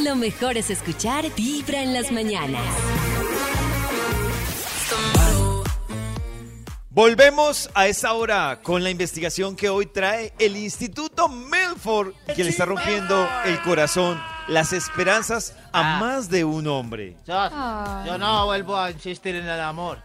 Lo 0.03 0.15
mejor 0.15 0.57
es 0.57 0.71
escuchar 0.71 1.25
Vibra 1.35 1.83
en 1.83 1.93
las 1.93 2.11
mañanas. 2.11 2.63
Volvemos 6.89 7.69
a 7.75 7.87
esta 7.87 8.13
hora 8.13 8.59
con 8.63 8.83
la 8.83 8.89
investigación 8.89 9.55
que 9.55 9.69
hoy 9.69 9.85
trae 9.85 10.33
el 10.39 10.57
Instituto 10.57 11.29
Milford, 11.29 12.13
que 12.35 12.43
le 12.43 12.49
está 12.49 12.65
rompiendo 12.65 13.27
el 13.45 13.61
corazón, 13.61 14.19
las 14.47 14.73
esperanzas 14.73 15.55
a 15.71 15.99
más 15.99 16.29
de 16.29 16.45
un 16.45 16.65
hombre. 16.67 17.15
Yo, 17.27 17.49
yo 18.05 18.17
no 18.17 18.45
vuelvo 18.45 18.75
a 18.75 18.89
insistir 18.89 19.35
en 19.35 19.47
el 19.47 19.61
amor. 19.61 19.99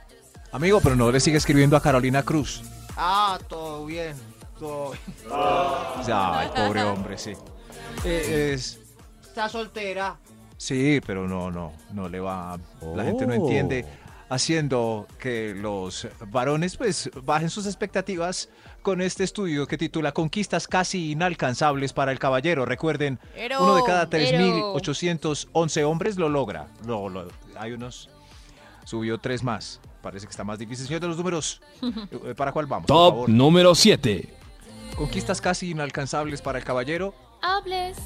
Amigo, 0.52 0.80
pero 0.82 0.94
no 0.94 1.10
le 1.10 1.20
sigue 1.20 1.38
escribiendo 1.38 1.74
a 1.74 1.80
Carolina 1.80 2.22
Cruz. 2.22 2.62
Ah, 2.96 3.38
todo 3.48 3.86
bien. 3.86 4.14
Todo 4.58 4.90
bien. 4.90 5.02
Ay, 5.32 6.48
pobre 6.54 6.82
hombre, 6.82 7.16
sí. 7.16 7.32
Eh, 8.04 8.52
es, 8.54 8.78
Está 9.36 9.50
soltera. 9.50 10.16
sí, 10.56 10.98
pero 11.06 11.28
no, 11.28 11.50
no, 11.50 11.74
no 11.92 12.08
le 12.08 12.20
va. 12.20 12.58
La 12.94 13.04
gente 13.04 13.26
no 13.26 13.34
Oh. 13.34 13.36
entiende. 13.36 13.84
Haciendo 14.30 15.06
que 15.20 15.54
los 15.54 16.08
varones, 16.30 16.78
pues, 16.78 17.10
bajen 17.22 17.50
sus 17.50 17.66
expectativas 17.66 18.48
con 18.80 19.02
este 19.02 19.24
estudio 19.24 19.66
que 19.66 19.76
titula 19.76 20.12
Conquistas 20.12 20.66
casi 20.66 21.10
inalcanzables 21.12 21.92
para 21.92 22.12
el 22.12 22.18
caballero. 22.18 22.64
Recuerden, 22.64 23.18
Pero, 23.34 23.62
uno 23.62 23.76
de 23.76 23.82
cada 23.84 24.08
pero. 24.08 24.24
3.811 24.74 25.84
hombres 25.84 26.16
lo 26.16 26.30
logra. 26.30 26.68
Lo- 26.86 27.10
lo- 27.10 27.28
hay 27.58 27.72
unos. 27.72 28.08
Subió 28.84 29.18
tres 29.18 29.42
más. 29.44 29.80
Parece 30.00 30.26
que 30.26 30.30
está 30.30 30.44
más 30.44 30.58
difícil. 30.58 30.86
Señor 30.86 31.02
de 31.02 31.08
los 31.08 31.18
números, 31.18 31.60
¿para 32.38 32.52
cuál 32.52 32.64
vamos? 32.66 32.86
Top 32.86 33.28
número 33.28 33.74
7. 33.74 34.32
Conquistas 34.96 35.42
casi 35.42 35.70
inalcanzables 35.72 36.40
para 36.40 36.58
el 36.58 36.64
caballero. 36.64 37.14
Hables. 37.42 37.98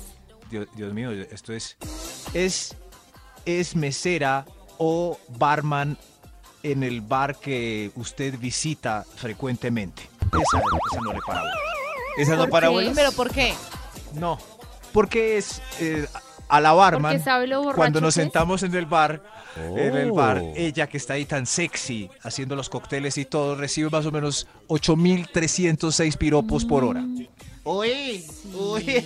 Dios, 0.51 0.67
Dios 0.75 0.93
mío, 0.93 1.13
esto 1.13 1.53
es. 1.53 1.77
Es. 2.35 2.77
Es 3.47 3.75
mesera 3.75 4.45
o 4.79 5.19
barman 5.29 5.97
en 6.63 6.83
el 6.83 7.01
bar 7.01 7.37
que 7.37 7.91
usted 7.95 8.39
visita 8.39 9.05
frecuentemente. 9.17 10.03
Esa, 10.27 10.59
esa 10.59 11.01
no 11.03 11.13
le 11.13 11.19
para. 11.27 11.43
Esa 12.19 12.33
no 12.37 12.43
¿Por 12.43 12.51
para 12.51 12.69
bolas. 12.69 12.93
Pero 12.95 13.13
¿por 13.13 13.31
qué? 13.31 13.55
No. 14.15 14.39
Porque 14.93 15.39
es 15.39 15.63
eh, 15.81 16.07
a 16.49 16.61
la 16.61 16.73
barman. 16.73 17.23
Cuando 17.75 18.01
nos 18.01 18.15
sentamos 18.15 18.63
en 18.63 18.75
el 18.75 18.87
bar, 18.87 19.23
en 19.57 19.97
el 19.97 20.13
bar, 20.13 20.41
Oh. 20.43 20.53
ella 20.57 20.87
que 20.89 20.97
está 20.97 21.15
ahí 21.15 21.25
tan 21.25 21.47
sexy, 21.47 22.11
haciendo 22.23 22.57
los 22.57 22.69
cócteles 22.69 23.19
y 23.19 23.25
todo, 23.25 23.55
recibe 23.55 23.89
más 23.91 24.07
o 24.07 24.13
menos 24.13 24.47
8.306 24.69 26.17
piropos 26.17 26.65
por 26.65 26.85
hora. 26.85 27.05
Uy, 27.65 28.25
uy. 28.55 29.05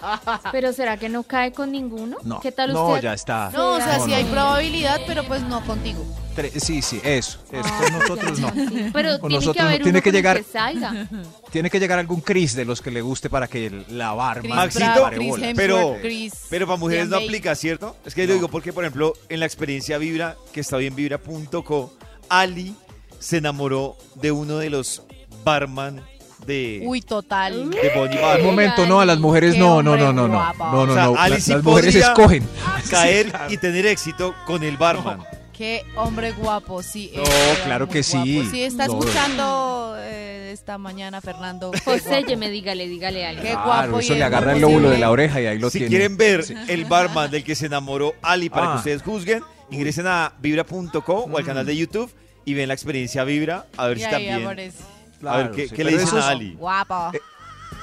Pero 0.52 0.72
¿será 0.72 0.96
que 0.96 1.08
no 1.08 1.22
cae 1.22 1.52
con 1.52 1.72
ninguno? 1.72 2.16
No, 2.24 2.40
¿Qué 2.40 2.52
tal 2.52 2.72
no, 2.72 2.88
usted? 2.88 3.02
ya 3.02 3.14
está. 3.14 3.50
No, 3.52 3.74
o 3.74 3.76
sea, 3.78 3.98
No, 3.98 4.04
sí 4.04 4.10
no, 4.10 4.16
hay 4.16 4.24
no. 4.24 4.30
probabilidad, 4.30 5.00
pero 5.06 5.24
pues 5.24 5.42
no 5.42 5.64
contigo. 5.64 6.04
Tre- 6.36 6.52
sí, 6.60 6.82
sí, 6.82 7.00
eso. 7.02 7.40
eso. 7.50 7.68
Ah, 7.68 7.80
Con 7.82 7.98
nosotros 7.98 8.38
no. 8.38 8.50
Sí, 8.50 8.90
Pero 8.92 9.18
Con 9.18 9.28
tiene 9.30 9.34
nosotros 9.34 9.56
que 9.56 9.62
no. 9.62 9.68
haber 9.68 9.82
Tiene 9.82 9.98
uno 9.98 10.02
que 10.02 10.10
con 10.10 10.16
el 10.16 10.22
llegar- 10.22 10.36
que 10.36 10.44
salga. 10.44 11.08
Tiene 11.50 11.70
que 11.70 11.80
llegar 11.80 11.98
algún 11.98 12.20
Chris 12.20 12.54
de 12.54 12.64
los 12.64 12.80
que 12.80 12.90
le 12.92 13.00
guste 13.02 13.28
para 13.28 13.48
que 13.48 13.66
el- 13.66 13.84
la 13.90 14.12
barman 14.12 14.42
Chris 14.42 14.54
Maxito, 14.54 14.84
Pratt, 14.84 15.02
pare 15.02 15.16
Chris 15.16 15.28
bolas. 15.30 15.48
Hemsworth, 15.48 15.56
Pero- 15.66 15.96
Chris 16.00 16.32
Pero 16.48 16.66
para 16.66 16.76
mujeres 16.78 17.08
no 17.08 17.16
Bale. 17.16 17.26
aplica, 17.26 17.54
¿cierto? 17.56 17.96
Es 18.04 18.14
que 18.14 18.26
yo 18.26 18.34
digo 18.34 18.48
porque, 18.48 18.72
por 18.72 18.84
ejemplo, 18.84 19.14
en 19.28 19.40
la 19.40 19.46
experiencia 19.46 19.98
Vibra, 19.98 20.36
que 20.52 20.60
está 20.60 20.76
bien 20.76 20.94
vibra.co, 20.94 21.92
Ali 22.28 22.74
se 23.18 23.38
enamoró 23.38 23.96
de 24.14 24.30
uno 24.30 24.58
de 24.58 24.70
los 24.70 25.02
barman 25.44 26.02
de, 26.48 26.80
Uy, 26.84 27.00
total. 27.02 27.70
de 27.70 27.92
Bonnie 27.94 28.16
Un 28.16 28.22
Bar. 28.22 28.42
momento, 28.42 28.86
no, 28.86 29.00
a 29.00 29.04
las 29.06 29.18
mujeres 29.20 29.56
no, 29.56 29.82
no, 29.82 29.96
no, 29.96 30.12
no, 30.12 30.26
no. 30.26 30.52
No, 30.58 30.86
no, 30.86 30.94
no. 30.96 31.16
Ali 31.16 31.36
Las, 31.46 31.62
mujeres 31.62 31.94
escogen. 31.94 32.42
Caer 32.90 33.32
y 33.50 33.56
tener 33.58 33.86
éxito 33.86 34.34
con 34.46 34.64
el 34.64 34.76
barman. 34.76 35.22
Qué 35.52 35.82
hombre 35.96 36.32
guapo, 36.32 36.82
sí. 36.82 37.12
No, 37.16 37.22
claro 37.64 37.88
que 37.88 38.02
sí. 38.02 38.16
guapo. 38.16 38.50
Sí, 38.50 38.62
está 38.62 38.86
No. 38.86 38.98
escuchando 38.98 39.94
eh, 39.98 40.50
esta 40.52 40.78
mañana, 40.78 41.20
Fernando. 41.20 41.72
José, 41.84 42.22
me 42.28 42.36
Pues 42.36 42.50
dígale, 42.52 42.86
dígale 42.88 43.26
algo. 43.26 43.42
Qué 43.42 43.48
Claro, 43.50 43.64
guapo. 43.66 43.98
eso 44.00 44.14
le 44.14 44.24
agarra 44.24 44.52
el 44.52 44.60
lóbulo 44.60 44.88
de 44.90 44.98
la 44.98 45.10
oreja 45.10 45.40
y 45.40 45.46
ahí 45.46 45.58
lo 45.58 45.68
si 45.70 45.78
tiene. 45.78 45.90
quieren 45.90 46.16
ver 46.16 46.44
Sí. 46.44 46.54
el 46.68 46.84
barman 46.84 47.30
del 47.30 47.42
que 47.44 47.54
se 47.56 47.66
enamoró 47.66 48.14
Ali 48.22 48.48
para 48.50 48.66
Ah. 48.68 48.72
que 48.72 48.78
ustedes 48.78 49.02
juzguen, 49.02 49.42
ingresen 49.70 50.06
a 50.06 50.32
vibra.co 50.40 51.26
o 51.30 51.36
al 51.38 51.44
canal 51.44 51.66
de 51.66 51.76
YouTube 51.76 52.10
y 52.44 52.54
ven 52.54 52.68
la 52.68 52.74
experiencia 52.74 53.24
Vibra 53.24 53.66
a 53.76 53.88
ver 53.88 53.98
Y 53.98 54.02
si 54.02 54.08
también. 54.10 54.42
aparece. 54.44 54.78
A 55.26 55.36
ver 55.38 55.50
qué, 55.52 55.68
sí, 55.68 55.74
qué 55.74 55.84
le 55.84 55.90
pero 55.92 56.02
dicen 56.02 56.18
esos- 56.18 56.28
a 56.28 56.30
Ali. 56.30 56.54
Guapo. 56.54 57.10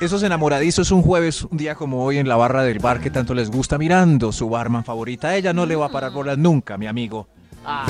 Esos 0.01 0.23
enamoradizos 0.23 0.91
un 0.91 1.01
jueves, 1.01 1.43
un 1.43 1.57
día 1.57 1.75
como 1.75 2.03
hoy 2.03 2.17
en 2.17 2.27
la 2.27 2.35
barra 2.35 2.63
del 2.63 2.79
bar 2.79 2.99
que 2.99 3.09
tanto 3.09 3.33
les 3.33 3.49
gusta, 3.49 3.77
mirando 3.77 4.31
su 4.33 4.49
barman 4.49 4.83
favorita. 4.83 5.29
A 5.29 5.35
ella 5.37 5.53
no 5.53 5.65
le 5.65 5.75
va 5.75 5.85
a 5.85 5.89
parar 5.89 6.11
bolas 6.11 6.37
nunca, 6.37 6.77
mi 6.77 6.85
amigo. 6.87 7.27
Ah, 7.65 7.85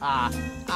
ah. 0.00 0.30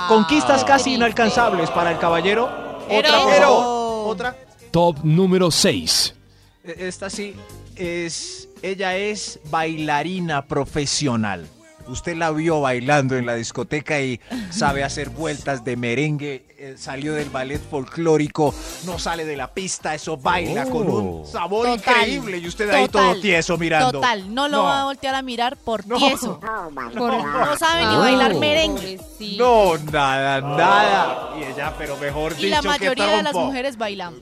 Conquistas 0.09 0.65
casi 0.65 0.95
inalcanzables 0.95 1.71
para 1.71 1.91
el 1.93 1.99
caballero. 1.99 2.49
Pero- 2.89 3.09
Otra, 3.09 3.41
favor. 3.43 4.09
Otra. 4.13 4.37
Top 4.71 4.99
número 5.03 5.51
6. 5.51 6.15
E- 6.63 6.87
Esta 6.89 7.11
sí 7.11 7.35
es. 7.77 8.49
Ella 8.63 8.97
es 8.97 9.41
bailarina 9.51 10.47
profesional. 10.47 11.47
Usted 11.87 12.17
la 12.17 12.31
vio 12.31 12.61
bailando 12.61 13.17
en 13.17 13.27
la 13.27 13.35
discoteca 13.35 14.01
y 14.01 14.21
sabe 14.51 14.83
hacer 14.85 15.11
vueltas 15.11 15.65
de 15.65 15.77
merengue, 15.77 16.45
eh, 16.59 16.77
salió 16.79 17.13
del 17.15 17.29
ballet 17.31 17.61
folclórico, 17.61 18.55
no 18.87 18.99
sale 18.99 19.25
de 19.27 19.37
la 19.37 19.53
pista, 19.53 19.95
eso 19.95 20.17
baila 20.17 20.65
con 20.67 20.89
un 20.89 21.27
sabor 21.27 21.67
Total, 21.67 21.97
increíble 21.99 22.39
y 22.39 22.47
usted 22.49 22.71
ahí 22.71 22.87
total, 22.87 23.13
todo 23.13 23.21
tieso 23.21 23.59
mirando. 23.59 23.93
Total, 23.93 24.35
no 24.35 24.49
lo 24.49 24.59
No. 24.59 24.63
va 24.65 24.81
a 24.81 24.85
voltear 24.85 25.15
a 25.15 25.23
mirar 25.23 25.57
por 25.59 25.87
No. 25.87 25.97
tieso. 25.99 26.41
Por- 26.97 27.23
No 27.25 27.57
sabe 27.59 27.87
ni 27.87 27.97
bailar 27.97 28.35
merengue. 28.37 28.99
pobrecito. 28.99 29.45
No, 29.45 29.91
nada, 29.93 30.41
nada. 30.41 31.31
Y 31.39 31.43
ella, 31.53 31.75
pero 31.77 31.97
mejor 31.99 32.33
Y 32.33 32.47
dicho, 32.47 32.49
la 32.49 32.63
que 32.63 32.69
mayoría 32.69 33.07
de 33.17 33.23
las 33.23 33.35
mujeres 33.35 33.77
bailan. 33.77 34.15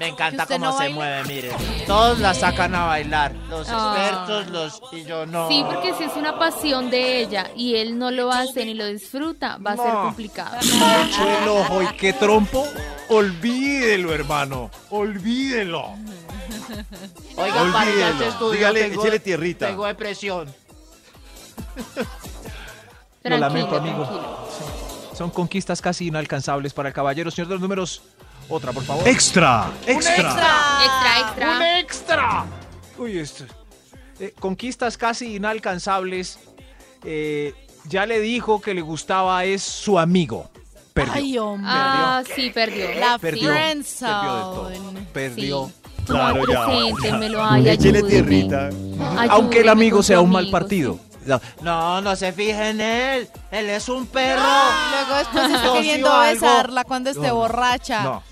Me 0.00 0.08
encanta 0.08 0.46
¿Que 0.46 0.54
usted 0.54 0.56
cómo 0.56 0.66
no 0.66 0.72
se 0.72 0.78
baila? 0.84 0.94
mueve, 0.96 1.24
mire. 1.28 1.52
Todos 1.86 2.18
la 2.18 2.34
sacan 2.34 2.74
a 2.74 2.84
bailar. 2.86 3.32
Los 3.48 3.68
Ah. 3.70 3.94
expertos, 3.96 4.48
los. 4.50 4.82
Y 4.92 5.04
yo 5.04 5.26
no. 5.26 5.48
Sí, 5.48 5.62
porque 5.66 5.94
si 5.94 6.04
es 6.04 6.16
una 6.16 6.38
pasión 6.38 6.90
de 6.90 7.03
ella 7.04 7.50
y 7.56 7.76
él 7.76 7.98
no 7.98 8.10
lo 8.10 8.30
hace 8.32 8.64
ni 8.64 8.74
lo 8.74 8.86
disfruta, 8.86 9.58
va 9.58 9.72
a 9.72 9.76
ser 9.76 9.86
No. 9.92 10.02
complicado. 10.04 10.56
Echo 10.60 11.28
el 11.42 11.48
ojo 11.48 11.82
y 11.82 11.86
qué 11.96 12.12
trompo. 12.12 12.66
Olvídelo, 13.08 14.12
hermano. 14.14 14.70
Olvídelo. 14.90 15.94
Oiga, 17.36 17.72
para 17.72 17.90
ir 17.90 18.02
a 18.02 18.06
Olvídelo. 18.06 18.08
este 18.12 18.28
estudio. 18.28 18.52
Dígale, 18.52 18.80
tengo- 18.88 19.02
échele 19.02 19.18
tierrita. 19.20 19.66
Tengo 19.68 19.86
depresión. 19.86 20.54
Lo 23.22 23.38
lamento, 23.38 23.76
amigo. 23.76 24.04
tranquilo. 24.04 24.48
Son 25.16 25.30
conquistas 25.30 25.80
casi 25.80 26.06
inalcanzables 26.08 26.72
para 26.74 26.88
el 26.88 26.94
caballero. 26.94 27.30
Señor 27.30 27.48
de 27.48 27.54
los 27.54 27.60
números, 27.62 28.02
otra, 28.48 28.72
por 28.72 28.82
favor. 28.82 29.06
Extra. 29.08 29.70
¡Extra! 29.86 30.16
Extra, 30.16 31.20
extra. 31.20 31.56
¡Un 31.56 31.62
extra! 31.62 32.44
Uy, 32.98 33.18
esto. 33.18 33.44
Eh, 34.20 34.34
conquistas 34.38 34.96
casi 34.98 35.36
inalcanzables. 35.36 36.38
Eh, 37.04 37.54
ya 37.88 38.06
le 38.06 38.20
dijo 38.20 38.60
que 38.60 38.74
le 38.74 38.80
gustaba 38.80 39.44
es 39.44 39.62
su 39.62 39.98
amigo. 39.98 40.50
Perdió. 40.92 41.12
Ay, 41.14 41.38
hombre. 41.38 41.70
Ah, 41.72 42.22
sí, 42.34 42.50
perdió. 42.50 42.94
La 42.94 43.18
Perdió. 43.18 43.50
friendzone. 43.50 44.12
Perdió 44.22 44.68
de 44.68 44.78
todo. 44.86 45.12
Perdió. 45.12 45.66
Sí. 45.66 46.04
Claro, 46.06 46.44
ya. 46.46 47.72
Échele 47.72 47.98
ayúdeme. 47.98 48.02
tierrita. 48.08 48.70
Aunque 49.30 49.60
el 49.60 49.68
amigo 49.68 50.02
sea 50.02 50.20
un 50.20 50.30
mal 50.30 50.50
partido. 50.50 50.98
No, 51.26 51.40
No, 51.62 52.00
no 52.02 52.14
se 52.16 52.32
fije 52.32 52.68
en 52.68 52.80
él. 52.82 53.28
Él 53.50 53.70
es 53.70 53.88
un 53.88 54.06
perro. 54.06 54.42
Luego 54.42 55.18
después 55.18 55.50
está 55.50 55.72
queriendo 55.72 56.20
besarla 56.20 56.84
cuando 56.84 57.08
esté 57.10 57.28
No, 57.28 57.34
borracha. 57.36 58.02
No. 58.04 58.22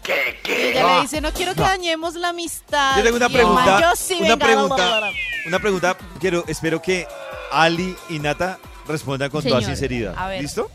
Y 0.47 0.53
ella 0.53 0.97
le 0.97 1.01
dice, 1.03 1.21
no 1.23 1.33
quiero 1.33 1.55
que 1.55 1.63
dañemos 1.63 2.15
la 2.15 2.29
amistad. 2.29 2.97
Yo 2.99 3.03
tengo 3.03 3.17
una 3.17 3.29
pregunta, 3.31 3.81
"Yo 3.81 3.97
sí, 3.97 4.19
una 4.21 4.37
venga, 4.37 4.45
pregunta. 4.47 4.75
bla, 4.77 4.87
bla, 4.87 4.99
bla". 5.01 5.11
una 5.47 5.59
pregunta, 5.59 5.97
quiero, 6.21 6.45
espero 6.47 6.83
que 6.83 7.07
Ali 7.53 7.95
y 8.09 8.19
Nata 8.19 8.59
respondan 8.87 9.31
con 9.31 9.43
toda 9.45 9.63
sinceridad. 9.63 10.15
a 10.17 10.29
ver. 10.29 10.43
¿Listo? 10.43 10.71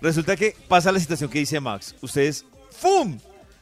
Resulta 0.00 0.36
que 0.36 0.56
pasa 0.68 0.90
la 0.92 0.98
situación 0.98 1.30
que 1.30 1.38
dice 1.38 1.60
Max. 1.60 1.94
Ustedes, 2.02 2.44
¡fum! 2.70 3.18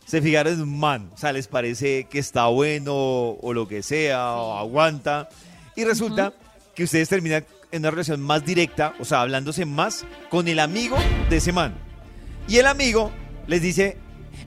Se 0.06 0.22
fijaron 0.22 0.54
en 0.54 0.62
un 0.62 0.78
man. 0.78 1.10
O 1.14 1.18
sea, 1.18 1.32
les 1.32 1.46
parece 1.46 2.04
que 2.04 2.18
está 2.18 2.46
bueno 2.46 2.94
o 2.94 3.52
lo 3.52 3.68
que 3.68 3.82
sea, 3.82 4.32
o 4.32 4.58
aguanta. 4.58 5.28
Y 5.76 5.84
resulta 5.84 6.32
que 6.74 6.84
ustedes 6.84 7.08
terminan 7.08 7.44
en 7.70 7.82
una 7.82 7.90
relación 7.90 8.20
más 8.20 8.44
directa, 8.44 8.94
o 8.98 9.04
sea, 9.04 9.20
hablándose 9.20 9.66
más 9.66 10.04
con 10.30 10.48
el 10.48 10.58
amigo 10.58 10.96
de 11.28 11.36
ese 11.36 11.52
man. 11.52 11.74
Y 12.48 12.56
el 12.58 12.66
amigo 12.66 13.12
les 13.46 13.62
dice, 13.62 13.98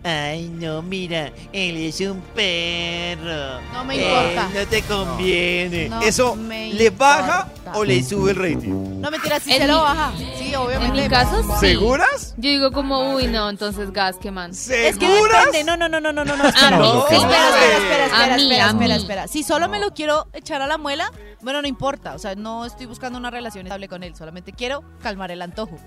Ay, 0.06 0.50
no, 0.50 0.82
mira, 0.82 1.32
él 1.54 1.78
es 1.78 2.02
un 2.02 2.20
perro. 2.36 3.62
No 3.72 3.86
me 3.86 3.96
importa. 3.96 4.50
no 4.54 4.68
te 4.68 4.82
conviene. 4.82 5.88
No 5.88 6.02
¿eso 6.02 6.36
me 6.36 6.74
le 6.74 6.90
baja 6.90 7.48
importa. 7.56 7.80
o 7.80 7.86
le 7.86 8.04
sube 8.04 8.32
el 8.32 8.36
rating? 8.38 9.00
No 9.00 9.10
mentira, 9.10 9.40
sí 9.40 9.54
En 9.54 9.62
se 9.62 9.68
lo 9.68 9.82
baja. 9.82 10.12
Sí, 10.38 10.50
En 10.50 10.56
obviamente. 10.56 11.02
mi 11.04 11.08
caso, 11.08 11.42
sí. 11.44 11.68
¿Seguras? 11.68 12.34
Yo 12.36 12.50
digo 12.50 12.72
como, 12.74 13.14
uy, 13.16 13.28
no, 13.28 13.50
entonces 13.50 13.94
gas, 13.94 14.18
qué 14.22 14.30
man. 14.30 14.52
Es 14.52 14.68
que 14.68 14.92
¿Seguras? 15.08 15.46
depende. 15.46 15.64
No, 15.64 15.78
no, 15.78 15.88
no, 15.88 16.02
no, 16.02 16.12
no, 16.12 16.26
no. 16.26 16.36
no, 16.36 16.44
A 16.44 16.50
espera. 16.50 16.72
mí 16.72 16.78
No, 16.80 17.06
sí. 17.08 17.16
Espera, 17.16 17.48
espera, 17.50 17.78
espera, 17.78 18.04
A 18.04 18.08
espera, 18.08 18.36
mí, 18.36 18.42
espera, 18.44 18.66
a 18.66 18.68
espera, 18.72 18.96
mí. 18.96 19.02
espera. 19.02 19.28
Si 19.30 19.44
solo 19.44 19.70
me 19.70 19.80
lo 19.80 19.94
quiero 19.94 20.28
echar 20.34 20.62
a 20.62 20.68
la 20.68 20.78
muela, 20.78 21.10
bueno, 21.42 21.62
no 21.62 21.68
importa. 21.70 22.14
O 22.14 22.20
sea, 22.20 22.36
no 22.36 22.66
estoy 22.66 22.88
buscando 22.88 23.18
una 23.18 23.32
relación 23.32 23.66
estable 23.68 23.88
con 23.88 24.04
él. 24.04 24.16
Solamente 24.18 24.52
quiero 24.52 24.84
calmar 25.02 25.32
el 25.32 25.42
antojo. 25.42 25.80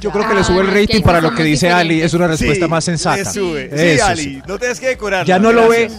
Yo 0.00 0.10
creo 0.10 0.26
que 0.28 0.34
le 0.34 0.44
sube 0.44 0.60
el 0.62 0.68
Ah, 0.68 0.74
rating 0.74 1.02
para 1.02 1.18
sí 1.20 1.26
lo 1.26 1.34
que 1.34 1.42
dice 1.44 1.70
Ali. 1.70 2.00
Es 2.00 2.14
una 2.14 2.26
respuesta 2.26 2.64
Sí, 2.64 2.70
más 2.70 2.84
sensata. 2.84 3.16
le 3.18 3.24
sube. 3.26 3.70
Sí, 3.96 4.00
Ali, 4.00 4.22
sí. 4.22 4.42
no 4.46 4.58
tienes 4.58 4.80
que 4.80 4.88
decorar. 4.88 5.26
Ya 5.26 5.38
no 5.38 5.52
lo 5.52 5.68
ve, 5.68 5.90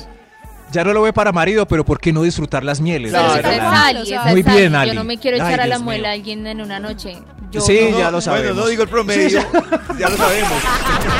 ya 0.71 0.83
no 0.83 0.91
lo 0.93 1.03
ve 1.03 1.13
para 1.13 1.31
marido, 1.31 1.67
pero 1.67 1.85
¿por 1.85 1.99
qué 1.99 2.11
no 2.11 2.23
disfrutar 2.23 2.63
las 2.63 2.81
mieles? 2.81 3.11
Claro. 3.11 3.35
esa 3.39 3.53
es. 3.55 3.61
Ali, 3.61 4.01
esa 4.13 4.25
es 4.25 4.31
Muy 4.31 4.41
bien, 4.41 4.73
Ali. 4.75 4.75
Ali. 4.75 4.89
Yo 4.89 4.95
no 4.95 5.03
me 5.03 5.17
quiero 5.19 5.37
Ay, 5.37 5.43
echar 5.53 5.61
a 5.61 5.67
la 5.67 5.75
Dios 5.75 5.81
muela 5.83 6.09
a 6.09 6.11
alguien 6.13 6.47
en 6.47 6.61
una 6.61 6.79
noche. 6.79 7.17
Yo 7.51 7.61
Sí, 7.61 7.79
no. 7.91 7.97
ya 7.99 8.05
lo 8.05 8.11
Bueno, 8.17 8.21
sabemos. 8.21 8.55
no 8.55 8.67
digo 8.67 8.83
el 8.83 8.89
promedio, 8.89 9.41
Sí, 9.41 9.47
ya 9.99 10.09
lo 10.09 10.17
sabemos. 10.17 10.51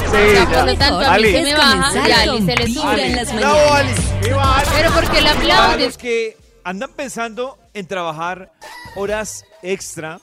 O 0.08 0.12
sea, 0.12 0.46
por 0.48 0.66
lo 0.66 0.78
tanto, 0.78 1.00
a 1.00 1.00
mí 1.02 1.06
Ali. 1.08 1.32
se 1.34 1.44
me 1.44 1.54
baja 1.56 2.08
y 2.08 2.12
a 2.12 2.22
Ali 2.22 2.46
se 2.46 2.56
le 2.56 2.68
sube. 2.74 3.06
en 3.06 3.16
las 3.18 3.36
¡Bravo, 3.36 3.58
mañanas. 3.70 4.00
Ali! 4.00 4.28
¡Viva 4.28 4.58
Ali! 4.58 4.68
Pero 4.78 4.92
porque 4.94 5.22
le 5.22 5.28
Para 5.30 5.40
aplaudes. 5.40 5.86
los 5.88 5.98
que 5.98 6.38
andan 6.64 6.90
pensando 6.96 7.58
en 7.74 7.86
trabajar 7.88 8.52
horas 8.96 9.44
extra 9.62 10.20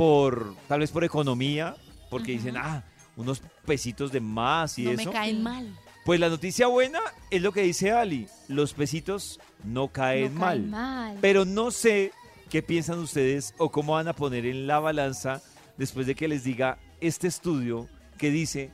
por, 0.00 0.54
tal 0.66 0.80
vez 0.80 0.90
por 0.90 1.04
economía, 1.04 1.76
porque 2.08 2.32
dicen, 2.32 2.56
ah, 2.56 2.82
unos 3.18 3.42
pesitos 3.66 4.10
de 4.10 4.18
más 4.20 4.78
y 4.78 4.84
No 4.84 4.92
eso. 4.92 5.04
me 5.04 5.12
caen 5.12 5.42
mal. 5.42 5.76
Pues 6.06 6.18
la 6.18 6.30
noticia 6.30 6.68
buena 6.68 7.00
es 7.30 7.42
lo 7.42 7.52
que 7.52 7.60
dice 7.60 7.92
Ali, 7.92 8.26
los 8.48 8.72
pesitos 8.72 9.38
no 9.62 9.88
caen 9.88 10.32
No 10.32 10.40
mal. 10.40 10.58
cae 10.60 10.66
mal. 10.70 11.18
Pero 11.20 11.44
no 11.44 11.70
sé 11.70 12.12
qué 12.48 12.62
piensan 12.62 12.98
ustedes 12.98 13.52
o 13.58 13.70
cómo 13.70 13.92
van 13.92 14.08
a 14.08 14.14
poner 14.14 14.46
en 14.46 14.66
la 14.66 14.80
balanza 14.80 15.42
después 15.76 16.06
de 16.06 16.14
que 16.14 16.28
les 16.28 16.44
diga 16.44 16.78
este 17.02 17.28
estudio 17.28 17.86
que 18.16 18.30
dice 18.30 18.70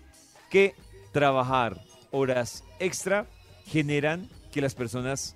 que 0.49 0.77
trabajar 1.11 1.81
horas 2.13 2.63
extra 2.79 3.27
generan 3.67 4.29
que 4.53 4.61
las 4.61 4.77
personas 4.77 5.35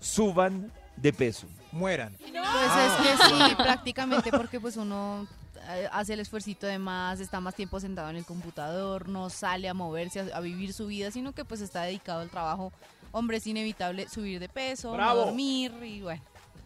suban 0.00 0.72
de 0.96 1.12
peso. 1.12 1.46
Mueran. 1.72 2.16
Pues 2.18 2.32
es 2.32 2.92
que 3.02 3.24
sí, 3.24 3.54
prácticamente 3.56 4.30
porque 4.36 4.60
pues 4.60 4.76
uno 4.76 5.26
eh, 5.68 5.88
hace 5.92 6.14
el 6.14 6.20
esfuercito 6.20 6.66
de 6.66 6.78
más, 6.78 7.20
está 7.20 7.40
más 7.40 7.54
tiempo 7.54 7.80
sentado 7.80 8.10
en 8.10 8.16
el 8.16 8.24
computador, 8.24 9.08
no 9.08 9.30
sale 9.30 9.68
a 9.68 9.74
moverse, 9.74 10.20
a, 10.20 10.36
a 10.36 10.40
vivir 10.40 10.72
su 10.72 10.86
vida, 10.86 11.10
sino 11.10 11.32
que 11.32 11.44
pues 11.44 11.60
está 11.60 11.82
dedicado 11.82 12.20
al 12.20 12.30
trabajo. 12.30 12.72
Hombre, 13.12 13.38
es 13.38 13.46
inevitable 13.46 14.08
subir 14.08 14.38
de 14.38 14.48
peso, 14.48 14.96
no 14.96 15.14
dormir 15.14 15.72
y 15.82 16.02
bueno. 16.02 16.22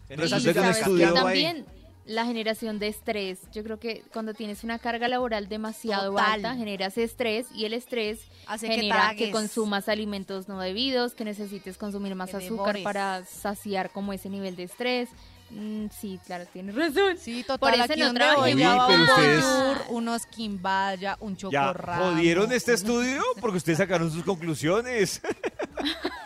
Resulta 0.09 0.51
Y 0.51 0.53
que 0.53 0.59
un 0.59 0.65
estudio 0.65 1.13
también 1.13 1.65
la 2.05 2.25
generación 2.25 2.77
de 2.79 2.87
estrés. 2.87 3.39
Yo 3.51 3.63
creo 3.63 3.79
que 3.79 4.03
cuando 4.13 4.33
tienes 4.33 4.63
una 4.63 4.77
carga 4.79 5.07
laboral 5.07 5.47
demasiado 5.49 6.11
Total. 6.11 6.33
alta, 6.33 6.55
generas 6.55 6.97
estrés 6.97 7.47
y 7.53 7.65
el 7.65 7.73
estrés 7.73 8.19
Hace 8.47 8.67
que 8.67 8.75
genera 8.75 9.09
que, 9.11 9.15
tragues. 9.17 9.31
consumas 9.31 9.89
alimentos 9.89 10.47
no 10.47 10.59
debidos, 10.59 11.15
que 11.15 11.25
necesites 11.25 11.77
consumir 11.77 12.13
más 12.15 12.29
Que 12.31 12.37
azúcar 12.37 12.77
para 12.83 13.25
saciar 13.25 13.89
como 13.89 14.13
ese 14.13 14.29
nivel 14.29 14.55
de 14.55 14.63
estrés. 14.63 15.09
Mm, 15.49 15.87
sí, 15.89 16.19
claro, 16.25 16.45
tienes 16.51 16.75
razón. 16.75 17.17
Sí, 17.19 17.43
Por 17.47 17.57
total, 17.59 17.75
eso 17.75 17.93
aquí 17.93 17.99
no 17.99 18.07
donde 18.07 18.25
Uy, 18.41 18.53
un 18.53 18.77
bonjour, 18.77 19.77
unos 19.89 20.25
quimbaya, 20.25 21.17
un 21.19 21.35
¿Ya 21.35 21.39
chocorramo. 21.49 22.05
jodieron 22.11 22.51
este 22.51 22.73
estudio? 22.73 23.21
Porque 23.41 23.57
ustedes 23.57 23.77
sacaron 23.77 24.11
sus 24.11 24.23
conclusiones. 24.23 25.21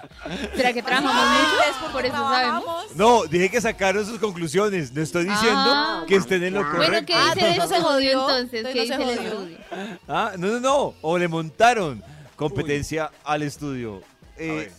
¿Será 0.56 0.74
que 0.74 0.84
trabajamos 0.84 1.16
mucho? 1.16 1.92
Por 1.92 2.06
eso 2.06 2.16
sabemos. 2.18 2.86
No, 2.96 3.24
dije 3.26 3.50
que 3.50 3.62
sacaron 3.62 4.06
sus 4.06 4.20
conclusiones. 4.20 4.92
No 4.94 5.02
estoy 5.02 5.26
diciendo 5.26 5.60
Ah. 5.74 6.04
que 6.08 6.16
estén 6.16 6.44
en 6.44 6.54
lo 6.54 6.62
Bueno, 6.64 6.78
correcto. 6.78 7.06
¿qué 7.08 7.14
Ah, 7.16 7.32
dice 7.34 7.48
el 7.48 7.54
entonces 7.54 7.58
no 7.58 7.68
se 7.68 7.76
estudio 7.76 8.20
jodió, 8.22 8.30
entonces? 8.40 8.60
entonces 8.60 8.74
¿Qué 8.74 8.80
no 8.80 8.82
dice 8.84 8.96
se 8.96 9.24
el 9.24 9.32
jodió. 9.34 9.58
estudio? 9.58 10.00
Ah, 10.08 10.32
no, 10.38 10.48
no, 10.48 10.60
no. 10.60 10.94
O 11.02 11.18
le 11.18 11.28
montaron 11.28 12.04
competencia 12.36 13.12
al 13.24 13.42
estudio. 13.44 14.02
Eh, 14.38 14.72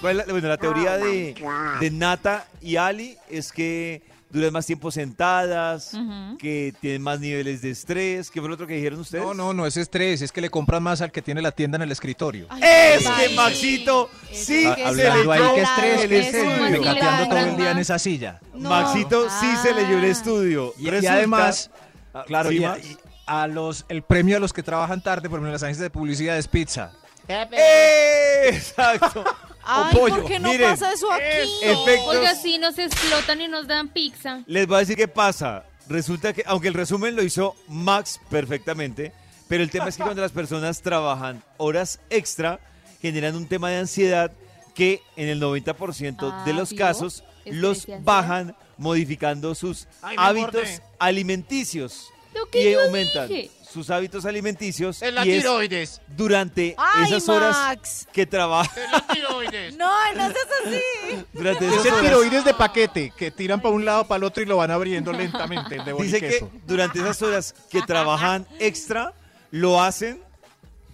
¿cuál 0.00 0.20
es 0.20 0.26
la- 0.26 0.32
bueno, 0.32 0.48
la 0.48 0.56
teoría 0.58 0.96
de, 0.96 1.34
de 1.80 1.90
Nata 1.90 2.46
y 2.60 2.76
Ali 2.76 3.16
es 3.28 3.50
que 3.52 4.02
duran 4.30 4.52
más 4.52 4.66
tiempo 4.66 4.90
sentadas, 4.90 5.94
Ujú. 5.94 6.36
que 6.38 6.74
tienen 6.80 7.02
más 7.02 7.18
niveles 7.20 7.62
de 7.62 7.70
estrés. 7.70 8.30
¿Qué 8.30 8.40
fue 8.40 8.48
lo 8.48 8.54
otro 8.54 8.66
que 8.66 8.74
dijeron 8.74 9.00
ustedes? 9.00 9.24
No, 9.24 9.34
no, 9.34 9.52
no 9.54 9.66
es 9.66 9.76
estrés, 9.76 10.20
es 10.22 10.32
que 10.32 10.40
le 10.40 10.50
compran 10.50 10.82
más 10.82 11.00
al 11.00 11.10
que 11.12 11.22
tiene 11.22 11.40
la 11.42 11.50
tienda 11.52 11.76
en 11.76 11.82
el 11.82 11.92
escritorio. 11.92 12.46
Ay, 12.50 12.60
Es 12.64 13.04
sí. 13.04 13.10
que 13.18 13.34
Maxito, 13.34 14.10
Es 14.30 14.44
sí, 14.44 14.62
que 14.74 14.84
Hablando 14.84 15.32
ahí 15.32 15.38
leyó 15.40 15.54
que 15.54 15.60
el 15.60 15.66
estrés, 15.66 16.06
que 16.08 16.18
estudio. 16.18 16.68
recateando 16.78 17.28
todo 17.28 17.38
el 17.38 17.56
día 17.56 17.70
en 17.70 17.78
esa 17.78 17.98
silla. 17.98 18.40
No. 18.54 18.68
Maxito 18.70 19.28
sí 19.40 19.46
se 19.62 19.72
leyó 19.74 19.98
el 19.98 20.04
Ah. 20.04 20.08
estudio. 20.08 20.74
Y, 20.78 20.88
además, 21.06 21.70
Ah, 22.14 22.24
claro, 22.26 22.50
¿sí, 22.50 22.56
y 22.56 22.62
y 22.64 22.96
a 23.26 23.46
los, 23.46 23.84
el 23.90 24.02
premio 24.02 24.38
a 24.38 24.40
los 24.40 24.52
que 24.54 24.62
trabajan 24.62 25.02
tarde, 25.02 25.28
por 25.28 25.36
ejemplo, 25.36 25.48
en 25.48 25.52
las 25.52 25.62
agencias 25.62 25.82
de 25.82 25.90
publicidad 25.90 26.38
es 26.38 26.48
pizza. 26.48 26.92
¡Eh! 27.28 28.48
Exacto. 28.52 29.24
Ay, 29.70 29.94
pollo. 29.96 30.16
¿por 30.16 30.24
qué 30.26 30.38
no 30.40 30.50
Miren, 30.50 30.70
pasa 30.70 30.92
eso 30.92 31.10
aquí? 31.12 31.22
efectos- 31.62 32.16
Oiga, 32.16 32.34
sí, 32.34 32.58
nos 32.58 32.78
explotan 32.78 33.40
y 33.40 33.48
nos 33.48 33.66
dan 33.66 33.88
pizza. 33.88 34.42
Les 34.46 34.66
voy 34.66 34.76
a 34.76 34.80
decir 34.80 34.96
qué 34.96 35.08
pasa. 35.08 35.64
Resulta 35.88 36.32
que, 36.32 36.42
aunque 36.46 36.68
el 36.68 36.74
resumen 36.74 37.14
lo 37.16 37.22
hizo 37.22 37.54
Max 37.68 38.20
perfectamente, 38.30 39.12
pero 39.48 39.62
el 39.62 39.70
tema 39.70 39.88
es 39.88 39.96
que 39.96 40.02
cuando 40.02 40.20
las 40.22 40.32
personas 40.32 40.82
trabajan 40.82 41.42
horas 41.56 42.00
extra, 42.10 42.60
generan 43.00 43.36
un 43.36 43.46
tema 43.48 43.70
de 43.70 43.78
ansiedad 43.78 44.30
que 44.74 45.00
en 45.16 45.28
el 45.28 45.40
90% 45.40 46.44
de 46.44 46.50
Ah, 46.52 46.54
los 46.54 46.70
¿vio? 46.70 46.78
casos 46.78 47.24
los 47.46 47.86
bajan 48.02 48.54
modificando 48.76 49.54
sus 49.54 49.86
Ay, 50.02 50.16
me 50.16 50.22
hábitos 50.22 50.82
alimenticios. 50.98 52.10
Lo 52.34 52.46
que 52.46 52.68
Y 52.68 52.72
yo 52.72 52.82
aumentan 52.82 53.28
dije. 53.28 53.50
sus 53.68 53.90
hábitos 53.90 54.24
alimenticios 54.24 55.02
Es 55.02 55.12
la 55.12 55.24
y 55.26 55.32
es 55.32 55.42
tiroides. 55.42 56.00
durante 56.08 56.74
Ay, 56.78 57.04
esas 57.06 57.28
horas 57.28 57.56
Max. 57.56 58.06
que 58.12 58.26
trabajan. 58.26 58.82
Es 58.84 58.90
la 58.92 59.06
tiroides. 59.06 59.76
No, 59.76 59.90
no 60.14 60.26
seas 60.30 60.46
así. 60.66 61.24
Durante 61.32 61.66
Es 61.66 61.72
esas 61.72 61.86
el 61.86 61.92
horas- 61.92 62.04
tiroides 62.04 62.44
de 62.44 62.54
paquete 62.54 63.12
que 63.16 63.30
tiran 63.30 63.60
para 63.60 63.74
un 63.74 63.84
lado, 63.84 64.06
para 64.06 64.18
el 64.18 64.24
otro 64.24 64.42
y 64.42 64.46
lo 64.46 64.56
van 64.58 64.70
abriendo 64.70 65.12
lentamente. 65.12 65.76
El 65.76 65.84
de 65.84 65.92
Dice 65.94 66.20
que 66.20 66.46
durante 66.66 66.98
esas 67.00 67.20
horas 67.22 67.54
que 67.70 67.82
trabajan 67.82 68.46
extra, 68.58 69.14
lo 69.50 69.82
hacen 69.82 70.20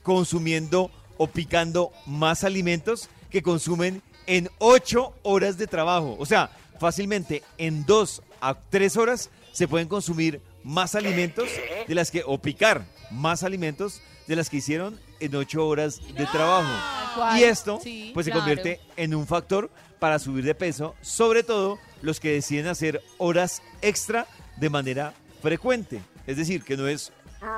consumiendo 0.03 0.91
o 1.17 1.27
picando 1.27 1.93
más 2.07 2.45
alimentos 2.45 3.09
que 3.31 3.43
consumen 3.43 4.03
en 4.27 4.49
ocho 4.59 5.15
horas 5.23 5.59
de 5.59 5.67
trabajo. 5.67 6.17
O 6.19 6.27
sea, 6.27 6.51
fácilmente 6.79 7.43
en 7.59 7.85
dos 7.87 8.23
a 8.41 8.55
tres 8.55 8.97
horas 8.97 9.31
se 9.53 9.69
pueden 9.69 9.89
consumir 9.89 10.41
más 10.65 10.95
alimentos 10.97 11.49
de 11.87 11.95
las 11.95 12.11
que, 12.11 12.23
o 12.27 12.39
picar 12.39 12.85
más 13.11 13.43
alimentos 13.45 14.01
de 14.27 14.35
las 14.37 14.49
que 14.51 14.57
hicieron 14.57 14.99
en 15.21 15.37
ocho 15.37 15.67
horas 15.69 16.01
de 16.15 16.27
trabajo. 16.27 16.73
¿Cuál? 17.15 17.39
Y 17.39 17.45
esto, 17.45 17.79
Sí, 17.83 18.11
pues 18.15 18.27
se 18.27 18.33
convierte 18.33 18.81
en 18.97 19.15
un 19.15 19.27
factor 19.27 19.71
para 20.01 20.19
subir 20.19 20.45
de 20.45 20.55
peso, 20.55 20.95
sobre 21.03 21.43
todo 21.43 21.79
los 22.03 22.19
que 22.21 22.31
deciden 22.33 22.67
hacer 22.67 23.03
horas 23.19 23.63
extra 23.83 24.27
de 24.57 24.71
manera 24.71 25.15
frecuente. 25.43 26.01
Es 26.27 26.37
decir, 26.39 26.65
que 26.65 26.77
no 26.77 26.89
es 26.89 27.13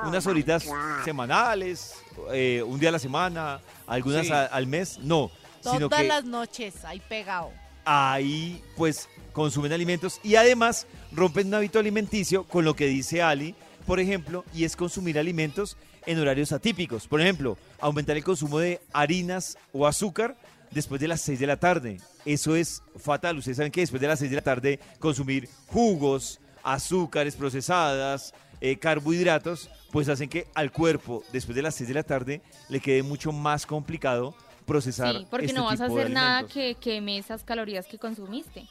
unas 0.05 0.27
horitas 0.27 0.65
semanales, 1.05 1.93
eh, 2.33 2.61
un 2.65 2.79
día 2.79 2.89
a 2.89 2.91
la 2.91 2.99
semana, 2.99 3.61
algunas 3.87 4.27
Sí. 4.27 4.31
a- 4.33 4.45
al 4.45 4.67
mes, 4.67 4.99
no. 4.99 5.31
Sino 5.61 5.87
Todas 5.89 6.01
que 6.01 6.07
las 6.07 6.23
noches, 6.25 6.83
ahí 6.85 7.01
pegado. 7.07 7.51
Ahí 7.87 8.61
pues 8.75 9.07
consumen 9.31 9.71
alimentos 9.71 10.19
y 10.21 10.35
además 10.35 10.87
rompen 11.13 11.47
un 11.47 11.53
hábito 11.53 11.79
alimenticio 11.79 12.43
con 12.43 12.65
lo 12.65 12.75
que 12.75 12.87
dice 12.87 13.21
Ali, 13.21 13.55
por 13.85 14.01
ejemplo, 14.01 14.43
y 14.53 14.65
es 14.65 14.75
consumir 14.75 15.17
alimentos 15.17 15.77
en 16.05 16.19
horarios 16.19 16.51
atípicos. 16.51 17.07
Por 17.07 17.21
ejemplo, 17.21 17.57
aumentar 17.79 18.17
el 18.17 18.23
consumo 18.23 18.59
de 18.59 18.81
harinas 18.91 19.57
o 19.71 19.87
azúcar 19.87 20.35
después 20.71 20.99
de 20.99 21.07
las 21.07 21.21
6 21.21 21.39
de 21.39 21.47
la 21.47 21.57
tarde. 21.57 22.01
Eso 22.25 22.57
es 22.57 22.83
fatal. 22.97 23.37
Ustedes 23.37 23.57
saben 23.57 23.71
que 23.71 23.81
después 23.81 24.01
de 24.01 24.07
las 24.07 24.19
6 24.19 24.31
de 24.31 24.35
la 24.35 24.41
tarde 24.41 24.79
consumir 24.99 25.47
jugos, 25.67 26.41
azúcares 26.63 27.35
procesadas, 27.35 28.33
eh, 28.59 28.77
carbohidratos, 28.77 29.69
pues 29.91 30.09
hacen 30.09 30.27
que 30.27 30.47
al 30.55 30.73
cuerpo 30.73 31.23
después 31.31 31.55
de 31.55 31.61
las 31.61 31.75
6 31.75 31.87
de 31.87 31.93
la 31.93 32.03
tarde 32.03 32.41
le 32.67 32.81
quede 32.81 33.03
mucho 33.03 33.31
más 33.31 33.65
complicado 33.65 34.35
procesar 34.67 35.15
Sí, 35.15 35.25
porque 35.31 35.47
este 35.47 35.57
no 35.57 35.65
vas 35.65 35.81
a 35.81 35.85
hacer 35.85 36.11
nada 36.11 36.43
que 36.45 36.75
queme 36.75 37.17
esas 37.17 37.43
calorías 37.43 37.87
que 37.87 37.97
consumiste. 37.97 38.67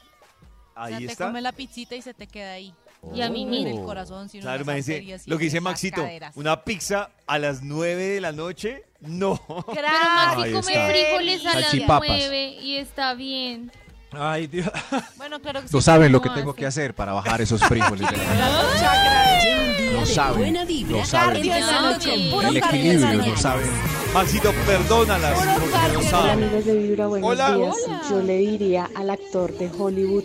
O 0.75 0.87
sea, 0.87 0.97
ahí 0.97 1.05
te 1.07 1.11
está. 1.11 1.25
comes 1.25 1.43
la 1.43 1.51
pizzita 1.51 1.95
y 1.95 2.01
se 2.01 2.13
te 2.13 2.27
queda 2.27 2.53
ahí. 2.53 2.73
Y 3.13 3.21
a 3.21 3.29
mí 3.29 3.43
En 3.43 3.49
mismo. 3.49 3.79
el 3.79 3.85
corazón, 3.85 4.27
sino 4.29 4.43
Claro, 4.43 4.63
en 4.71 4.77
y 4.79 5.15
lo 5.27 5.37
que 5.37 5.43
dice 5.45 5.57
en 5.57 5.63
Maxito. 5.63 6.01
caderas. 6.01 6.35
Una 6.37 6.63
pizza 6.63 7.09
a 7.27 7.37
las 7.39 7.61
9 7.61 8.03
de 8.03 8.21
la 8.21 8.31
noche. 8.31 8.83
No. 9.01 9.39
Pero 9.47 9.87
Maxi 9.87 10.41
Ahí 10.43 10.51
come 10.53 10.71
está. 10.73 10.87
frijoles 10.87 11.45
a 11.45 11.53
las 11.55 11.63
Salchipapas. 11.69 12.07
9 12.09 12.47
y 12.61 12.77
está 12.77 13.13
bien. 13.13 13.71
Ay, 14.11 14.47
Dios. 14.47 14.69
Bueno, 15.17 15.39
claro 15.41 15.59
que 15.61 15.67
No 15.71 15.79
sí, 15.79 15.85
saben 15.85 16.11
lo 16.11 16.21
¿cómo 16.21 16.33
que 16.33 16.39
tengo 16.39 16.51
hace? 16.51 16.59
que 16.59 16.65
hacer 16.65 16.93
para 16.95 17.11
bajar 17.13 17.41
esos 17.41 17.61
frijoles. 17.63 18.07
de 18.09 18.15
un 18.15 18.21
día 18.23 19.76
Lo 19.93 20.05
buena 20.37 20.65
vibra. 20.65 20.97
lo 20.97 21.05
Vibra 21.05 22.49
El 22.49 22.57
equilibrio, 22.57 23.25
lo 23.27 23.37
saben. 23.37 23.67
Maxito, 24.13 24.51
perdónalas. 24.65 25.37
porque 25.59 25.93
Hola 25.93 26.03
saben. 26.03 26.43
amigos 26.43 26.65
de 26.65 26.75
Vibra, 26.77 27.07
buenos 27.07 27.29
Hola. 27.29 27.55
días. 27.55 27.75
Hola. 27.85 28.01
Yo 28.09 28.21
le 28.21 28.37
diría 28.37 28.89
al 28.95 29.09
actor 29.09 29.57
de 29.57 29.69
Hollywood, 29.77 30.23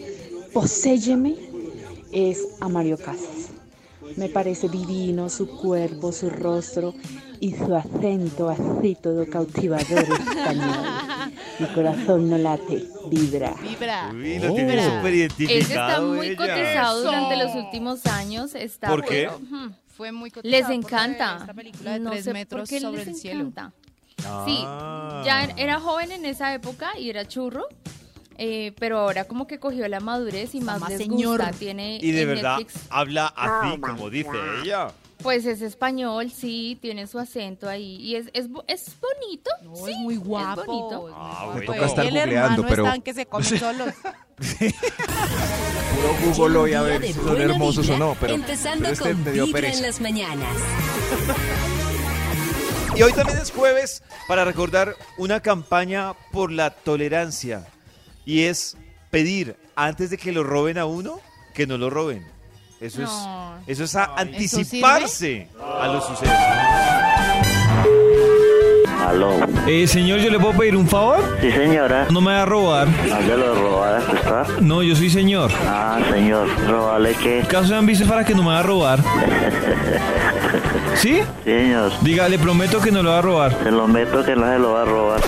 poséyeme, 0.53 1.35
es 2.13 2.39
a 2.61 2.69
Mario 2.69 2.97
Casas. 2.99 3.52
Me 4.17 4.29
parece 4.29 4.69
divino 4.69 5.29
su 5.29 5.47
cuerpo, 5.49 6.13
su 6.13 6.29
rostro 6.31 6.95
y 7.41 7.53
su 7.55 7.75
acento 7.75 8.49
así 8.49 8.97
todo 9.01 9.27
cautivador 9.29 9.99
español. 9.99 11.33
Mi 11.59 11.67
corazón 11.69 12.31
no 12.31 12.39
late, 12.39 12.85
vibra. 13.09 13.55
Vibra. 13.63 14.11
Uy, 14.13 14.39
lo 14.39 14.55
tiene 14.55 14.85
súper 14.85 15.13
Ese 15.15 15.25
está 15.27 15.43
identificado 15.43 16.09
muy 16.15 16.27
ella. 16.29 16.37
cotizado 16.37 16.99
Eso. 17.01 17.05
durante 17.07 17.37
los 17.37 17.55
últimos 17.55 18.07
años. 18.07 18.55
Está, 18.55 18.89
¿Por 18.89 19.05
qué? 19.05 19.29
Fue 19.97 20.13
muy 20.13 20.31
cotizado 20.31 20.51
Les 20.69 20.71
encanta. 20.71 21.39
Esta 21.41 21.55
película 21.55 21.93
de 21.93 21.99
no 22.01 22.11
tres 22.11 22.25
sé 22.25 22.33
metros 22.33 22.61
por 22.63 22.69
qué 22.69 22.81
sobre 22.81 22.99
les 22.99 23.09
el 23.09 23.15
cielo. 23.17 23.41
encanta. 23.41 23.73
Sí, 24.47 24.59
Ah. 24.65 25.23
ya 25.27 25.45
er- 25.45 25.55
era 25.59 25.81
joven 25.81 26.13
en 26.13 26.25
esa 26.25 26.55
época 26.55 26.91
y 26.99 27.11
era 27.11 27.27
churro. 27.27 27.67
Eh, 28.45 28.73
pero 28.81 28.99
ahora 28.99 29.25
como 29.25 29.47
que 29.47 29.59
cogió 29.61 29.87
la 29.87 30.01
madurez 30.01 30.53
y 30.57 30.61
más 30.61 30.81
les 30.89 30.99
señor. 30.99 31.39
gusta. 31.41 31.53
Tiene 31.57 31.99
Y 32.03 32.11
de 32.11 32.23
en 32.23 32.29
verdad 32.29 32.59
Netflix, 32.59 32.87
habla 32.91 33.27
así 33.37 33.79
como 33.81 34.11
dice 34.11 34.31
ella. 34.65 34.89
pues 35.23 35.47
es 35.47 35.63
español, 35.63 36.33
sí, 36.33 36.77
tiene 36.83 37.07
su 37.07 37.21
acento 37.21 37.69
ahí. 37.69 37.97
Y 38.01 38.17
es, 38.17 38.27
es, 38.33 38.51
bo- 38.51 38.65
es 38.67 38.97
bonito. 39.01 39.51
No, 39.63 39.77
sí, 39.87 39.93
es 39.93 39.99
muy 39.99 40.17
guapo. 40.17 40.65
bonito. 40.65 41.09
Ah, 41.15 41.51
Pues, 41.53 41.67
bueno. 41.67 41.73
toca 41.75 41.87
estar 41.87 42.05
el 42.07 42.11
googleando, 42.15 42.43
hermano 42.45 42.65
pero- 42.69 42.85
están 42.87 43.03
que 43.03 43.15
se 43.15 43.27
comen 43.27 43.47
solos. 43.61 43.95
Puro 45.95 46.35
Google 46.35 46.59
hoy 46.59 46.75
a 46.75 46.83
ver 46.83 47.03
si 47.07 47.13
son 47.13 47.41
hermosos 47.41 47.89
o 47.91 47.97
no, 47.99 48.17
pero, 48.21 48.35
Empezando 48.35 48.83
pero 48.83 48.93
este 48.95 49.13
con 49.13 49.23
me 49.25 49.31
Vibra 49.31 49.69
en 49.69 49.83
las 49.83 50.01
mañanas. 50.01 50.57
Y 52.97 53.03
hoy 53.03 53.13
también 53.13 53.39
es 53.39 53.51
jueves 53.53 54.03
para 54.29 54.45
recordar 54.45 54.97
una 55.17 55.41
campaña 55.41 56.13
por 56.33 56.51
la 56.53 56.71
tolerancia. 56.71 57.67
Y 58.25 58.43
es 58.45 58.77
pedir 59.11 59.57
antes 59.77 60.11
de 60.11 60.19
que 60.19 60.33
lo 60.33 60.43
roben 60.45 60.79
a 60.79 60.85
uno, 60.87 61.21
que 61.55 61.67
no 61.67 61.77
lo 61.79 61.91
roben. 61.91 62.25
Eso 62.81 63.03
No. 63.03 63.57
es, 63.67 63.79
eso 63.79 63.85
es 63.85 63.95
a 63.97 64.15
anticiparse 64.17 65.49
a 65.81 65.87
los 65.89 66.05
sucesos. 66.07 66.35
Aló. 69.07 69.33
Eh, 69.67 69.87
señor, 69.87 70.21
¿yo 70.21 70.31
le 70.31 70.39
puedo 70.39 70.57
pedir 70.57 70.77
un 70.77 70.89
favor? 70.89 71.37
Sí, 71.41 71.51
señora. 71.51 72.07
No 72.11 72.21
me 72.21 72.33
va 72.33 72.43
a 72.43 72.47
robar. 72.47 72.89
¿No 72.89 73.21
se 73.21 73.37
lo 73.37 73.99
está? 74.15 74.47
No, 74.61 74.83
yo 74.83 74.95
soy 74.97 75.11
señor. 75.11 75.51
Ah, 75.67 75.99
señor. 76.11 76.49
¿Robarle 76.69 77.15
qué? 77.15 77.45
¿Caso 77.49 77.77
han 77.77 77.85
visto 77.87 78.07
para 78.07 78.25
que 78.25 78.35
no 78.35 78.43
me 78.43 78.49
va 78.49 78.61
a 78.61 78.63
robar? 78.63 79.01
¿Sí? 80.95 81.21
Sí, 81.45 81.51
señor. 81.51 81.93
Diga, 82.03 82.29
le 82.29 82.39
prometo 82.39 82.81
que 82.81 82.91
no 82.93 83.03
lo 83.03 83.11
va 83.11 83.19
a 83.19 83.23
robar. 83.23 83.59
Se 83.63 83.71
lo 83.71 83.87
meto 83.89 84.25
que 84.25 84.35
no 84.37 84.47
se 84.51 84.59
lo 84.59 84.73
va 84.73 84.83
a 84.83 84.85
robar. 84.85 85.21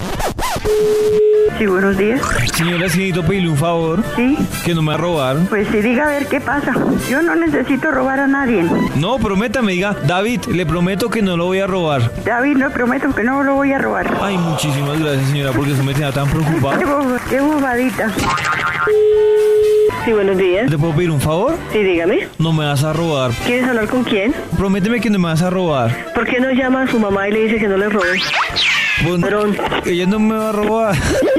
Sí, 1.58 1.66
buenos 1.66 1.96
días. 1.96 2.20
Señora, 2.54 2.88
si 2.88 2.98
necesito 2.98 3.22
pedirle 3.22 3.48
un 3.50 3.56
favor. 3.56 4.02
Sí. 4.16 4.36
Que 4.64 4.74
no 4.74 4.82
me 4.82 4.88
va 4.88 4.94
a 4.94 4.96
robar. 4.98 5.36
Pues 5.48 5.68
sí, 5.70 5.80
diga 5.80 6.04
a 6.04 6.08
ver 6.08 6.26
qué 6.26 6.40
pasa. 6.40 6.72
Yo 7.08 7.22
no 7.22 7.34
necesito 7.36 7.90
robar 7.92 8.18
a 8.20 8.26
nadie. 8.26 8.64
No, 8.96 9.18
prométame, 9.18 9.72
diga, 9.72 9.94
David, 10.06 10.46
le 10.46 10.66
prometo 10.66 11.08
que 11.10 11.22
no 11.22 11.36
lo 11.36 11.46
voy 11.46 11.60
a 11.60 11.66
robar. 11.66 12.10
David, 12.24 12.56
no 12.56 12.70
prometo 12.70 13.14
que 13.14 13.22
no 13.22 13.42
lo 13.44 13.54
voy 13.54 13.72
a 13.72 13.78
robar. 13.78 14.16
Ay, 14.20 14.36
muchísimas 14.36 14.98
gracias, 14.98 15.28
señora, 15.28 15.52
porque 15.52 15.72
eso 15.72 15.84
me 15.84 15.92
tenía 15.92 16.10
tan 16.12 16.26
Qué, 16.26 16.32
preocupado. 16.36 16.80
bo- 17.04 17.16
qué 17.28 17.40
bobadita. 17.40 18.10
Sí, 20.04 20.12
buenos 20.12 20.36
días. 20.36 20.68
¿Le 20.70 20.76
puedo 20.76 20.92
pedir 20.94 21.10
un 21.10 21.20
favor? 21.20 21.54
Sí, 21.72 21.78
dígame. 21.82 22.28
No 22.38 22.52
me 22.52 22.66
vas 22.66 22.82
a 22.84 22.92
robar. 22.92 23.30
¿Quieres 23.46 23.66
hablar 23.68 23.88
con 23.88 24.02
quién? 24.04 24.34
Prométeme 24.58 25.00
que 25.00 25.08
no 25.08 25.18
me 25.18 25.28
vas 25.28 25.40
a 25.42 25.50
robar. 25.50 26.12
¿Por 26.14 26.26
qué 26.26 26.40
no 26.40 26.50
llama 26.50 26.82
a 26.82 26.86
su 26.88 26.98
mamá 26.98 27.28
y 27.28 27.32
le 27.32 27.40
dice 27.44 27.58
que 27.58 27.68
no 27.68 27.76
le 27.76 27.88
robe? 27.88 28.18
Pues, 29.02 29.20
Ladrón. 29.20 29.56
ella 29.86 30.06
no 30.06 30.18
me 30.20 30.34
va 30.36 30.50
a 30.50 30.52
robar. 30.52 30.94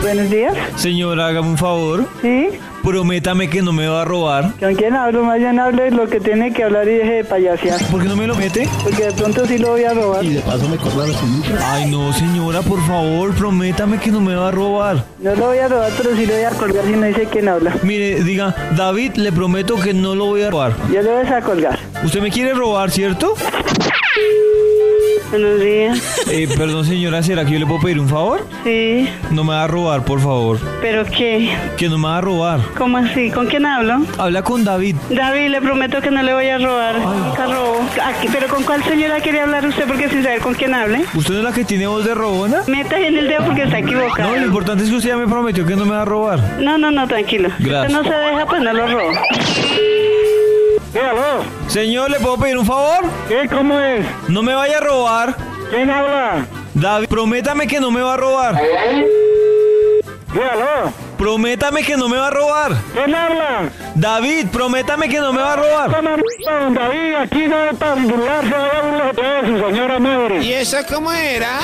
Buenos 0.00 0.30
días. 0.30 0.54
Señora, 0.76 1.26
hágame 1.26 1.48
un 1.48 1.58
favor. 1.58 2.06
Sí. 2.22 2.48
Prométame 2.82 3.50
que 3.50 3.60
no 3.60 3.72
me 3.72 3.86
va 3.86 4.00
a 4.02 4.04
robar. 4.06 4.52
¿Con 4.58 4.74
quién 4.74 4.94
hablo? 4.94 5.22
Más 5.24 5.38
bien 5.38 5.58
hable 5.60 5.90
lo 5.90 6.08
que 6.08 6.18
tiene 6.20 6.52
que 6.54 6.64
hablar 6.64 6.88
y 6.88 6.94
deje 6.94 7.12
de 7.16 7.24
payasear. 7.24 7.78
¿Por 7.90 8.00
qué 8.00 8.08
no 8.08 8.16
me 8.16 8.26
lo 8.26 8.34
mete? 8.34 8.66
Porque 8.82 9.04
de 9.04 9.12
pronto 9.12 9.46
sí 9.46 9.58
lo 9.58 9.68
voy 9.72 9.84
a 9.84 9.92
robar. 9.92 10.24
de 10.24 10.40
paso 10.40 10.66
me 10.68 10.78
corta 10.78 11.06
la 11.06 11.72
Ay, 11.72 11.90
no, 11.90 12.10
señora, 12.14 12.62
por 12.62 12.80
favor, 12.86 13.34
prométame 13.34 13.98
que 13.98 14.10
no 14.10 14.22
me 14.22 14.34
va 14.34 14.48
a 14.48 14.50
robar. 14.50 15.04
No 15.18 15.34
lo 15.34 15.46
voy 15.48 15.58
a 15.58 15.68
robar, 15.68 15.92
pero 15.98 16.16
sí 16.16 16.24
lo 16.24 16.32
voy 16.32 16.44
a 16.44 16.50
colgar 16.50 16.84
si 16.86 16.92
no 16.92 17.06
dice 17.06 17.28
quién 17.30 17.48
habla. 17.48 17.74
Mire, 17.82 18.24
diga, 18.24 18.54
David, 18.76 19.16
le 19.16 19.32
prometo 19.32 19.76
que 19.76 19.92
no 19.92 20.14
lo 20.14 20.26
voy 20.26 20.42
a 20.42 20.50
robar. 20.50 20.72
Ya 20.90 21.02
lo 21.02 21.14
vas 21.16 21.30
a 21.30 21.42
colgar. 21.42 21.78
¿Usted 22.02 22.22
me 22.22 22.30
quiere 22.30 22.54
robar, 22.54 22.90
cierto? 22.90 23.34
Buenos 25.30 25.60
días. 25.60 25.98
Eh, 26.30 26.46
perdón, 26.56 26.84
señora, 26.84 27.22
¿será 27.24 27.44
que 27.44 27.52
yo 27.52 27.58
le 27.58 27.66
puedo 27.66 27.80
pedir 27.80 27.98
un 27.98 28.08
favor? 28.08 28.46
Sí. 28.62 29.08
No 29.32 29.42
me 29.42 29.52
va 29.52 29.64
a 29.64 29.66
robar, 29.66 30.04
por 30.04 30.20
favor. 30.20 30.60
¿Pero 30.80 31.04
qué? 31.04 31.50
Que 31.76 31.88
no 31.88 31.98
me 31.98 32.04
va 32.06 32.18
a 32.18 32.20
robar. 32.20 32.60
¿Cómo 32.78 32.98
así? 32.98 33.30
¿Con 33.30 33.46
quién 33.48 33.66
hablo? 33.66 34.02
Habla 34.16 34.42
con 34.42 34.62
David. 34.64 34.94
David, 35.10 35.48
le 35.48 35.60
prometo 35.60 36.00
que 36.00 36.10
no 36.12 36.22
le 36.22 36.32
voy 36.32 36.46
a 36.46 36.58
robar. 36.58 37.00
Nunca 37.00 37.46
robo. 37.46 37.80
Aquí, 38.04 38.28
¿Pero 38.32 38.46
con 38.46 38.62
cuál 38.62 38.84
señora 38.84 39.18
quiere 39.20 39.40
hablar 39.40 39.66
usted? 39.66 39.86
Porque 39.88 40.08
sin 40.08 40.22
saber 40.22 40.40
con 40.40 40.54
quién 40.54 40.72
hable. 40.72 41.00
¿Usted 41.14 41.32
no 41.34 41.38
es 41.40 41.44
la 41.44 41.52
que 41.52 41.64
tiene 41.64 41.86
voz 41.88 42.04
de 42.04 42.14
robona? 42.14 42.62
Meta 42.68 42.96
bien 42.98 43.16
el 43.16 43.26
dedo 43.26 43.44
porque 43.44 43.62
está 43.64 43.80
equivocado. 43.80 44.30
No, 44.30 44.36
lo 44.36 44.46
importante 44.46 44.84
es 44.84 44.90
que 44.90 44.96
usted 44.96 45.08
ya 45.10 45.16
me 45.16 45.26
prometió 45.26 45.66
que 45.66 45.74
no 45.74 45.84
me 45.84 45.92
va 45.92 46.02
a 46.02 46.04
robar. 46.04 46.38
No, 46.60 46.78
no, 46.78 46.92
no, 46.92 47.08
tranquilo. 47.08 47.48
Si 47.58 47.64
Gracias. 47.64 47.92
usted 47.98 48.10
no 48.10 48.16
se 48.16 48.30
deja, 48.30 48.46
pues 48.46 48.62
no 48.62 48.72
lo 48.72 48.86
robo. 48.86 49.10
Señor, 51.68 52.10
¿le 52.10 52.18
puedo 52.18 52.36
pedir 52.36 52.58
un 52.58 52.66
favor? 52.66 53.04
¿Qué? 53.28 53.48
¿Cómo 53.48 53.78
es? 53.78 54.04
No 54.28 54.42
me 54.42 54.54
vaya 54.54 54.78
a 54.78 54.80
robar. 54.80 55.36
¿Quién 55.70 55.88
habla? 55.88 56.46
David, 56.74 57.06
prométame 57.08 57.66
que 57.66 57.80
no 57.80 57.90
me 57.90 58.00
va 58.02 58.14
a 58.14 58.16
robar. 58.16 58.60
Dígalo. 60.32 60.92
Prométame 61.16 61.82
que 61.82 61.96
no 61.96 62.08
me 62.08 62.16
va 62.16 62.28
a 62.28 62.30
robar. 62.30 62.72
¿Quién 62.92 63.14
habla? 63.14 63.70
David, 63.94 64.46
prométame 64.52 65.08
que 65.08 65.20
no 65.20 65.32
me 65.32 65.42
va 65.42 65.52
a 65.52 65.56
robar. 65.56 65.90
Don 65.90 66.74
David, 66.74 67.14
aquí 67.14 67.46
no 67.46 67.64
es 67.64 67.76
para 67.76 67.94
burlarse, 67.94 68.54
a 68.54 69.42
de 69.42 69.48
su 69.48 69.66
señora 69.66 69.98
madre. 69.98 70.42
¿Y 70.42 70.52
eso 70.54 70.78
cómo 70.88 71.12
era? 71.12 71.58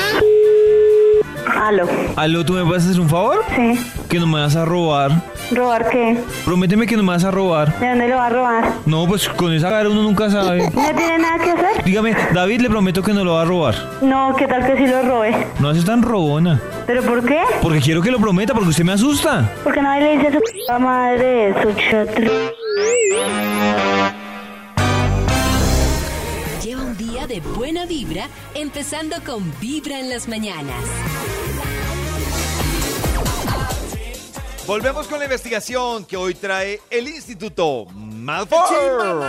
Aló. 1.61 1.87
Aló, 2.17 2.45
¿tú 2.45 2.53
me 2.53 2.65
puedes 2.65 2.85
hacer 2.87 3.01
un 3.01 3.09
favor? 3.09 3.39
Sí. 3.55 3.79
Que 4.09 4.19
no 4.21 4.27
me 4.27 4.41
vas 4.41 4.55
a 4.57 4.65
robar. 4.65 5.11
¿Robar 5.51 5.89
qué? 5.91 6.19
Prométeme 6.45 6.87
que 6.87 6.97
no 6.97 7.03
me 7.03 7.13
vas 7.13 7.25
a 7.25 7.31
robar. 7.31 7.79
¿De 7.79 7.89
dónde 7.89 8.09
lo 8.09 8.17
va 8.17 8.27
a 8.27 8.31
robar? 8.31 8.73
No, 8.85 9.07
pues 9.07 9.29
con 9.29 9.53
esa 9.53 9.69
cara 9.71 9.89
uno 9.89 10.03
nunca 10.03 10.29
sabe. 10.31 10.69
¿No 10.75 10.85
tiene 10.95 11.19
nada 11.19 11.39
que 11.39 11.51
hacer? 11.53 11.85
Dígame, 11.85 12.15
David, 12.35 12.61
le 12.61 12.69
prometo 12.71 13.03
que 13.03 13.13
no 13.13 13.25
lo 13.25 13.35
va 13.35 13.43
a 13.43 13.45
robar. 13.45 13.75
No, 14.03 14.35
¿qué 14.37 14.47
tal 14.47 14.67
que 14.67 14.77
sí 14.77 14.87
lo 14.87 15.03
robe? 15.03 15.47
No 15.59 15.71
haces 15.71 15.85
tan 15.85 16.03
robona. 16.03 16.61
¿Pero 16.87 17.03
por 17.03 17.25
qué? 17.25 17.41
Porque 17.63 17.81
quiero 17.81 18.03
que 18.03 18.11
lo 18.11 18.19
prometa, 18.19 18.53
porque 18.53 18.71
usted 18.71 18.85
me 18.85 18.93
asusta. 18.93 19.51
Porque 19.65 19.81
nadie 19.83 20.03
le 20.03 20.13
dice 20.17 20.29
a 20.29 20.33
su 20.33 20.39
p- 20.41 20.79
madre 20.79 21.49
eso, 21.51 21.73
chatro. 21.91 22.31
Lleva 26.63 26.83
un 26.83 26.97
día 26.97 27.27
de 27.27 27.41
buena 27.41 27.87
vibra, 27.87 28.27
empezando 28.55 29.17
con 29.25 29.53
Vibra 29.61 29.99
en 30.01 30.11
las 30.11 30.29
mañanas. 30.29 30.75
Volvemos 34.67 35.07
con 35.07 35.21
la 35.21 35.27
investigación 35.27 36.05
que 36.05 36.17
hoy 36.17 36.35
trae 36.35 36.81
el 36.91 37.07
Instituto 37.07 37.87
Malfoy. 37.95 38.59
Venga, 39.13 39.23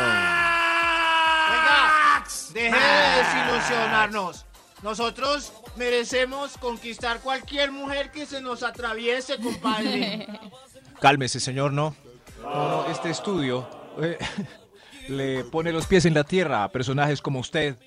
deje 2.54 2.76
de 2.76 3.18
desilusionarnos. 3.18 4.46
Nosotros 4.82 5.54
merecemos 5.76 6.58
conquistar 6.58 7.20
cualquier 7.20 7.72
mujer 7.72 8.12
que 8.12 8.26
se 8.26 8.42
nos 8.42 8.64
atraviese, 8.64 9.38
compadre. 9.38 10.28
Cálmese, 11.02 11.40
señor, 11.40 11.72
no. 11.72 11.96
No, 12.42 12.70
no, 12.70 12.88
este 12.88 13.12
estudio 13.12 13.68
eh, 14.02 14.18
le 15.08 15.44
pone 15.44 15.72
los 15.72 15.86
pies 15.86 16.06
en 16.06 16.16
la 16.16 16.24
tierra 16.24 16.64
a 16.64 16.70
personajes 16.70 17.22
como 17.22 17.40
usted 17.40 17.78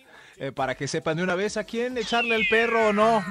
eh, 0.41 0.53
para 0.53 0.74
que 0.74 0.88
sepan 0.88 1.18
de 1.18 1.22
una 1.22 1.34
vez 1.34 1.57
a 1.59 1.64
quién 1.64 1.97
echarle 1.99 2.34
el 2.34 2.49
perro 2.49 2.88
o 2.88 2.93
no. 2.93 3.22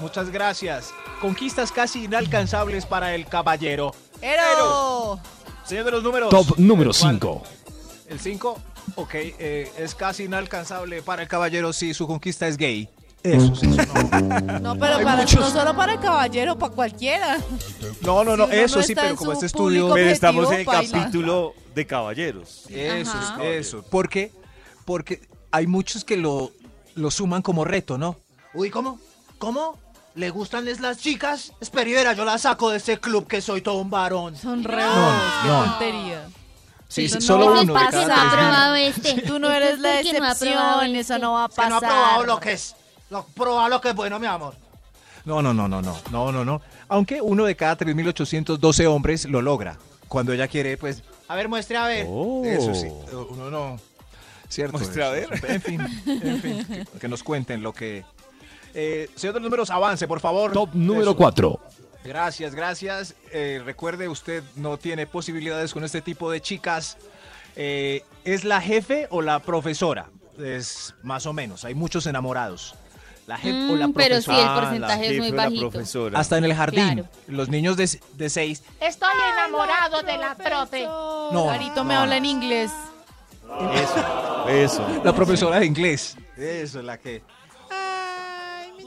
Muchas 0.00 0.30
gracias. 0.30 0.92
Conquistas 1.20 1.70
casi 1.72 2.04
inalcanzables 2.04 2.84
para 2.86 3.14
el 3.14 3.26
caballero. 3.26 3.94
¡Ero! 4.20 5.20
Señor 5.64 5.84
de 5.86 5.90
los 5.92 6.02
números. 6.02 6.28
Top 6.30 6.58
número 6.58 6.90
¿el 6.90 6.96
cuál? 6.98 7.12
5. 7.14 7.42
El 8.08 8.20
5, 8.20 8.58
ok, 8.96 9.14
eh, 9.14 9.72
es 9.78 9.94
casi 9.94 10.24
inalcanzable 10.24 11.02
para 11.02 11.22
el 11.22 11.28
caballero 11.28 11.72
si 11.72 11.94
su 11.94 12.06
conquista 12.06 12.46
es 12.48 12.56
gay. 12.56 12.88
Eso, 13.22 13.54
sí, 13.54 13.70
eso 13.78 14.20
no. 14.20 14.58
No, 14.58 14.78
pero 14.78 14.96
Hay 14.96 15.04
para, 15.04 15.22
muchos- 15.22 15.38
no 15.40 15.48
solo 15.50 15.76
para 15.76 15.92
el 15.94 16.00
caballero, 16.00 16.58
para 16.58 16.74
cualquiera. 16.74 17.38
No, 18.00 18.24
no, 18.24 18.36
no, 18.36 18.48
Si 18.48 18.56
eso 18.56 18.78
no 18.78 18.82
sí, 18.82 18.94
pero 18.96 19.14
como 19.14 19.32
este 19.32 19.46
estudio... 19.46 19.94
Pero 19.94 20.10
estamos 20.10 20.50
en 20.50 20.58
el 20.60 20.64
baila. 20.66 20.90
capítulo 20.98 21.54
de 21.72 21.86
caballeros. 21.86 22.64
Eso, 22.68 23.12
Ajá. 23.16 23.44
eso. 23.44 23.84
¿Por 23.84 24.08
qué? 24.08 24.32
Porque 24.84 25.22
hay 25.52 25.66
muchos 25.66 26.04
que 26.04 26.16
lo, 26.16 26.50
lo 26.94 27.10
suman 27.10 27.42
como 27.42 27.64
reto, 27.64 27.98
¿no? 27.98 28.16
Uy, 28.54 28.70
¿cómo? 28.70 28.98
¿Cómo? 29.38 29.78
¿Le 30.14 30.30
gustan 30.30 30.68
es 30.68 30.80
las 30.80 30.98
chicas? 30.98 31.52
Espera 31.60 32.12
yo 32.12 32.24
la 32.24 32.36
saco 32.38 32.70
de 32.70 32.76
ese 32.78 32.98
club 33.00 33.26
que 33.26 33.40
soy 33.40 33.62
todo 33.62 33.76
un 33.78 33.88
varón. 33.90 34.36
Son 34.36 34.62
re 34.64 34.82
No, 34.82 35.12
qué 35.42 35.48
no. 35.48 35.64
tontería. 35.64 36.28
Sí, 36.88 37.08
sí, 37.08 37.14
no 37.14 37.20
solo 37.22 37.48
a 37.48 37.60
uno 37.62 37.72
de 37.72 37.80
pasar. 37.80 38.06
cada 38.08 38.72
tres 38.74 38.98
mil. 39.04 39.12
este. 39.14 39.26
Tú 39.26 39.38
no 39.38 39.50
eres 39.50 39.78
la 39.78 39.92
¿Por 39.94 40.02
qué 40.02 40.12
no 40.12 40.26
excepción, 40.26 40.52
probado 40.54 40.82
eso 40.82 40.98
este? 41.00 41.18
no 41.18 41.32
va 41.32 41.44
a 41.44 41.48
Que 41.48 41.54
pasar. 41.54 41.70
no 41.70 41.76
ha 41.76 41.80
probado 41.80 42.24
lo 42.26 42.40
que 42.40 42.52
es. 42.52 42.76
Lo, 43.08 43.24
probado 43.24 43.68
lo 43.70 43.80
que 43.80 43.88
es 43.90 43.94
bueno, 43.94 44.18
mi 44.18 44.26
amor. 44.26 44.54
No, 45.24 45.40
no, 45.40 45.54
no, 45.54 45.68
no, 45.68 45.80
no, 45.80 45.96
no, 46.10 46.32
no, 46.32 46.44
no. 46.44 46.60
Aunque 46.88 47.22
uno 47.22 47.44
de 47.44 47.56
cada 47.56 47.78
3.812 47.78 48.86
hombres 48.86 49.24
lo 49.24 49.40
logra. 49.40 49.78
Cuando 50.08 50.34
ella 50.34 50.46
quiere, 50.48 50.76
pues, 50.76 51.02
A 51.28 51.34
ver, 51.36 51.48
muestre 51.48 51.78
a 51.78 51.86
ver. 51.86 52.06
eso 52.44 52.74
sí. 52.74 52.88
Uno 53.30 53.50
no. 53.50 53.80
Cierto. 54.52 54.76
Muestre 54.78 55.02
a 55.02 55.16
eso, 55.16 55.30
ver. 55.30 55.50
En 55.50 55.62
fin, 55.62 55.80
en 56.06 56.40
fin. 56.42 56.66
Que, 56.66 56.84
que 57.00 57.08
nos 57.08 57.22
cuenten 57.22 57.62
lo 57.62 57.72
que. 57.72 58.04
Eh, 58.74 59.08
señor 59.16 59.34
de 59.34 59.40
los 59.40 59.44
números, 59.46 59.70
avance, 59.70 60.06
por 60.06 60.20
favor. 60.20 60.52
Top 60.52 60.70
número 60.74 61.02
Eso. 61.12 61.16
4. 61.16 61.60
Gracias, 62.04 62.54
gracias. 62.54 63.14
Eh, 63.32 63.62
recuerde, 63.64 64.08
usted 64.08 64.42
no 64.56 64.76
tiene 64.76 65.06
posibilidades 65.06 65.72
con 65.72 65.84
este 65.84 66.02
tipo 66.02 66.30
de 66.30 66.40
chicas. 66.40 66.96
Eh, 67.56 68.02
¿Es 68.24 68.44
la 68.44 68.60
jefe 68.60 69.06
o 69.10 69.22
la 69.22 69.38
profesora? 69.40 70.10
Es 70.38 70.94
más 71.02 71.26
o 71.26 71.32
menos. 71.32 71.64
Hay 71.64 71.74
muchos 71.74 72.06
enamorados. 72.06 72.74
La 73.26 73.36
jefe 73.38 73.72
o 73.72 73.76
la 73.76 73.86
Mm, 73.88 73.92
pero 73.92 74.16
sí, 74.20 74.24
profesora. 74.24 74.52
el 74.54 74.60
porcentaje 74.60 75.06
es 75.14 75.18
muy 75.18 75.30
bajito. 75.30 76.18
Hasta 76.18 76.38
en 76.38 76.44
el 76.44 76.54
jardín. 76.54 76.84
Claro. 76.94 77.08
Los 77.28 77.48
niños 77.48 77.76
de, 77.76 77.88
de 78.14 78.28
seis. 78.30 78.62
Estoy 78.80 79.14
enamorado 79.34 80.02
de 80.02 80.18
la 80.18 80.34
profe. 80.34 80.84
No, 80.84 81.46
Carito 81.46 81.84
me 81.84 81.94
no. 81.94 82.00
habla 82.00 82.16
en 82.16 82.24
inglés. 82.24 82.70
Eso, 83.74 84.48
eso. 84.48 85.00
La 85.04 85.12
profesora 85.14 85.60
de 85.60 85.66
inglés. 85.66 86.16
Eso, 86.36 86.82
la 86.82 86.98
que. 86.98 87.22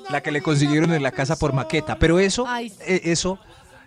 La 0.10 0.22
que 0.22 0.32
le 0.32 0.42
consiguieron 0.42 0.94
en 0.94 1.02
la 1.02 1.12
casa 1.12 1.36
por 1.36 1.54
maqueta. 1.54 1.98
Pero 1.98 2.20
eso, 2.20 2.46
Ay, 2.48 2.70
sí. 2.70 2.78
eh, 2.82 3.02
eso 3.06 3.40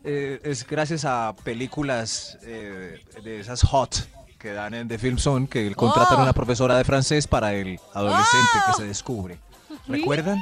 eh, 0.03 0.41
es 0.43 0.67
gracias 0.67 1.05
a 1.05 1.35
películas 1.45 2.39
eh, 2.43 3.01
de 3.23 3.41
esas 3.41 3.63
hot 3.63 4.09
que 4.37 4.53
dan 4.53 4.75
en 4.75 4.89
The 4.89 4.99
Film 4.99 5.19
Zone, 5.19 5.47
que 5.49 5.73
contratan 5.77 6.19
a 6.19 6.23
una 6.25 6.33
profesora 6.33 6.77
de 6.77 6.85
francés 6.85 7.27
para 7.29 7.55
el 7.55 7.79
adolescente 7.95 8.49
que 8.67 8.73
se 8.75 8.85
descubre. 8.85 9.39
¿Recuerdan? 9.87 10.39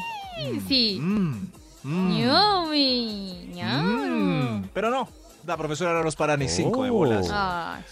Sí. 0.66 0.99
Mm, 1.01 1.47
mm, 1.82 2.18
Yummy. 2.18 3.51
Mm. 3.55 4.64
Pero 4.72 4.91
no, 4.91 5.09
la 5.47 5.57
profesora 5.59 5.93
no 5.93 6.03
nos 6.05 6.16
para 6.16 6.37
ni 6.39 6.49
cinco 6.49 6.84
de 6.84 6.91
Oh. 6.91 6.95
bolas. 6.95 7.28
Ay. 7.30 7.82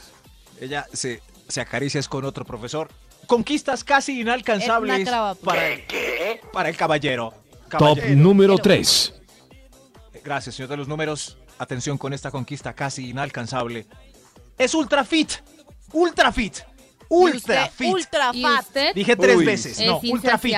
Ella 0.60 0.86
se, 0.92 1.20
se 1.48 1.60
acaricia 1.60 2.00
con 2.08 2.24
otro 2.24 2.44
profesor. 2.44 2.88
Conquistas 3.26 3.84
casi 3.84 4.20
inalcanzables 4.20 5.08
pues. 5.08 5.38
para 5.42 5.68
el, 5.68 5.82
para 6.52 6.68
el 6.68 6.76
caballero. 6.76 7.32
Top 7.78 7.98
número 8.10 8.58
3. 8.58 9.14
Gracias, 10.22 10.54
señor 10.54 10.70
de 10.70 10.76
los 10.76 10.88
números. 10.88 11.38
Atención 11.58 11.98
con 11.98 12.12
esta 12.12 12.30
conquista 12.30 12.74
casi 12.74 13.10
inalcanzable. 13.10 13.86
Es 14.58 14.74
ultra 14.74 15.04
fit. 15.04 15.32
Ultra 15.92 16.32
fit. 16.32 16.58
Ultra 17.08 17.68
fit. 17.68 17.88
Ultra 17.92 18.30
¿Y 18.32 18.42
fat. 18.42 18.76
Dije 18.94 19.16
tres 19.16 19.36
Uy. 19.36 19.44
veces. 19.44 19.78
Es 19.78 19.86
No, 19.86 20.00
ultra 20.02 20.38
fit. 20.38 20.56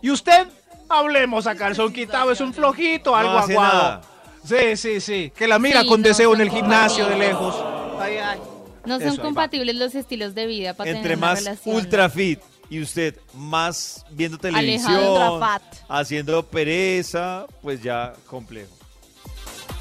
¿Y 0.00 0.10
usted? 0.10 0.46
Hablemos 0.88 1.46
a 1.46 1.54
calzón 1.54 1.92
quitado. 1.92 2.32
Es 2.32 2.40
un 2.40 2.54
flojito, 2.54 3.14
algo 3.14 3.32
No 3.34 3.38
aguado. 3.38 3.72
nada. 3.82 4.00
Sí, 4.44 4.76
sí, 4.76 5.00
sí. 5.00 5.32
Que 5.36 5.46
la 5.46 5.58
mira 5.58 5.82
Sí, 5.82 5.88
con 5.88 6.00
no, 6.00 6.08
deseo 6.08 6.34
en 6.34 6.40
el 6.40 6.50
gimnasio 6.50 7.06
de 7.06 7.16
lejos. 7.16 7.54
Ay, 8.00 8.16
ay. 8.16 8.40
No 8.86 8.98
son 9.00 9.16
compatibles 9.16 9.76
los 9.76 9.94
estilos 9.94 10.34
de 10.34 10.46
vida 10.46 10.74
para 10.74 10.90
Entre 10.90 11.02
tener 11.02 11.18
una 11.18 11.26
más 11.28 11.38
relación. 11.40 11.76
ultra 11.76 12.08
fit 12.10 12.40
y 12.68 12.80
usted 12.80 13.16
más 13.34 14.04
viendo 14.10 14.38
televisión, 14.38 14.94
ultra 15.04 15.38
fat. 15.38 15.62
haciendo 15.88 16.44
pereza, 16.46 17.46
pues 17.62 17.82
ya 17.82 18.12
complejo. 18.26 18.70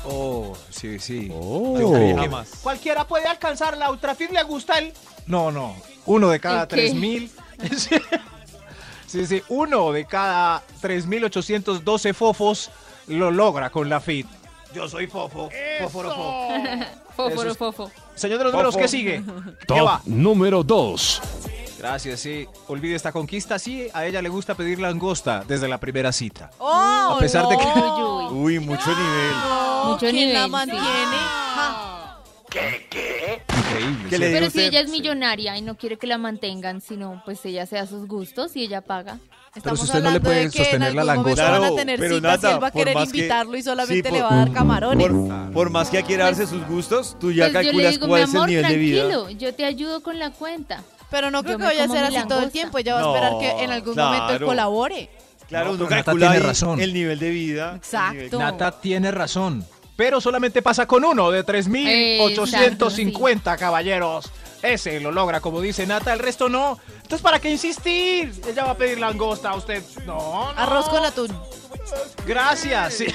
Oh, 0.06 0.56
sí, 0.70 0.97
sí. 1.00 1.30
Oh. 1.34 1.76
Que- 1.78 2.16
Jamás. 2.16 2.50
Cualquiera 2.64 3.06
puede 3.08 3.26
alcanzar 3.28 3.78
la 3.78 3.91
ultra 3.91 4.16
fit, 4.16 4.32
le 4.32 4.43
gusta 4.43 4.78
el... 4.80 4.93
No, 5.28 5.52
no. 5.52 5.76
Uno 6.06 6.30
de 6.30 6.39
cada 6.39 6.64
¿El 6.64 6.68
qué? 6.68 6.76
tres 6.76 6.95
mil. 6.95 7.30
sí, 9.08 9.26
sí. 9.26 9.43
Uno 9.50 9.91
de 9.91 10.06
cada 10.06 10.64
3.812 10.82 12.14
fofos 12.14 12.72
lo 13.08 13.30
logra 13.32 13.70
con 13.70 13.89
la 13.89 14.00
FIT. 14.00 14.26
Yo 14.74 14.88
soy 14.88 15.08
fofo. 15.08 15.50
Eso 15.80 17.44
es- 17.48 17.58
fofo. 17.58 17.92
Señor 18.16 18.38
de 18.38 18.44
los 18.46 18.54
números, 18.54 18.74
Fofo. 18.74 18.82
¿qué 18.84 18.88
sigue? 18.88 19.24
¿Qué 19.60 19.66
Top 19.66 19.86
va? 19.88 20.02
número 20.06 20.64
2. 20.64 21.22
Gracias, 21.80 22.20
sí. 22.20 22.48
Olvide 22.68 22.96
esta 22.96 23.12
conquista. 23.14 23.58
Sí, 23.58 23.88
a 23.94 24.06
ella 24.06 24.22
le 24.22 24.28
gusta 24.30 24.54
pedir 24.56 24.80
langosta 24.80 25.44
desde 25.48 25.68
la 25.70 25.78
primera 25.80 26.12
cita. 26.12 26.52
Oh, 26.58 27.16
A 27.16 27.18
pesar 27.20 27.48
de 27.48 27.58
que-. 27.58 27.64
Uy, 27.66 28.58
Uy, 28.58 28.60
mucho 28.60 28.90
nivel. 28.90 29.32
No, 29.32 29.86
Mucho 29.86 30.00
¿quién 30.02 30.16
nivel, 30.16 30.34
la 30.34 30.48
mantiene? 30.50 30.80
Increíble. 32.48 34.06
¿Qué 34.10 34.16
sí. 34.16 34.18
le 34.18 34.32
Pero 34.32 34.50
si 34.50 34.62
ella 34.62 34.82
es 34.82 34.90
millonaria 34.90 35.58
y 35.58 35.62
no 35.62 35.76
quiere 35.78 35.98
que 35.98 36.08
la 36.08 36.18
mantengan, 36.18 36.82
sino 36.82 37.22
pues 37.26 37.46
ella 37.46 37.66
se 37.66 37.76
da 37.78 37.86
sus 37.86 38.08
gustos 38.08 38.56
y 38.56 38.64
ella 38.64 38.82
paga. 38.82 39.20
Estamos 39.56 39.82
usted 39.82 39.95
no 39.95 40.00
le 40.02 40.08
hablando 40.08 40.30
puede 40.30 40.43
de 40.45 40.50
que 40.52 40.58
en 40.60 40.64
sostener 40.64 40.93
la 40.95 41.02
algún 41.02 41.18
momento 41.24 41.41
langosta. 41.41 41.60
van 41.60 41.74
a 41.74 41.76
tener 41.76 42.00
pero 42.00 42.16
citas 42.16 42.39
y 42.39 42.43
nada, 42.43 42.56
él 42.56 42.64
va 42.64 42.68
a 42.68 42.72
querer 42.72 42.93
que- 42.95 43.04
invitarlo 43.04 43.58
y 43.58 43.64
solamente 43.64 44.10
sí, 44.10 44.16
le 44.16 44.22
va 44.22 44.32
a 44.32 44.36
dar 44.36 44.52
camarones. 44.54 45.08
Por, 45.10 45.52
por 45.52 45.70
más 45.72 45.89
que 45.89 45.97
ella 45.97 46.08
quiera 46.08 46.26
darse 46.26 46.45
sus 46.47 46.66
gustos, 46.68 47.18
tú 47.20 47.32
ya 47.32 47.45
pues 47.50 47.66
calculas 47.66 47.91
digo, 47.91 48.08
cuál 48.08 48.22
es 48.22 48.30
el 48.30 48.36
amor, 48.36 48.47
nivel 48.50 48.68
de 48.68 48.76
vida. 48.78 49.08
tranquilo, 49.10 49.30
yo 49.32 49.54
te 49.56 49.66
ayudo 49.66 50.02
con 50.04 50.20
la 50.20 50.30
cuenta. 50.32 50.84
Pero 51.10 51.32
no 51.32 51.39
Yo 51.39 51.45
creo 51.45 51.58
que 51.58 51.64
vaya 51.66 51.86
a 51.86 51.88
ser 51.88 52.04
así 52.04 52.28
todo 52.28 52.43
el 52.43 52.52
tiempo. 52.52 52.78
Ella 52.78 52.93
va 52.93 53.00
a 53.00 53.04
No, 53.04 53.16
esperar 53.16 53.39
que 53.39 53.50
en 53.64 53.72
algún 53.72 53.95
momento 53.95 54.34
él 54.34 54.41
colabore. 54.45 55.10
Claro, 55.47 55.70
No, 55.70 55.74
uno 55.74 55.86
pero 55.86 55.95
Nata 55.97 56.04
calcula 56.06 56.30
tiene 56.32 56.45
razón. 56.45 56.80
el 56.80 56.93
nivel 56.93 57.18
de 57.18 57.30
vida. 57.32 57.74
Exacto. 57.76 58.38
Nata 58.38 58.80
tiene 58.80 59.10
razón. 59.10 59.66
Pero 59.95 60.22
solamente 60.22 60.62
pasa 60.62 60.86
con 60.86 61.04
uno 61.04 61.32
de 61.32 61.43
3.850 61.43 63.58
caballeros. 63.58 64.30
Ese 64.62 64.99
lo 64.99 65.12
logra, 65.12 65.39
como 65.39 65.62
dice 65.62 65.88
Nata, 65.88 66.12
el 66.14 66.20
resto 66.20 66.49
no. 66.49 66.80
Entonces, 66.97 67.22
¿para 67.22 67.39
qué 67.39 67.49
insistir? 67.49 68.34
Ella 68.47 68.66
va 68.66 68.72
a 68.72 68.78
pedir 68.78 68.99
langosta 68.99 69.51
a 69.51 69.55
usted. 69.55 69.82
No, 70.05 70.16
no. 70.18 70.49
Arroz 70.49 70.89
con 70.89 71.05
atún. 71.05 71.30
Gracias. 72.28 72.93
sí. 72.95 73.05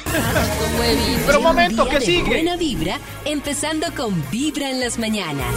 Pero 1.27 1.39
un 1.39 1.45
momento, 1.45 1.87
¿qué 1.89 2.01
sigue? 2.01 2.23
Buena 2.29 2.57
vibra, 2.57 2.99
empezando 3.25 3.87
con 3.95 4.23
Vibra 4.31 4.71
en 4.71 4.81
las 4.81 4.99
mañanas. 4.99 5.55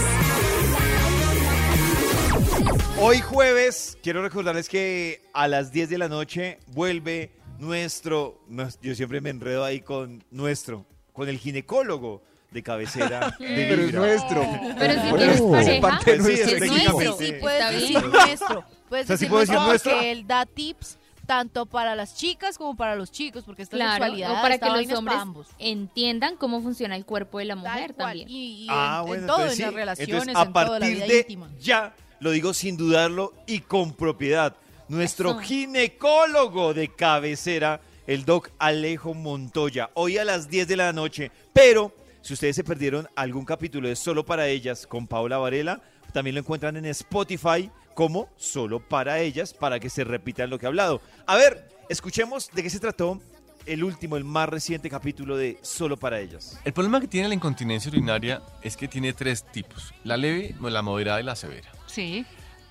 Hoy 3.00 3.20
jueves, 3.20 3.96
quiero 4.02 4.22
recordarles 4.22 4.68
que 4.68 5.22
a 5.32 5.46
las 5.48 5.70
10 5.72 5.88
de 5.88 5.98
la 5.98 6.08
noche 6.08 6.58
vuelve 6.68 7.32
nuestro, 7.58 8.40
nues- 8.50 8.78
yo 8.82 8.94
siempre 8.94 9.20
me 9.20 9.30
enredo 9.30 9.64
ahí 9.64 9.80
con 9.80 10.24
nuestro, 10.30 10.84
con 11.12 11.28
el 11.28 11.38
ginecólogo 11.38 12.22
de 12.50 12.62
cabecera 12.62 13.34
de 13.38 13.46
Pero 13.68 13.82
es 13.82 13.92
nuestro. 13.92 14.42
Pero 14.78 14.94
si 14.94 15.00
tienes 15.16 15.40
pareja, 15.42 15.80
parte 15.88 16.12
de 16.12 16.18
Pues 16.18 16.38
sí, 16.38 16.44
nuestro 16.44 16.64
es 16.64 16.72
nuestro. 16.92 17.18
Sí, 17.18 17.26
Sí, 17.26 17.32
puedes 17.40 17.70
decir 17.70 18.06
nuestro. 18.06 18.64
Puedes 18.88 19.04
O 19.04 19.06
sea, 19.08 19.16
sí 19.16 19.24
decir 19.24 19.28
puedo 19.28 19.40
decir 19.40 19.54
nuestro 19.60 19.92
porque 19.92 20.10
él 20.12 20.26
da 20.26 20.46
tips 20.46 20.98
tanto 21.26 21.66
para 21.66 21.94
las 21.94 22.14
chicas 22.16 22.56
como 22.56 22.74
para 22.74 22.94
los 22.94 23.10
chicos, 23.12 23.44
porque 23.44 23.60
esta 23.60 23.76
Claro, 23.76 23.92
sexualidad 24.04 24.30
o 24.38 24.42
para 24.42 24.56
que 24.58 24.64
los 24.70 24.80
es 24.80 24.92
hombres 24.94 25.12
para 25.14 25.20
ambos. 25.20 25.46
entiendan 25.58 26.36
cómo 26.36 26.62
funciona 26.62 26.96
el 26.96 27.04
cuerpo 27.04 27.38
de 27.38 27.44
la 27.44 27.54
mujer 27.56 27.92
también. 27.92 28.26
Y, 28.30 28.64
y 28.64 28.66
Ah, 28.70 29.00
en, 29.02 29.06
bueno, 29.08 29.22
en 29.22 29.26
todo, 29.26 29.36
entonces 29.40 29.58
en 29.60 29.64
las 29.66 29.70
sí. 29.70 29.76
relaciones, 29.76 30.08
Entonces, 30.28 30.36
a 30.36 30.42
en 30.46 30.52
toda 30.54 30.64
la 30.64 30.70
partir 30.86 30.94
vida 30.96 31.06
de 31.06 31.18
íntima. 31.18 31.50
ya, 31.60 31.94
lo 32.20 32.30
digo 32.30 32.54
sin 32.54 32.78
dudarlo 32.78 33.34
y 33.46 33.60
con 33.60 33.92
propiedad, 33.92 34.56
nuestro 34.88 35.32
Eso. 35.32 35.40
ginecólogo 35.40 36.72
de 36.72 36.88
cabecera, 36.94 37.82
el 38.06 38.24
doc 38.24 38.48
Alejo 38.58 39.12
Montoya, 39.12 39.90
hoy 39.92 40.16
a 40.16 40.24
las 40.24 40.48
10 40.48 40.66
de 40.66 40.76
la 40.76 40.94
noche. 40.94 41.30
Pero 41.52 41.92
si 42.28 42.34
ustedes 42.34 42.56
se 42.56 42.62
perdieron 42.62 43.08
algún 43.16 43.46
capítulo 43.46 43.88
de 43.88 43.96
Solo 43.96 44.26
para 44.26 44.48
Ellas 44.48 44.86
con 44.86 45.06
Paula 45.06 45.38
Varela, 45.38 45.80
también 46.12 46.34
lo 46.34 46.40
encuentran 46.40 46.76
en 46.76 46.84
Spotify 46.84 47.70
como 47.94 48.28
Solo 48.36 48.86
para 48.86 49.18
Ellas, 49.20 49.54
para 49.54 49.80
que 49.80 49.88
se 49.88 50.04
repitan 50.04 50.50
lo 50.50 50.58
que 50.58 50.66
he 50.66 50.68
hablado. 50.68 51.00
A 51.26 51.36
ver, 51.36 51.66
escuchemos 51.88 52.50
de 52.52 52.62
qué 52.62 52.68
se 52.68 52.80
trató 52.80 53.18
el 53.64 53.82
último, 53.82 54.18
el 54.18 54.24
más 54.24 54.46
reciente 54.46 54.90
capítulo 54.90 55.38
de 55.38 55.58
Solo 55.62 55.96
para 55.96 56.20
Ellas. 56.20 56.60
El 56.66 56.74
problema 56.74 57.00
que 57.00 57.08
tiene 57.08 57.28
la 57.28 57.34
incontinencia 57.34 57.90
urinaria 57.90 58.42
es 58.60 58.76
que 58.76 58.88
tiene 58.88 59.14
tres 59.14 59.42
tipos: 59.44 59.94
la 60.04 60.18
leve, 60.18 60.54
la 60.60 60.82
moderada 60.82 61.22
y 61.22 61.24
la 61.24 61.34
severa. 61.34 61.72
Sí. 61.86 62.26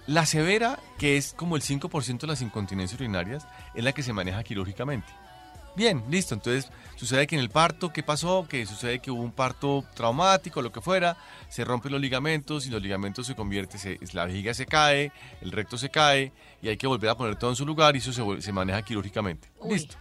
La 0.06 0.28
severa, 0.28 0.80
que 1.00 1.18
es 1.18 1.34
como 1.34 1.56
el 1.56 1.64
5% 1.64 2.20
de 2.20 2.28
las 2.28 2.44
incontinencias 2.44 3.02
urinarias, 3.02 3.48
es 3.74 3.84
la 3.84 3.92
que 3.92 4.04
se 4.04 4.14
maneja 4.14 4.44
quirúrgicamente. 4.44 5.12
Bien, 5.78 6.04
listo. 6.10 6.34
Entonces, 6.34 6.70
sucede 6.96 7.28
que 7.28 7.36
en 7.36 7.42
el 7.42 7.50
parto, 7.52 7.94
¿qué 7.94 8.02
pasó? 8.02 8.48
Que 8.50 8.66
sucede 8.66 8.98
que 9.00 9.12
hubo 9.12 9.22
un 9.22 9.32
parto 9.32 9.86
traumático, 9.94 10.62
lo 10.64 10.72
que 10.72 10.82
fuera, 10.82 11.16
se 11.50 11.64
rompen 11.64 11.92
los 11.92 12.02
ligamentos 12.02 12.66
y 12.66 12.70
los 12.72 12.82
ligamentos 12.82 13.28
se 13.28 13.36
convierten, 13.36 13.80
se- 13.80 14.00
la 14.14 14.26
vejiga 14.26 14.56
se 14.56 14.66
cae, 14.66 15.12
el 15.40 15.52
recto 15.52 15.78
se 15.78 15.90
cae 15.90 16.32
y 16.64 16.70
hay 16.70 16.78
que 16.78 16.88
volver 16.88 17.12
a 17.12 17.16
poner 17.16 17.36
todo 17.36 17.52
en 17.52 17.56
su 17.56 17.66
lugar 17.66 17.96
y 17.96 18.00
eso 18.00 18.12
se 18.42 18.52
maneja 18.52 18.82
quirúrgicamente. 18.82 19.50
Listo. 19.70 19.96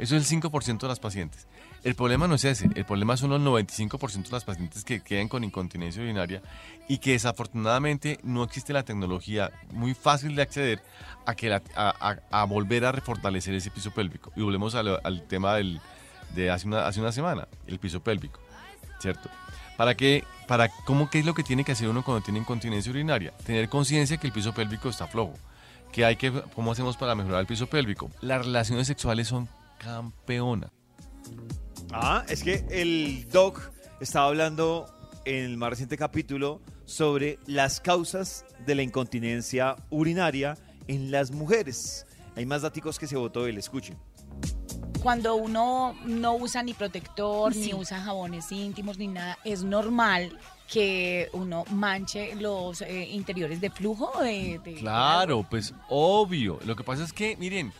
Eso 0.00 0.16
es 0.16 0.22
el 0.22 0.26
5% 0.42 0.86
de 0.88 0.88
las 0.90 0.98
pacientes. 0.98 1.46
El 1.84 1.94
problema 1.94 2.26
no 2.26 2.34
es 2.36 2.44
ese, 2.44 2.70
el 2.74 2.86
problema 2.86 3.14
son 3.18 3.28
los 3.30 3.40
95% 3.42 4.24
de 4.24 4.30
las 4.30 4.44
pacientes 4.44 4.84
que 4.84 5.02
quedan 5.02 5.28
con 5.28 5.44
incontinencia 5.44 6.02
urinaria 6.02 6.40
y 6.88 6.96
que 6.96 7.12
desafortunadamente 7.12 8.18
no 8.22 8.42
existe 8.42 8.72
la 8.72 8.84
tecnología 8.84 9.50
muy 9.70 9.92
fácil 9.92 10.34
de 10.34 10.40
acceder 10.42 10.82
a, 11.26 11.34
que 11.34 11.50
la- 11.50 11.62
a, 11.76 11.94
a- 12.30 12.40
a 12.40 12.44
volver 12.44 12.86
a 12.86 12.92
refortalecer 12.92 13.52
ese 13.54 13.70
piso 13.70 13.90
pélvico. 13.90 14.32
Y 14.34 14.40
volvemos 14.40 14.74
al, 14.74 14.98
al 15.04 15.22
tema 15.28 15.56
del, 15.56 15.78
de 16.34 16.50
hace 16.50 16.66
una, 16.66 16.86
hace 16.86 17.00
una 17.00 17.12
semana, 17.12 17.46
el 17.66 17.78
piso 17.78 18.02
pélvico, 18.02 18.40
¿cierto? 18.98 19.28
¿Para 19.76 19.94
qué? 19.94 20.24
Para, 20.48 20.68
¿Cómo 20.86 21.10
qué 21.10 21.18
es 21.18 21.26
lo 21.26 21.34
que 21.34 21.42
tiene 21.42 21.64
que 21.64 21.72
hacer 21.72 21.88
uno 21.88 22.02
cuando 22.02 22.24
tiene 22.24 22.38
incontinencia 22.40 22.90
urinaria? 22.90 23.32
Tener 23.44 23.68
conciencia 23.68 24.16
que 24.16 24.26
el 24.26 24.32
piso 24.32 24.54
pélvico 24.54 24.88
está 24.88 25.06
flojo. 25.06 25.34
que 25.92 26.06
hay 26.06 26.16
que, 26.16 26.32
¿Cómo 26.54 26.72
hacemos 26.72 26.96
para 26.96 27.14
mejorar 27.14 27.40
el 27.40 27.46
piso 27.46 27.66
pélvico? 27.66 28.10
Las 28.22 28.42
relaciones 28.46 28.86
sexuales 28.86 29.28
son 29.28 29.48
campeonas. 29.78 30.70
Ah, 31.96 32.24
es 32.28 32.42
que 32.42 32.64
el 32.70 33.28
doc 33.30 33.70
estaba 34.00 34.26
hablando 34.26 34.86
en 35.24 35.44
el 35.44 35.56
más 35.56 35.70
reciente 35.70 35.96
capítulo 35.96 36.60
sobre 36.86 37.38
las 37.46 37.80
causas 37.80 38.44
de 38.66 38.74
la 38.74 38.82
incontinencia 38.82 39.76
urinaria 39.90 40.58
en 40.88 41.10
las 41.12 41.30
mujeres. 41.30 42.04
Hay 42.36 42.46
más 42.46 42.62
datos 42.62 42.98
que 42.98 43.06
se 43.06 43.16
votó 43.16 43.46
él, 43.46 43.58
escuchen. 43.58 43.96
Cuando 45.02 45.36
uno 45.36 45.94
no 46.04 46.34
usa 46.34 46.62
ni 46.62 46.74
protector, 46.74 47.54
ni 47.54 47.72
usa 47.74 48.00
jabones 48.02 48.50
íntimos, 48.50 48.98
ni 48.98 49.06
nada, 49.06 49.38
es 49.44 49.62
normal 49.62 50.36
que 50.66 51.28
uno 51.32 51.64
manche 51.70 52.34
los 52.36 52.80
eh, 52.80 53.06
interiores 53.12 53.60
de 53.60 53.70
flujo 53.70 54.10
de, 54.20 54.58
de- 54.64 54.74
Claro, 54.74 55.46
pues 55.48 55.74
obvio. 55.90 56.58
Lo 56.64 56.74
que 56.74 56.82
pasa 56.82 57.04
es 57.04 57.12
que, 57.12 57.36
miren, 57.36 57.72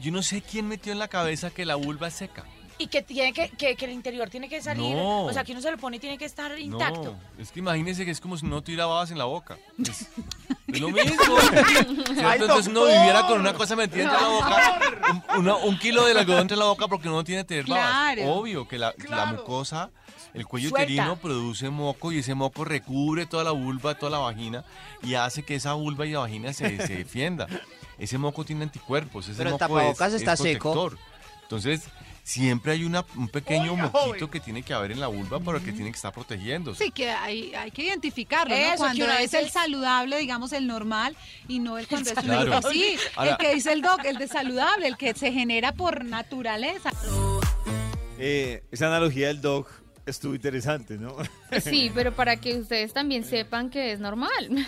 yo 0.00 0.10
no 0.12 0.22
sé 0.22 0.40
quién 0.40 0.68
metió 0.68 0.92
en 0.92 1.00
la 1.00 1.08
cabeza 1.08 1.50
que 1.50 1.66
la 1.66 1.74
vulva 1.74 2.08
es 2.08 2.14
seca. 2.14 2.44
Y 2.78 2.86
que 2.86 3.02
tiene 3.02 3.32
que, 3.32 3.48
que, 3.50 3.74
que 3.76 3.84
el 3.84 3.90
interior 3.92 4.30
tiene 4.30 4.48
que 4.48 4.62
salir, 4.62 4.94
No. 4.94 5.24
o 5.24 5.32
sea, 5.32 5.42
que 5.44 5.52
uno 5.52 5.60
se 5.60 5.70
lo 5.70 5.76
pone 5.78 5.96
y 5.96 6.00
tiene 6.00 6.16
que 6.18 6.24
estar 6.24 6.56
intacto. 6.58 7.16
No, 7.36 7.42
es 7.42 7.50
que 7.50 7.58
imagínense 7.58 8.04
que 8.04 8.10
es 8.12 8.20
como 8.20 8.36
si 8.36 8.46
no 8.46 8.62
tuviera 8.62 8.86
babas 8.86 9.10
en 9.10 9.18
la 9.18 9.24
boca. 9.24 9.58
Es, 9.78 10.08
es 10.68 10.80
lo 10.80 10.88
mismo. 10.90 11.36
Entonces 12.34 12.66
uno 12.68 12.84
viviera 12.84 13.26
con 13.26 13.40
una 13.40 13.54
cosa 13.54 13.76
metida 13.76 14.04
entre 14.04 14.20
la 14.20 14.28
boca, 14.28 15.22
un, 15.36 15.40
una- 15.40 15.56
un 15.56 15.78
kilo 15.78 16.04
de 16.06 16.18
algodón 16.18 16.42
entre 16.42 16.56
la 16.56 16.64
boca 16.66 16.88
porque 16.88 17.08
uno 17.08 17.18
no 17.18 17.24
tiene 17.24 17.42
que 17.42 17.48
tener 17.48 17.66
babas. 17.66 18.14
Claro. 18.14 18.32
Obvio 18.32 18.68
que 18.68 18.78
la, 18.78 18.94
mucosa, 19.32 19.90
el 20.34 20.46
cuello 20.46 20.68
Suelta. 20.70 20.84
uterino 20.84 21.16
produce 21.16 21.70
moco 21.70 22.12
y 22.12 22.18
ese 22.18 22.34
moco 22.34 22.64
recubre 22.64 23.26
toda 23.26 23.44
la 23.44 23.50
vulva, 23.52 23.94
toda 23.96 24.10
la 24.10 24.18
vagina 24.18 24.64
y 25.02 25.14
hace 25.14 25.42
que 25.42 25.54
esa 25.56 25.72
vulva 25.74 26.06
y 26.06 26.12
la 26.12 26.20
vagina 26.20 26.52
se, 26.52 26.76
se 26.86 26.96
defienda. 26.96 27.46
Ese 27.98 28.16
moco 28.18 28.44
tiene 28.44 28.62
anticuerpos, 28.64 29.26
ese 29.28 29.36
Pero 29.38 29.50
el 29.50 29.54
moco 29.54 29.64
es, 29.64 29.68
tapabocas 29.70 30.12
es 30.12 30.20
está 30.20 30.36
seco. 30.36 30.72
protector. 30.72 30.98
Entonces, 31.42 31.82
siempre 32.28 32.72
hay 32.72 32.84
una, 32.84 33.06
un 33.16 33.26
pequeño 33.28 33.72
Oiga, 33.72 33.84
moquito 33.84 33.98
joven. 34.00 34.28
que 34.28 34.40
tiene 34.40 34.62
que 34.62 34.74
haber 34.74 34.92
en 34.92 35.00
la 35.00 35.06
vulva 35.06 35.40
para 35.40 35.60
que 35.60 35.72
tiene 35.72 35.90
que 35.90 35.96
estar 35.96 36.12
protegiéndose. 36.12 36.84
Sí, 36.84 36.90
que 36.90 37.10
hay, 37.10 37.54
hay 37.54 37.70
que 37.70 37.84
identificarlo, 37.84 38.54
¿no? 38.54 38.60
Eso, 38.60 38.72
que 38.72 38.76
Cuando 38.76 39.08
es 39.12 39.32
el 39.32 39.50
saludable, 39.50 40.18
digamos, 40.18 40.52
el 40.52 40.66
normal, 40.66 41.16
y 41.48 41.58
no 41.58 41.78
el 41.78 41.86
cuando 41.86 42.10
es 42.10 42.16
un 42.18 42.24
Claro. 42.24 42.60
Sí, 42.70 42.96
Ahora- 43.16 43.30
el 43.32 43.36
que 43.38 43.54
dice 43.54 43.72
el 43.72 43.80
doc, 43.80 44.04
el 44.04 44.18
de 44.18 44.28
saludable, 44.28 44.86
el 44.88 44.98
que 44.98 45.14
se 45.14 45.32
genera 45.32 45.72
por 45.72 46.04
naturaleza. 46.04 46.90
Eh, 48.18 48.62
esa 48.72 48.88
analogía 48.88 49.28
del 49.28 49.40
doc 49.40 49.70
estuvo 50.08 50.34
interesante, 50.34 50.98
¿no? 50.98 51.16
Sí, 51.62 51.90
pero 51.94 52.14
para 52.14 52.36
que 52.36 52.58
ustedes 52.58 52.92
también 52.92 53.24
sepan 53.24 53.70
que 53.70 53.92
es 53.92 54.00
normal. 54.00 54.66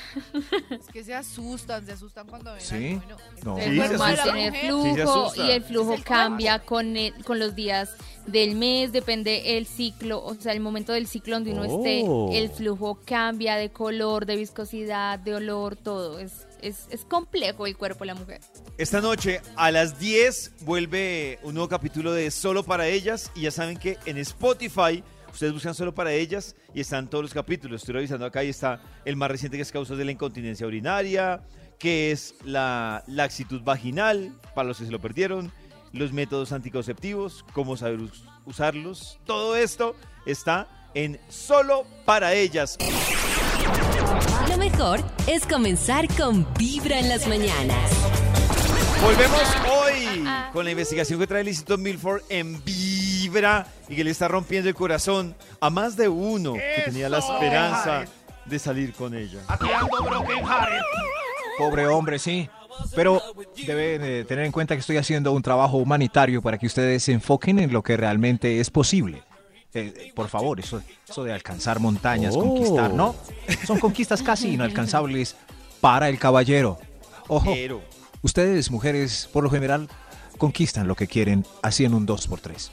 Es 0.70 0.86
que 0.92 1.04
se 1.04 1.14
asustan, 1.14 1.84
se 1.84 1.92
asustan 1.92 2.26
cuando 2.26 2.52
ven 2.52 2.60
Sí. 2.60 2.94
bueno, 2.96 3.16
No. 3.44 3.58
Es 3.58 3.64
Sí, 3.70 3.76
normal 3.76 4.20
tener 4.22 4.54
flujo 4.54 5.32
y 5.36 5.50
el 5.50 5.62
flujo 5.64 5.94
el 5.94 6.04
cambia 6.04 6.58
con, 6.60 6.96
el- 6.96 7.14
con 7.24 7.38
los 7.38 7.54
días 7.54 7.90
del 8.26 8.54
mes, 8.54 8.92
depende 8.92 9.56
el 9.56 9.66
ciclo, 9.66 10.22
o 10.22 10.34
sea, 10.34 10.52
el 10.52 10.60
momento 10.60 10.92
del 10.92 11.06
ciclo 11.06 11.36
donde 11.36 11.52
uno 11.52 11.62
Oh. 11.62 11.78
esté, 11.78 12.38
el 12.38 12.50
flujo 12.50 13.00
cambia 13.04 13.56
de 13.56 13.70
color, 13.70 14.26
de 14.26 14.36
viscosidad, 14.36 15.18
de 15.18 15.34
olor, 15.34 15.74
todo. 15.76 16.18
Es, 16.18 16.46
es, 16.62 16.86
es 16.90 17.04
complejo 17.06 17.66
el 17.66 17.76
cuerpo 17.76 18.00
de 18.00 18.06
la 18.06 18.14
mujer. 18.14 18.40
Esta 18.78 19.00
noche 19.00 19.40
a 19.56 19.70
las 19.70 19.98
10 19.98 20.52
vuelve 20.60 21.38
un 21.42 21.54
nuevo 21.54 21.68
capítulo 21.68 22.12
de 22.12 22.30
Solo 22.30 22.62
para 22.62 22.86
ellas 22.86 23.30
y 23.34 23.42
ya 23.42 23.50
saben 23.50 23.78
que 23.78 23.98
en 24.04 24.18
Spotify 24.18 25.02
ustedes 25.32 25.52
buscan 25.52 25.74
Solo 25.74 25.94
para 25.94 26.12
ellas 26.12 26.54
y 26.74 26.80
están 26.80 27.08
todos 27.08 27.22
los 27.24 27.34
capítulos. 27.34 27.82
Estoy 27.82 27.94
revisando 27.94 28.26
acá 28.26 28.44
y 28.44 28.48
está 28.48 28.80
el 29.04 29.16
más 29.16 29.30
reciente 29.30 29.56
que 29.56 29.62
es 29.62 29.72
causas 29.72 29.98
de 29.98 30.04
la 30.04 30.12
incontinencia 30.12 30.66
urinaria, 30.66 31.42
que 31.78 32.10
es 32.12 32.34
la 32.44 33.02
laxitud 33.06 33.62
vaginal, 33.62 34.32
para 34.54 34.68
los 34.68 34.78
que 34.78 34.84
se 34.86 34.90
lo 34.90 35.00
perdieron, 35.00 35.50
los 35.92 36.12
métodos 36.12 36.52
anticonceptivos, 36.52 37.44
cómo 37.52 37.76
saber 37.76 38.00
us- 38.00 38.24
usarlos. 38.44 39.18
Todo 39.24 39.56
esto 39.56 39.96
está 40.26 40.68
en 40.94 41.18
Solo 41.28 41.84
para 42.04 42.34
ellas. 42.34 42.76
Lo 44.48 44.56
mejor 44.58 45.00
es 45.26 45.46
comenzar 45.46 46.06
con 46.16 46.46
Vibra 46.58 46.98
en 46.98 47.08
las 47.08 47.26
mañanas. 47.28 47.90
Volvemos 49.02 49.42
hoy 49.72 50.24
con 50.52 50.64
la 50.64 50.72
investigación 50.72 51.18
que 51.18 51.26
trae 51.26 51.40
el 51.40 51.48
Instituto 51.48 51.78
Milford 51.78 52.22
en 52.28 52.62
Vibra 53.20 53.66
y 53.88 53.96
que 53.96 54.04
le 54.04 54.10
está 54.10 54.28
rompiendo 54.28 54.68
el 54.68 54.74
corazón 54.74 55.34
a 55.60 55.68
más 55.70 55.96
de 55.96 56.08
uno 56.08 56.54
que 56.54 56.82
tenía 56.86 57.08
la 57.08 57.18
esperanza 57.18 58.04
de 58.46 58.58
salir 58.58 58.94
con 58.94 59.14
ella. 59.14 59.40
Aquí 59.48 59.66
ando 59.70 60.02
Broken 60.02 60.38
Hearted. 60.38 60.80
Pobre 61.58 61.86
hombre, 61.86 62.18
sí. 62.18 62.48
Pero 62.94 63.20
deben 63.66 64.02
eh, 64.02 64.24
tener 64.26 64.46
en 64.46 64.52
cuenta 64.52 64.74
que 64.74 64.80
estoy 64.80 64.96
haciendo 64.96 65.32
un 65.32 65.42
trabajo 65.42 65.76
humanitario 65.76 66.40
para 66.40 66.56
que 66.56 66.66
ustedes 66.66 67.02
se 67.02 67.12
enfoquen 67.12 67.58
en 67.58 67.72
lo 67.72 67.82
que 67.82 67.96
realmente 67.96 68.58
es 68.58 68.70
posible. 68.70 69.22
Eh, 69.74 70.12
por 70.14 70.28
favor, 70.28 70.58
eso, 70.58 70.82
eso 71.08 71.22
de 71.22 71.32
alcanzar 71.32 71.78
montañas, 71.78 72.34
Oh. 72.34 72.40
conquistar, 72.40 72.92
¿no? 72.94 73.14
Son 73.66 73.78
conquistas 73.78 74.22
casi 74.22 74.54
inalcanzables 74.54 75.36
para 75.80 76.08
el 76.08 76.18
caballero. 76.18 76.78
Ojo, 77.28 77.54
ustedes, 78.22 78.70
mujeres, 78.70 79.28
por 79.32 79.44
lo 79.44 79.50
general, 79.50 79.88
conquistan 80.38 80.88
lo 80.88 80.96
que 80.96 81.06
quieren 81.06 81.44
así 81.62 81.84
en 81.84 81.92
un 81.94 82.06
2x3. 82.06 82.70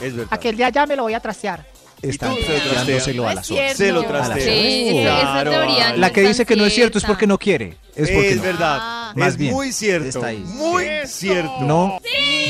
Es 0.00 0.14
verdad. 0.14 0.28
Aquel 0.30 0.56
día 0.56 0.68
ya 0.70 0.86
me 0.86 0.96
lo 0.96 1.02
voy 1.04 1.14
a 1.14 1.20
trastear. 1.20 1.66
Están 2.00 2.36
tú 2.36 2.42
se 2.42 2.52
lo 2.52 2.60
tirándoselo 2.62 3.22
No 3.24 3.28
a. 3.28 3.74
Se 3.74 3.92
lo 3.92 4.04
trastea. 4.04 4.44
Sí, 4.44 4.98
esa 4.98 5.02
Claro. 5.32 5.50
teoría 5.50 5.96
La 5.96 6.10
que 6.12 6.20
dice 6.22 6.46
que 6.46 6.54
no 6.54 6.64
es 6.64 6.72
cierto 6.74 6.98
es 6.98 7.04
porque 7.04 7.26
no 7.26 7.38
quiere. 7.38 7.76
Es 7.96 8.08
porque 8.10 8.30
Es 8.30 8.36
no. 8.36 8.42
verdad. 8.42 8.78
Ah. 8.80 9.12
Más 9.16 9.28
es 9.30 9.36
bien, 9.36 9.52
muy 9.52 9.72
cierto. 9.72 10.06
está 10.08 10.26
ahí. 10.28 10.38
Muy 10.38 10.84
cierto. 11.06 11.60
No, 11.62 11.98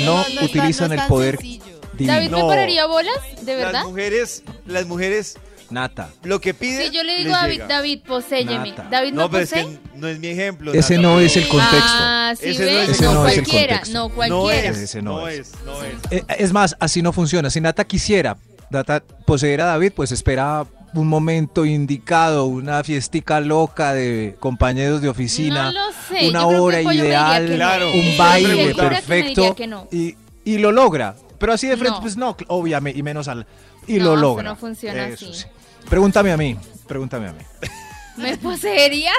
no 0.04 0.24
no 0.34 0.42
utilizan 0.44 0.92
el 0.92 1.00
poder 1.08 1.36
sencillo. 1.36 1.64
divino. 1.94 2.12
David 2.12 2.30
me 2.30 2.38
No. 2.40 2.46
pararía 2.46 2.84
bolas, 2.86 3.14
¿de 3.40 3.56
verdad? 3.56 3.72
Las 3.72 3.84
mujeres, 3.86 4.42
las 4.66 4.86
mujeres, 4.86 5.36
Nata. 5.70 6.08
lo 6.22 6.40
que 6.40 6.54
piden. 6.54 6.86
Sí, 6.90 6.96
yo 6.96 7.02
le 7.04 7.16
digo 7.18 7.34
a 7.34 7.38
David, 7.42 7.52
llega. 7.54 7.66
David, 7.68 8.00
poséyeme. 8.06 8.70
Nata. 8.70 8.86
David 8.90 9.12
no, 9.12 9.22
No, 9.22 9.30
pero 9.30 9.42
es 9.44 9.50
posee. 9.50 9.66
que 9.66 9.78
no 9.98 10.08
es 10.08 10.18
mi 10.18 10.26
ejemplo. 10.28 10.72
Ese 10.72 10.96
Nata. 10.96 11.08
no 11.08 11.20
es 11.20 11.36
el 11.36 11.48
contexto. 11.48 11.78
Ah, 11.84 12.34
sí, 12.38 12.48
Ese 12.50 12.64
no 12.64 12.70
es- 12.70 12.86
no, 12.88 12.92
ese 12.92 13.04
no 13.04 13.26
es 13.28 13.36
el 13.38 13.44
cualquiera, 13.44 13.74
contexto. 13.74 13.98
no 13.98 14.08
No 14.08 14.14
cualquiera. 14.14 14.68
es, 14.70 14.78
Ese 14.78 15.02
no 15.02 15.12
no 15.20 15.28
es. 15.28 15.38
es, 15.40 15.54
no 15.64 15.82
es. 15.82 15.92
Eh, 16.12 16.24
es 16.38 16.52
más, 16.52 16.76
así 16.80 17.02
no 17.02 17.12
funciona. 17.12 17.50
Si 17.50 17.60
Nata 17.60 17.84
quisiera 17.84 18.36
Nata 18.70 19.02
poseer 19.26 19.60
a 19.62 19.66
David, 19.66 19.92
pues 19.94 20.12
espera 20.12 20.66
un 20.94 21.06
momento 21.06 21.66
indicado, 21.66 22.46
una 22.46 22.82
fiestica 22.82 23.40
loca 23.40 23.92
de 23.92 24.36
compañeros 24.40 25.02
de 25.02 25.08
oficina, 25.10 25.70
No 25.70 25.72
lo 25.72 25.92
sé, 26.08 26.28
una 26.30 26.46
hora 26.46 26.78
Pollo 26.78 26.88
me 26.88 26.92
diría 26.94 27.08
ideal, 27.08 27.44
que 27.46 27.50
no. 27.50 27.56
Claro. 27.56 27.92
un 27.92 28.16
baile 28.18 28.48
segura 28.48 28.64
que 28.74 28.82
me 28.82 28.88
perfecto 28.96 29.40
diría 29.42 29.54
que 29.54 29.66
no. 29.66 29.88
y, 29.92 30.16
y 30.44 30.58
lo 30.58 30.72
logra. 30.72 31.14
Pero 31.38 31.52
así 31.52 31.66
de 31.68 31.76
frente, 31.76 31.96
No. 31.96 32.00
pues 32.02 32.16
no, 32.16 32.36
obviamente, 32.48 32.98
y 32.98 33.02
menos 33.02 33.28
al... 33.28 33.46
Y 33.86 33.98
No, 33.98 34.04
lo 34.06 34.12
eso 34.14 34.20
logra. 34.22 34.42
no 34.42 34.56
funciona 34.56 35.06
Eso 35.08 35.26
así. 35.30 35.40
sí. 35.42 35.46
Pregúntame 35.88 36.32
a 36.32 36.36
mí, 36.36 36.56
pregúntame 36.86 37.28
a 37.28 37.32
mí. 37.32 37.42
¿Me 38.16 38.36
poseerías? 38.36 39.14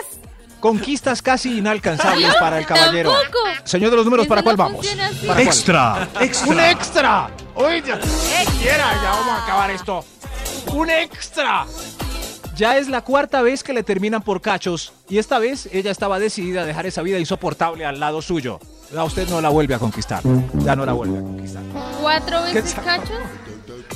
Conquistas 0.59 1.21
casi 1.21 1.57
inalcanzables 1.59 2.35
para 2.35 2.59
el 2.59 2.65
caballero. 2.65 3.11
Tampoco. 3.13 3.37
Señor 3.63 3.91
de 3.91 3.95
los 3.95 4.05
números, 4.05 4.27
¿para 4.27 4.41
no 4.41 4.43
cuál 4.43 4.57
vamos? 4.57 4.77
funciona 4.85 5.07
así. 5.07 5.25
¿Para 5.25 5.33
cuál? 5.35 5.47
Extra, 5.47 6.09
¡Un 6.15 6.21
extra. 6.23 6.71
extra! 6.71 7.29
Oiga, 7.55 7.99
quiera, 8.61 8.93
ya 9.01 9.09
vamos 9.11 9.27
a 9.29 9.43
acabar 9.43 9.71
esto. 9.71 10.03
¡Un 10.73 10.89
extra! 10.89 11.65
Ya 12.55 12.77
es 12.77 12.89
la 12.89 13.01
cuarta 13.05 13.41
vez 13.41 13.63
que 13.63 13.71
le 13.71 13.83
terminan 13.83 14.21
por 14.21 14.41
cachos 14.41 14.91
y 15.07 15.17
esta 15.17 15.39
vez 15.39 15.69
ella 15.71 15.91
estaba 15.91 16.19
decidida 16.19 16.63
a 16.63 16.65
dejar 16.65 16.85
esa 16.85 17.01
vida 17.01 17.17
insoportable 17.17 17.85
al 17.85 18.01
lado 18.01 18.21
suyo. 18.21 18.59
A 18.97 19.03
usted 19.05 19.29
no 19.29 19.39
la 19.39 19.47
vuelve 19.47 19.75
a 19.75 19.79
conquistar. 19.79 20.21
Ya 20.55 20.75
no 20.75 20.85
la 20.85 20.91
vuelve 20.91 21.19
a 21.19 21.21
conquistar. 21.21 21.63
¿Cuatro 22.01 22.43
veces 22.43 22.73
cachos? 22.83 23.11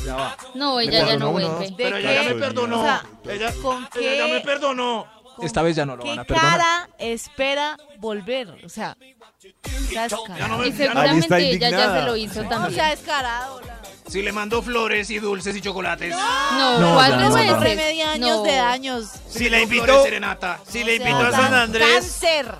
Ya 0.06 0.16
va. 0.16 0.38
No, 0.56 0.80
ella 0.80 1.06
ya 1.06 1.14
no 1.18 1.26
¿no? 1.28 1.32
vuelve. 1.32 1.74
Pero 1.78 1.96
¿De 1.98 2.02
ella 2.02 2.24
ya 2.24 2.34
me 2.34 2.36
perdonó. 2.40 2.80
O 2.80 2.84
sea, 2.84 3.04
ella, 3.30 3.54
¿con 3.62 3.78
ella 3.78 3.90
qué? 3.94 4.18
ya 4.18 4.28
me 4.28 4.42
perdonó. 4.42 5.08
¿Con 5.36 5.46
Esta 5.46 5.62
vez 5.64 5.76
ya 5.76 5.86
no 5.86 5.96
lo 5.96 6.04
van 6.04 6.16
¿Qué 6.16 6.22
a 6.22 6.24
perdonar. 6.26 6.52
cara 6.60 6.90
espera 7.00 7.78
volver? 7.98 8.50
O 8.64 8.70
sea, 8.70 8.96
Sea 9.90 10.04
descarado. 10.04 10.64
Y 10.66 10.70
está 10.70 10.84
seguramente 10.84 11.38
ella 11.38 11.40
ya 11.40 11.54
indignada. 11.54 12.00
se 12.00 12.06
lo 12.06 12.16
hizo 12.18 12.44
No 12.44 12.50
también. 12.50 12.76
sea 12.76 12.90
descarado. 12.90 13.62
la- 13.62 13.82
Si 14.08 14.22
le 14.22 14.32
mandó 14.32 14.62
flores 14.62 15.10
y 15.10 15.18
dulces 15.20 15.56
y 15.56 15.62
chocolates. 15.62 16.12
No, 16.16 16.80
No, 16.80 16.94
cuatro 16.96 17.20
ya 17.20 17.30
no, 17.30 17.34
veces. 17.36 17.52
no. 17.52 17.60
Remedia 17.62 18.12
años 18.12 18.38
No. 18.38 18.44
de 18.44 18.60
años. 18.60 19.08
Si 19.30 19.46
le 19.46 19.50
le 19.58 19.64
invitó 19.64 20.04
serenata. 20.04 20.60
Si 20.68 20.84
le 20.84 20.96
invitó 20.98 21.18
a 21.18 21.32
San 21.32 21.54
Andrés. 21.54 21.88
Cáncer. 21.94 22.56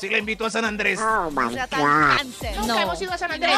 Si 0.00 0.08
le 0.08 0.18
invitó 0.18 0.46
a 0.46 0.50
San 0.50 0.64
Andrés. 0.64 0.98
No 0.98 1.50
sea 1.52 1.66
tan 1.66 1.82
cáncer. 2.16 2.56
No. 2.66 2.78
hemos 2.78 3.02
ido 3.02 3.12
a 3.12 3.18
San 3.18 3.32
Andrés. 3.32 3.52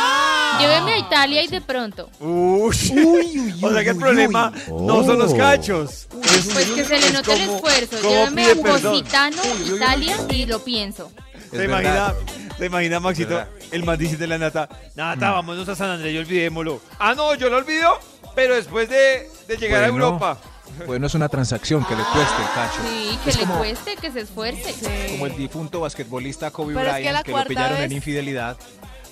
Lléveme 0.58 0.92
a 0.94 0.98
Italia 0.98 1.42
y 1.44 1.46
de 1.46 1.60
pronto. 1.60 2.10
Uy. 2.18 2.74
o 3.62 3.70
sea 3.72 3.84
que 3.84 3.90
el 3.90 3.96
problema 3.96 4.52
no 4.68 5.04
son 5.04 5.20
los 5.20 5.32
cachos. 5.34 6.08
Es- 6.24 6.48
Pues 6.52 6.66
que 6.70 6.84
se 6.84 6.98
le 6.98 7.12
note 7.12 7.32
el 7.34 7.42
esfuerzo. 7.42 7.96
pide 8.34 8.52
a. 8.52 8.56
Positano, 8.56 9.42
Italia 9.66 10.16
y 10.30 10.46
lo 10.46 10.58
pienso. 10.64 11.12
¿Te 11.50 11.64
imagina, 11.64 12.14
te 12.58 12.66
imagina, 12.66 12.98
Maxito, 12.98 13.44
el 13.70 13.84
man 13.84 13.98
dice 13.98 14.16
de 14.16 14.26
la 14.26 14.38
Nata, 14.38 14.68
Nata, 14.94 15.30
vámonos 15.32 15.68
a 15.68 15.76
San 15.76 15.90
Andrés 15.90 16.14
y 16.14 16.18
olvidémoslo. 16.18 16.80
Ah, 16.98 17.14
no, 17.14 17.34
yo 17.34 17.50
lo 17.50 17.58
olvido, 17.58 17.98
pero 18.34 18.54
después 18.54 18.88
de, 18.88 19.28
de 19.46 19.56
llegar 19.58 19.84
a. 19.84 19.88
Europa. 19.88 20.38
Bueno, 20.86 21.06
es 21.06 21.14
una 21.14 21.28
transacción 21.28 21.84
que 21.84 21.94
le 21.94 22.02
cueste 22.02 22.42
el 22.42 22.48
cacho. 22.54 22.80
Sí, 22.88 23.18
que 23.24 23.30
Es 23.30 23.36
le 23.36 23.42
como- 23.46 23.58
cueste, 23.58 23.96
que 23.96 24.10
se 24.10 24.20
esfuerce. 24.20 24.74
Como 25.10 25.26
el 25.26 25.36
difunto 25.36 25.80
basquetbolista 25.80 26.50
Kobe 26.50 26.74
Pero 26.74 26.88
es 26.88 26.94
que 26.94 27.00
Bryant, 27.00 27.14
la 27.16 27.22
que, 27.22 27.32
lo 27.32 27.44
pillaron 27.44 27.78
en 27.80 27.92
infidelidad. 27.92 28.56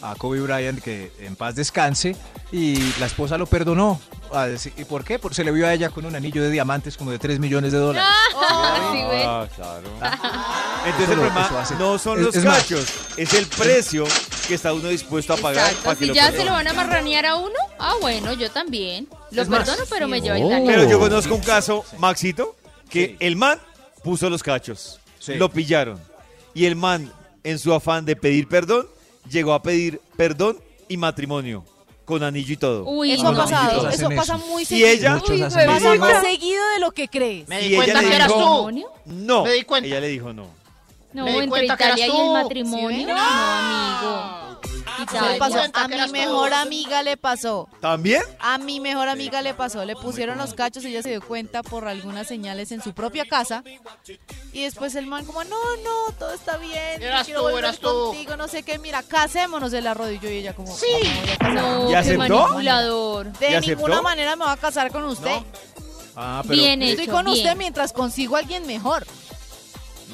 A 0.02 0.14
Kobe 0.14 0.40
Bryant, 0.40 0.80
que 0.80 1.12
en 1.20 1.36
paz 1.36 1.54
descanse. 1.56 2.16
Y 2.52 2.76
la 2.98 3.04
esposa 3.06 3.36
lo 3.36 3.44
perdonó. 3.46 4.00
¿Y 4.76 4.84
por 4.84 5.04
qué? 5.04 5.18
Porque 5.18 5.34
se 5.34 5.44
le 5.44 5.50
vio 5.50 5.66
a 5.66 5.74
ella 5.74 5.90
con 5.90 6.06
un 6.06 6.14
anillo 6.16 6.42
de 6.42 6.50
diamantes 6.50 6.96
como 6.96 7.10
de 7.10 7.18
3 7.18 7.38
millones 7.38 7.72
de 7.72 7.78
dólares. 7.78 8.08
Ah, 8.34 8.90
sí. 8.92 8.98
Ah, 9.26 9.46
claro. 9.54 9.88
Entonces 10.86 11.08
el 11.10 11.14
problema 11.16 11.48
no 11.78 11.98
son 11.98 12.18
es- 12.18 12.24
los 12.24 12.36
es 12.36 12.44
más- 12.44 12.58
cachos, 12.58 12.86
es 13.16 13.34
el 13.34 13.46
precio 13.46 14.04
que 14.48 14.54
está 14.54 14.72
uno 14.72 14.88
dispuesto 14.88 15.34
a 15.34 15.36
pagar 15.36 15.64
Exacto. 15.66 15.84
para 15.84 15.96
que 15.96 16.04
Si 16.04 16.08
lo 16.08 16.14
ya 16.14 16.30
se 16.32 16.44
lo 16.44 16.52
van 16.52 16.66
a 16.68 16.72
marranear 16.72 17.26
a 17.26 17.34
uno, 17.36 17.54
ah, 17.78 17.94
bueno, 18.00 18.32
yo 18.32 18.50
también. 18.50 19.06
Lo 19.30 19.42
Es 19.42 19.48
más, 19.48 19.64
perdono, 19.68 19.84
pero 19.90 20.08
me 20.08 20.20
lleva 20.20 20.36
a 20.36 20.38
Oh. 20.40 20.46
Italia. 20.46 20.66
Pero 20.66 20.88
yo 20.90 20.98
conozco 20.98 21.34
un 21.34 21.40
caso, 21.40 21.84
Maxito, 21.98 22.56
que 22.88 23.06
Sí. 23.08 23.16
el 23.20 23.36
man 23.36 23.58
puso 24.02 24.28
los 24.30 24.42
cachos, 24.42 24.98
Sí. 25.18 25.34
lo 25.34 25.50
pillaron. 25.50 26.00
Y 26.54 26.64
el 26.64 26.74
man, 26.76 27.12
en 27.44 27.58
su 27.58 27.72
afán 27.72 28.04
de 28.04 28.16
pedir 28.16 28.48
perdón, 28.48 28.86
llegó 29.28 29.52
a 29.54 29.62
pedir 29.62 30.00
perdón 30.16 30.58
y 30.88 30.96
matrimonio, 30.96 31.64
con 32.04 32.24
anillo 32.24 32.52
y 32.54 32.56
todo. 32.56 32.84
Uy, 32.86 33.12
Eso 33.12 33.22
no. 33.22 33.40
ha 33.40 33.44
pasado. 33.44 33.88
Eso 33.88 34.08
pasa 34.08 34.34
eso. 34.36 34.46
muy 34.48 34.62
Y 34.64 34.66
seguido. 34.66 34.88
ella- 34.88 35.14
Muchos 35.16 35.40
hacen 35.42 35.58
bebé. 35.60 35.66
Pasa 35.74 35.92
eso. 35.94 36.00
más 36.00 36.22
seguido 36.24 36.62
de 36.74 36.80
lo 36.80 36.90
que 36.90 37.06
crees. 37.08 37.46
Me 37.48 37.64
Y 37.64 37.68
di 37.68 37.76
cuenta 37.76 37.92
ella 37.92 38.02
le 38.02 38.08
que 38.08 38.16
eras 38.16 38.28
dijo- 38.28 38.38
tú. 38.40 38.44
¿Matrimonio? 38.64 38.88
No, 39.06 39.44
Me 39.44 39.52
di 39.52 39.62
cuenta. 39.62 39.86
ella 39.88 40.00
le 40.00 40.08
dijo 40.08 40.32
no. 40.32 40.46
No, 41.12 41.24
Me 41.24 41.30
di 41.32 41.36
entre 41.38 41.48
cuenta 41.50 41.76
que 41.76 41.84
eras 41.84 42.00
y 42.00 42.06
tú. 42.08 42.20
el 42.20 42.32
matrimonio. 42.42 42.88
¿Sí 42.98 43.04
ven? 43.04 43.14
no, 43.14 43.20
amigo. 43.20 44.49
Le 44.98 45.04
Italia. 45.04 45.38
pasó, 45.38 45.54
cuenta 45.54 45.84
a 45.84 45.88
mi 45.88 45.96
tú. 46.06 46.12
mejor 46.12 46.52
amiga 46.54 47.02
le 47.02 47.16
pasó. 47.16 47.68
¿También? 47.80 48.22
A 48.40 48.58
mi 48.58 48.80
mejor 48.80 49.08
amiga 49.08 49.42
le 49.42 49.54
pasó. 49.54 49.84
Le 49.84 49.96
pusieron 49.96 50.38
los 50.38 50.54
cachos 50.54 50.84
y 50.84 50.88
ella 50.88 51.02
se 51.02 51.10
dio 51.10 51.22
cuenta 51.22 51.62
por 51.62 51.86
algunas 51.88 52.26
señales 52.26 52.72
en 52.72 52.82
su 52.82 52.92
propia 52.94 53.24
casa. 53.24 53.62
Y 54.52 54.62
después 54.64 54.94
el 54.94 55.06
man 55.06 55.24
como, 55.24 55.44
no, 55.44 55.56
no, 55.84 56.12
todo 56.18 56.32
está 56.34 56.56
bien. 56.58 57.02
Eras 57.02 57.24
quiero 57.26 57.40
tú, 57.40 57.46
volver 57.46 57.64
eras 57.64 57.78
tú. 57.78 57.88
contigo, 58.08 58.36
no 58.36 58.48
sé 58.48 58.62
qué. 58.62 58.78
Mira, 58.78 59.02
casémonos 59.02 59.70
de 59.72 59.80
la 59.80 59.94
rodillo 59.94 60.28
y 60.28 60.38
ella 60.38 60.54
como, 60.54 60.74
Sí. 60.76 60.86
No, 61.54 61.84
¿Y 61.86 61.88
qué 61.90 61.96
aceptó? 61.96 62.18
manipulador. 62.38 63.32
De 63.38 63.50
¿Y 63.50 63.54
aceptó? 63.54 63.76
ninguna 63.76 64.02
manera 64.02 64.36
me 64.36 64.44
voy 64.44 64.52
a 64.52 64.56
casar 64.56 64.90
con 64.90 65.04
usted. 65.04 65.38
Ah, 66.16 66.42
Bien 66.44 66.82
Estoy 66.82 67.04
hecho, 67.04 67.12
con 67.12 67.24
bien. 67.26 67.36
usted 67.38 67.56
mientras 67.56 67.92
consigo 67.92 68.36
a 68.36 68.40
alguien 68.40 68.66
mejor. 68.66 69.06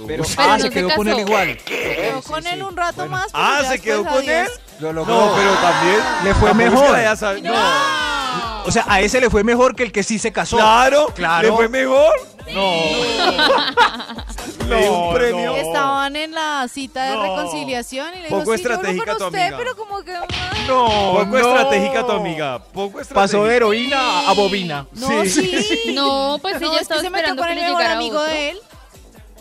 Pero, 0.06 0.24
Pero 0.24 0.24
ah, 0.38 0.46
no 0.48 0.56
se 0.56 0.62
se 0.62 0.70
quedó 0.70 0.90
con 0.94 1.08
él 1.08 1.18
igual. 1.20 1.56
Quedó 1.64 2.22
Sí, 2.22 2.28
con 2.28 2.42
sí, 2.42 2.48
él 2.50 2.56
sí. 2.56 2.62
un 2.62 2.76
rato 2.76 2.96
Bueno. 2.96 3.10
más. 3.12 3.26
Ah, 3.32 3.62
¿se 3.68 3.78
quedó 3.80 4.04
con 4.04 4.22
él? 4.22 4.30
adiós. 4.30 4.60
Lo 4.80 4.92
logró. 4.92 5.14
No, 5.14 5.34
pero 5.36 5.52
también 5.54 6.00
Le 6.24 6.34
fue 6.34 6.54
mejor. 6.54 6.98
No, 7.42 8.62
O 8.66 8.70
sea, 8.70 8.84
a 8.88 9.00
ese 9.00 9.20
le 9.20 9.30
fue 9.30 9.42
mejor 9.44 9.74
que 9.74 9.82
el 9.84 9.92
que 9.92 10.02
sí 10.02 10.18
se 10.18 10.32
casó. 10.32 10.56
claro, 10.56 11.06
Claro. 11.14 11.48
¿le 11.48 11.54
fue 11.56 11.68
mejor? 11.68 12.12
No. 12.52 12.74
Le 14.68 14.78
dio 14.80 14.92
un 14.92 15.08
No, 15.08 15.14
premio. 15.14 15.50
no. 15.52 15.56
Estaban 15.56 16.16
en 16.16 16.32
la 16.32 16.66
cita 16.72 17.04
de 17.04 17.14
No. 17.14 17.22
reconciliación 17.22 18.08
y 18.14 18.16
le 18.16 18.22
dijo, 18.28 18.40
Poco 18.40 18.56
sí, 18.56 18.62
yo 18.64 18.70
estratégica 18.72 19.16
tu 19.16 19.24
amiga. 19.24 19.56
pero 19.56 19.76
como 19.76 20.02
que... 20.02 20.12
ah, 20.14 20.24
No, 20.66 20.86
Poco 21.12 21.24
no. 21.26 21.38
estratégica 21.38 22.04
tu 22.06 22.12
amiga. 22.12 22.58
Poco 22.58 23.00
estratégica. 23.00 23.14
Pasó 23.14 23.44
de 23.44 23.56
heroína 23.56 24.28
a 24.28 24.32
bobina. 24.32 24.86
No, 24.92 25.24
sí. 25.24 25.52
No, 25.94 26.38
pues 26.42 26.60
No, 26.60 26.66
ella 26.66 26.80
es 26.80 26.88
que 26.88 26.94
estaba 26.94 27.00
se 27.00 27.10
metió 27.10 27.26
esperando 27.32 27.42
con 27.42 27.54
que 27.54 27.58
el 27.64 27.72
mejor 27.72 27.82
amigo 27.84 28.18
otro. 28.18 28.32
de 28.32 28.50
él. 28.50 28.58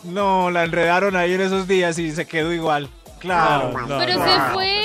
No, 0.06 0.52
la 0.52 0.64
enredaron 0.64 1.16
ahí 1.16 1.34
en 1.34 1.42
esos 1.42 1.68
días 1.68 1.98
y 2.00 2.12
se 2.12 2.26
quedó 2.26 2.54
igual. 2.54 2.90
Claro. 3.20 3.72
No, 3.72 3.88
no, 3.88 3.98
Pero 3.98 4.20
no. 4.20 4.26
se 4.26 4.54
fue. 4.54 4.82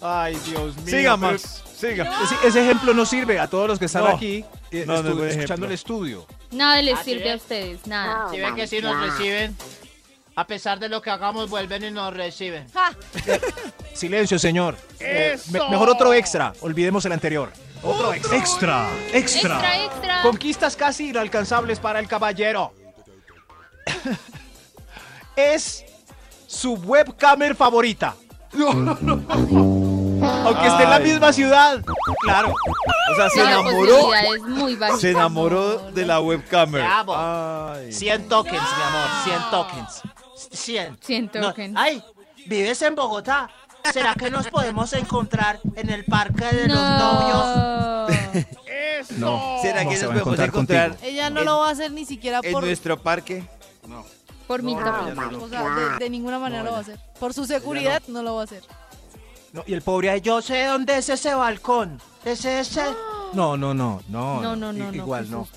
Ay, 0.00 0.34
Dios 0.46 0.76
mío. 0.76 0.86
Siga, 0.86 1.16
pero- 1.16 1.32
Max. 1.32 1.62
Siga. 1.76 2.10
Ese, 2.22 2.48
ese 2.48 2.62
ejemplo 2.64 2.94
no 2.94 3.04
sirve 3.04 3.38
a 3.38 3.46
todos 3.48 3.68
los 3.68 3.78
que 3.78 3.86
están 3.86 4.04
No. 4.04 4.10
aquí 4.10 4.44
eh, 4.70 4.84
No, 4.86 5.02
no 5.02 5.10
es 5.10 5.14
estu- 5.16 5.24
escuchando 5.38 5.66
el 5.66 5.72
estudio. 5.72 6.26
Nada 6.52 6.80
les 6.80 6.94
Ah, 6.94 7.02
¿sí 7.04 7.10
sirve 7.10 7.30
a 7.30 7.32
ves? 7.34 7.42
ustedes, 7.42 7.86
nada. 7.86 8.28
Si 8.30 8.38
ven 8.38 8.54
que 8.54 8.66
si 8.66 8.80
nos 8.80 8.98
reciben, 9.00 9.56
a 10.36 10.46
pesar 10.46 10.78
de 10.78 10.88
lo 10.88 11.02
que 11.02 11.10
hagamos, 11.10 11.50
vuelven 11.50 11.84
y 11.84 11.90
nos 11.90 12.14
reciben. 12.14 12.66
Silencio, 13.92 14.38
señor. 14.38 14.76
Eh, 15.00 15.38
me- 15.50 15.68
mejor 15.70 15.90
otro 15.90 16.14
extra. 16.14 16.52
Olvidemos 16.60 17.04
el 17.04 17.12
anterior. 17.12 17.52
Otro 17.82 18.14
extra. 18.14 18.36
Extra, 18.38 18.88
extra. 19.12 19.54
Extra, 19.58 19.84
extra. 19.84 20.22
Conquistas 20.22 20.76
casi 20.76 21.10
inalcanzables 21.10 21.78
para 21.80 21.98
el 21.98 22.08
caballero. 22.08 22.72
es 25.36 25.84
su 26.46 26.74
webcamer 26.74 27.54
favorita. 27.54 28.14
Aunque 28.54 30.66
esté 30.68 30.82
en 30.84 30.90
la 30.90 30.96
Ay. 30.96 31.04
misma 31.04 31.32
ciudad. 31.32 31.82
Claro. 32.22 32.52
O 33.12 33.16
sea, 33.16 33.28
se 33.30 33.42
La 33.42 33.50
enamoró. 33.52 33.96
posibilidad 33.96 34.34
es 34.36 34.42
muy 34.42 34.76
baja. 34.76 34.96
Se 34.96 35.10
enamoró 35.10 35.90
de 35.90 36.06
la 36.06 36.20
webcamer. 36.20 36.82
Bravo. 36.82 37.14
Ay. 37.16 37.92
100 37.92 38.28
tokens, 38.28 38.62
mi 38.62 38.82
amor, 38.82 39.08
100 39.24 39.50
tokens. 39.50 40.02
100. 40.52 40.98
100 41.00 41.30
No, 41.34 41.40
tokens. 41.48 41.74
Ay, 41.76 42.02
¿vives 42.46 42.80
en 42.82 42.94
Bogotá? 42.94 43.50
¿Será 43.92 44.14
que 44.14 44.30
nos 44.30 44.46
podemos 44.48 44.92
encontrar 44.94 45.58
en 45.76 45.90
el 45.90 46.04
parque 46.06 46.44
de 46.46 46.68
los 46.68 46.78
novios? 46.78 48.44
No. 49.18 49.56
No. 49.56 49.60
¿Será 49.60 49.84
no 49.84 49.90
que 49.90 49.96
se 49.96 50.06
nos 50.06 50.16
va 50.16 50.20
a 50.20 50.24
podemos 50.24 50.48
encontrar 50.48 50.86
encontrar. 50.88 51.06
Ella 51.08 51.28
no 51.28 51.40
En- 51.40 51.46
lo 51.46 51.58
va 51.58 51.68
a 51.68 51.72
hacer 51.72 51.90
ni 51.92 52.06
siquiera 52.06 52.40
en 52.42 52.52
por... 52.52 52.64
nuestro 52.64 53.02
parque? 53.02 53.44
Por 54.46 54.62
mi 54.62 54.74
tamaño. 54.76 55.42
O 55.42 55.48
sea, 55.48 55.62
de, 55.64 56.04
de 56.04 56.10
ninguna 56.10 56.38
manera 56.38 56.62
lo 56.62 56.72
va 56.72 56.78
a 56.78 56.80
hacer. 56.80 56.98
Por 57.18 57.32
su 57.32 57.44
seguridad 57.46 58.02
no 58.08 58.22
lo 58.22 58.34
va 58.36 58.42
a 58.42 58.44
hacer. 58.44 58.62
No, 59.52 59.62
y 59.66 59.72
el 59.72 59.82
pobre 59.82 60.10
ahí, 60.10 60.20
yo 60.20 60.42
sé 60.42 60.64
dónde 60.64 60.98
es 60.98 61.08
ese 61.08 61.32
balcón. 61.34 62.00
Ese 62.24 62.58
es 62.60 62.76
el... 62.76 62.90
No, 63.34 63.56
no, 63.56 63.72
no, 63.74 64.00
no. 64.08 64.40
No, 64.40 64.56
no, 64.56 64.72
no, 64.72 64.78
i- 64.92 64.96
no, 64.96 65.04
Igual 65.04 65.30
no. 65.30 65.48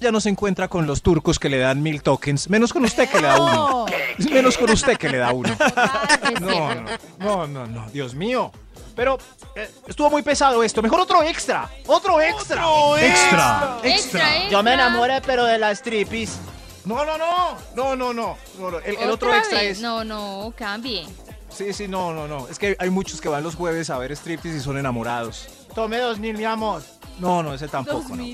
Ya 0.00 0.10
no 0.12 0.20
se 0.20 0.28
encuentra 0.30 0.68
con 0.68 0.86
los 0.86 1.02
turcos 1.02 1.38
que 1.38 1.48
le 1.48 1.58
dan 1.58 1.82
mil 1.82 2.02
tokens. 2.02 2.48
Menos 2.48 2.72
con 2.72 2.84
usted 2.84 3.08
que 3.08 3.20
le 3.20 3.26
da 3.28 3.40
uno. 3.40 3.86
No. 4.18 4.30
Menos 4.30 4.56
con 4.56 4.70
usted 4.70 4.96
que 4.96 5.08
le 5.08 5.18
da 5.18 5.32
uno. 5.32 5.54
No, 6.40 6.74
no, 6.74 6.84
no, 7.18 7.46
no, 7.46 7.66
no, 7.66 7.90
Dios 7.90 8.14
mío. 8.14 8.50
Pero 8.96 9.18
eh, 9.54 9.70
estuvo 9.86 10.10
muy 10.10 10.22
pesado 10.22 10.62
esto. 10.62 10.80
Mejor 10.82 11.00
otro 11.00 11.22
extra. 11.22 11.68
Otro 11.86 12.20
extra. 12.20 12.62
Extra, 13.00 13.78
Extra, 13.82 13.88
extra. 14.36 14.48
Yo 14.50 14.62
me 14.62 14.74
enamoré, 14.74 15.20
pero 15.22 15.44
de 15.44 15.58
las 15.58 15.82
tripis. 15.82 16.38
No, 16.84 17.04
no, 17.04 17.18
no. 17.18 17.56
No, 17.74 17.96
no, 17.96 18.12
no. 18.12 18.36
No, 18.58 18.70
no, 18.70 18.78
El, 18.78 18.96
el 18.96 19.10
otro 19.10 19.28
¿Otra 19.28 19.38
extra 19.38 19.58
vez? 19.60 19.76
es. 19.76 19.80
No, 19.80 20.04
no, 20.04 20.52
cambie. 20.56 21.06
Sí, 21.50 21.72
sí, 21.72 21.88
no, 21.88 22.12
no, 22.12 22.26
no. 22.28 22.48
Es 22.48 22.58
que 22.58 22.76
hay 22.78 22.90
muchos 22.90 23.20
que 23.20 23.28
van 23.28 23.42
los 23.42 23.54
jueves 23.56 23.90
a 23.90 23.98
ver 23.98 24.12
striptease 24.12 24.58
y 24.58 24.60
son 24.60 24.78
enamorados. 24.78 25.48
Tome 25.74 25.98
dos 25.98 26.18
mil, 26.18 26.36
mi 26.36 26.44
amor. 26.44 26.82
No, 27.18 27.42
no, 27.42 27.52
ese 27.54 27.68
tampoco, 27.68 28.08
Dos 28.08 28.10
no. 28.10 28.24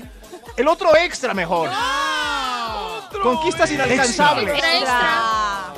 El 0.55 0.67
otro 0.67 0.95
extra 0.95 1.33
mejor. 1.33 1.69
Conquistas 3.21 3.71
inalcanzables. 3.71 4.53
Extra, 4.53 4.77
extra. 4.77 5.73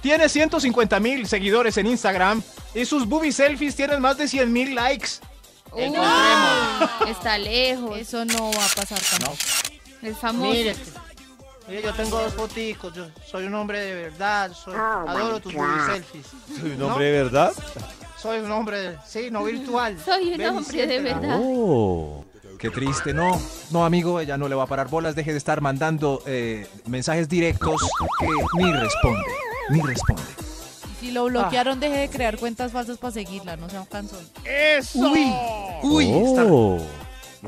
Tiene 0.00 0.28
150 0.28 1.00
mil 1.00 1.26
seguidores 1.26 1.76
en 1.78 1.86
Instagram 1.86 2.42
y 2.74 2.84
sus 2.84 3.06
booby 3.06 3.32
selfies 3.32 3.74
tienen 3.74 4.00
más 4.00 4.16
de 4.16 4.28
100 4.28 4.52
mil 4.52 4.74
likes. 4.74 5.08
Encontremos. 5.74 7.08
está 7.08 7.38
lejos. 7.38 7.98
Eso 7.98 8.24
no 8.24 8.50
va 8.52 8.64
a 8.64 8.68
pasar 8.68 9.00
tampoco. 9.00 9.36
Es 10.02 10.16
famoso. 10.16 10.70
Mire, 11.68 11.82
yo 11.82 11.92
tengo 11.94 12.20
dos 12.22 12.34
foticos. 12.34 12.94
Yo 12.94 13.06
soy 13.28 13.44
un 13.46 13.54
hombre 13.54 13.80
de 13.80 13.94
verdad. 13.94 14.52
Soy, 14.52 14.74
adoro 14.74 15.40
tus 15.40 15.52
selfies. 15.52 16.26
¿Soy 16.60 16.70
un 16.72 16.82
hombre 16.82 17.04
de 17.06 17.22
verdad? 17.22 17.52
Soy 18.20 18.38
un 18.40 18.50
hombre, 18.50 18.78
de- 18.78 18.98
sí, 19.06 19.28
no 19.30 19.44
virtual. 19.44 19.96
Soy 20.04 20.32
un 20.32 20.38
Ven 20.38 20.56
hombre 20.56 20.86
de 20.86 21.00
verdad. 21.00 21.38
Oh. 21.42 22.24
Qué 22.58 22.70
triste, 22.70 23.12
no. 23.12 23.38
No, 23.70 23.84
amigo, 23.84 24.18
ella 24.18 24.38
no 24.38 24.48
le 24.48 24.54
va 24.54 24.62
a 24.62 24.66
parar 24.66 24.88
bolas. 24.88 25.14
Deje 25.14 25.32
de 25.32 25.38
estar 25.38 25.60
mandando 25.60 26.22
eh, 26.26 26.66
mensajes 26.86 27.28
directos 27.28 27.82
que 28.18 28.26
ni 28.58 28.72
responde. 28.72 29.20
Ni 29.68 29.80
responde. 29.82 30.22
Si 30.98 31.10
lo 31.12 31.24
bloquearon, 31.26 31.78
deje 31.78 31.98
de 31.98 32.08
crear 32.08 32.38
cuentas 32.38 32.72
falsas 32.72 32.96
para 32.96 33.12
seguirla, 33.12 33.56
no 33.58 33.68
sea 33.68 33.80
un 33.82 33.86
cansón. 33.86 34.26
Uy, 34.94 35.30
uy, 35.82 36.10
está 36.10 36.44
Oh. 36.46 36.78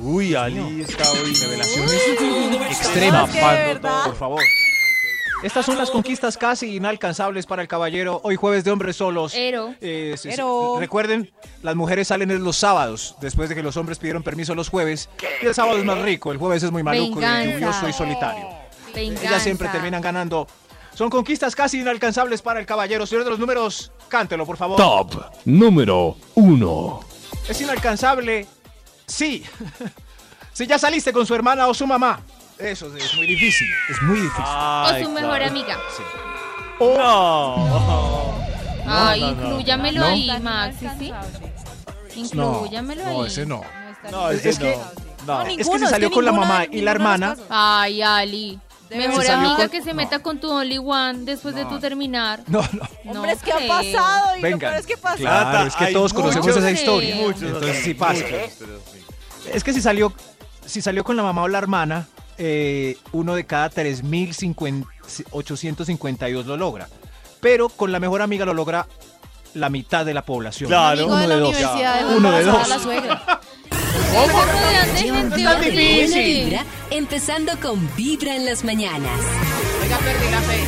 Uy, 0.01 0.35
Ali 0.35 0.83
está 0.83 1.11
hoy. 1.13 1.35
revelaciones 1.35 2.09
extremas. 2.71 3.31
Por 4.05 4.17
favor. 4.17 4.43
Estas 5.43 5.65
son 5.67 5.79
las 5.79 5.91
conquistas 5.91 6.37
casi 6.37 6.75
inalcanzables 6.77 7.47
para 7.47 7.63
el 7.63 7.69
caballero. 7.69 8.21
Hoy 8.25 8.35
jueves 8.35 8.65
de 8.65 8.73
hombres 8.73 8.97
solos. 8.97 9.35
Ero. 9.37 9.73
Eh, 9.81 10.15
sí, 10.17 10.29
sí. 10.29 10.35
Ero. 10.35 10.77
Recuerden, 10.81 11.31
las 11.63 11.77
mujeres 11.77 12.09
salen 12.09 12.33
es 12.33 12.41
los 12.41 12.57
sábados, 12.57 13.15
después 13.21 13.49
de 13.49 13.55
que 13.55 13.63
los 13.63 13.77
hombres 13.77 13.99
pidieron 13.99 14.25
permiso 14.25 14.57
los 14.57 14.69
jueves. 14.69 15.09
Y 15.41 15.47
el 15.47 15.55
sábado 15.55 15.79
es 15.79 15.85
más 15.85 16.01
rico, 16.03 16.33
el 16.33 16.39
jueves 16.39 16.65
es 16.65 16.73
muy 16.73 16.83
maluco, 16.83 17.21
y 17.21 17.53
lluvioso 17.53 17.89
y 17.89 17.93
solitario. 17.93 18.49
Venganza. 18.93 19.29
Ellas 19.29 19.43
siempre 19.43 19.69
terminan 19.69 20.03
ganando. 20.03 20.49
Son 20.95 21.09
conquistas 21.09 21.55
casi 21.55 21.81
inalcanzables 21.81 22.43
para 22.43 22.59
el 22.59 22.67
caballero. 22.67 23.07
Señor 23.07 23.23
de 23.23 23.31
los 23.31 23.39
números, 23.39 23.93
cántelo, 24.09 24.45
por 24.45 24.57
favor. 24.57 24.77
Top 24.77 25.23
número 25.45 26.17
1. 26.35 27.01
Es 27.49 27.61
inalcanzable. 27.61 28.49
Sí. 29.09 29.45
si 30.53 30.67
ya 30.67 30.79
saliste 30.79 31.13
con 31.13 31.27
su 31.27 31.35
hermana 31.35 31.67
o 31.67 31.75
su 31.75 31.87
mamá. 31.87 32.21
Eso 32.59 32.95
es 32.97 33.15
muy 33.15 33.27
difícil. 33.27 33.67
Es 33.91 34.01
muy 34.03 34.21
difícil. 34.21 34.45
O 34.45 34.99
su 35.03 35.11
mejor 35.11 35.43
amiga. 35.43 35.79
Ay, 38.91 39.21
no, 39.21 39.27
no, 39.27 39.43
inclúyamelo 39.43 40.01
no. 40.01 40.07
ahí, 40.07 40.31
Maxi, 40.41 40.87
¿sí? 40.99 41.13
Inclúyamelo 42.17 43.05
ahí. 43.07 43.17
No, 43.17 43.25
ese 43.27 43.47
no. 43.47 43.63
No, 44.11 44.31
Es, 44.31 44.39
ese 44.41 44.49
es 44.51 44.59
que, 44.59 44.79
no. 45.27 45.43
es 45.43 45.69
que 45.69 45.77
es 45.77 45.91
salió 45.91 46.09
que 46.09 46.15
con 46.15 46.25
la 46.25 46.33
mamá 46.33 46.65
y 46.71 46.81
la 46.81 46.93
hermana. 46.93 47.37
Ay, 47.49 48.03
Ali. 48.03 48.59
Mejor 48.91 49.23
Se 49.23 49.31
amiga 49.33 49.57
con- 49.57 49.69
que 49.69 49.83
se 49.83 49.93
meta 49.93 50.21
con 50.21 50.41
tu 50.41 50.51
Only 50.51 50.79
One 50.79 51.25
después 51.25 51.55
de 51.55 51.67
tu 51.67 51.79
terminar. 51.79 52.41
No, 52.47 52.63
no. 52.73 52.89
No 53.05 53.13
Hombre, 53.13 53.33
es 53.33 53.43
que 53.43 53.53
ha 53.53 53.69
pasado 53.69 54.37
y 54.39 54.41
Venga. 54.41 54.71
peor 54.71 54.81
es 54.81 54.87
que 54.87 54.97
pasa. 54.97 55.17
Claro, 55.19 55.69
es 55.69 55.77
que 55.77 55.87
todos 55.89 56.15
conocemos 56.15 56.49
esa 56.57 56.71
historia. 56.71 57.15
muchos, 57.17 57.43
Entonces 57.43 57.85
sí 57.85 57.93
pasa. 57.95 58.25
Muchos, 58.25 58.51
pero. 58.59 58.81
Es 59.53 59.65
que 59.65 59.73
si 59.73 59.81
salió, 59.81 60.13
si 60.67 60.83
salió 60.83 61.05
con 61.05 61.17
la 61.17 61.23
mamá 61.23 61.43
o 61.43 61.49
la 61.49 61.59
hermana, 61.59 62.09
eh, 62.39 62.97
uno 63.13 63.35
de 63.35 63.47
cada 63.47 63.71
3.852 63.71 66.45
lo 66.45 66.57
logra. 66.57 66.89
Pero 67.41 67.69
con 67.69 67.93
la 67.93 68.01
mejor 68.01 68.23
amiga 68.23 68.45
lo 68.45 68.55
logra 68.55 68.89
la 69.55 69.71
mitad 69.71 70.05
de 70.05 70.13
la 70.15 70.23
población. 70.23 70.69
Claro. 70.69 71.07
Uno 71.07 71.19
de 71.19 71.37
dos. 71.37 71.57
Uno 72.17 72.33
de 72.39 72.43
dos. 72.45 72.69
empezando 76.91 77.53
con 77.61 77.89
Vibra 77.97 78.35
en 78.37 78.47
las 78.47 78.65
mañanas. 78.65 79.21
Oiga, 79.83 79.99
perdí 79.99 80.31
la 80.31 80.41
fe. 80.43 80.65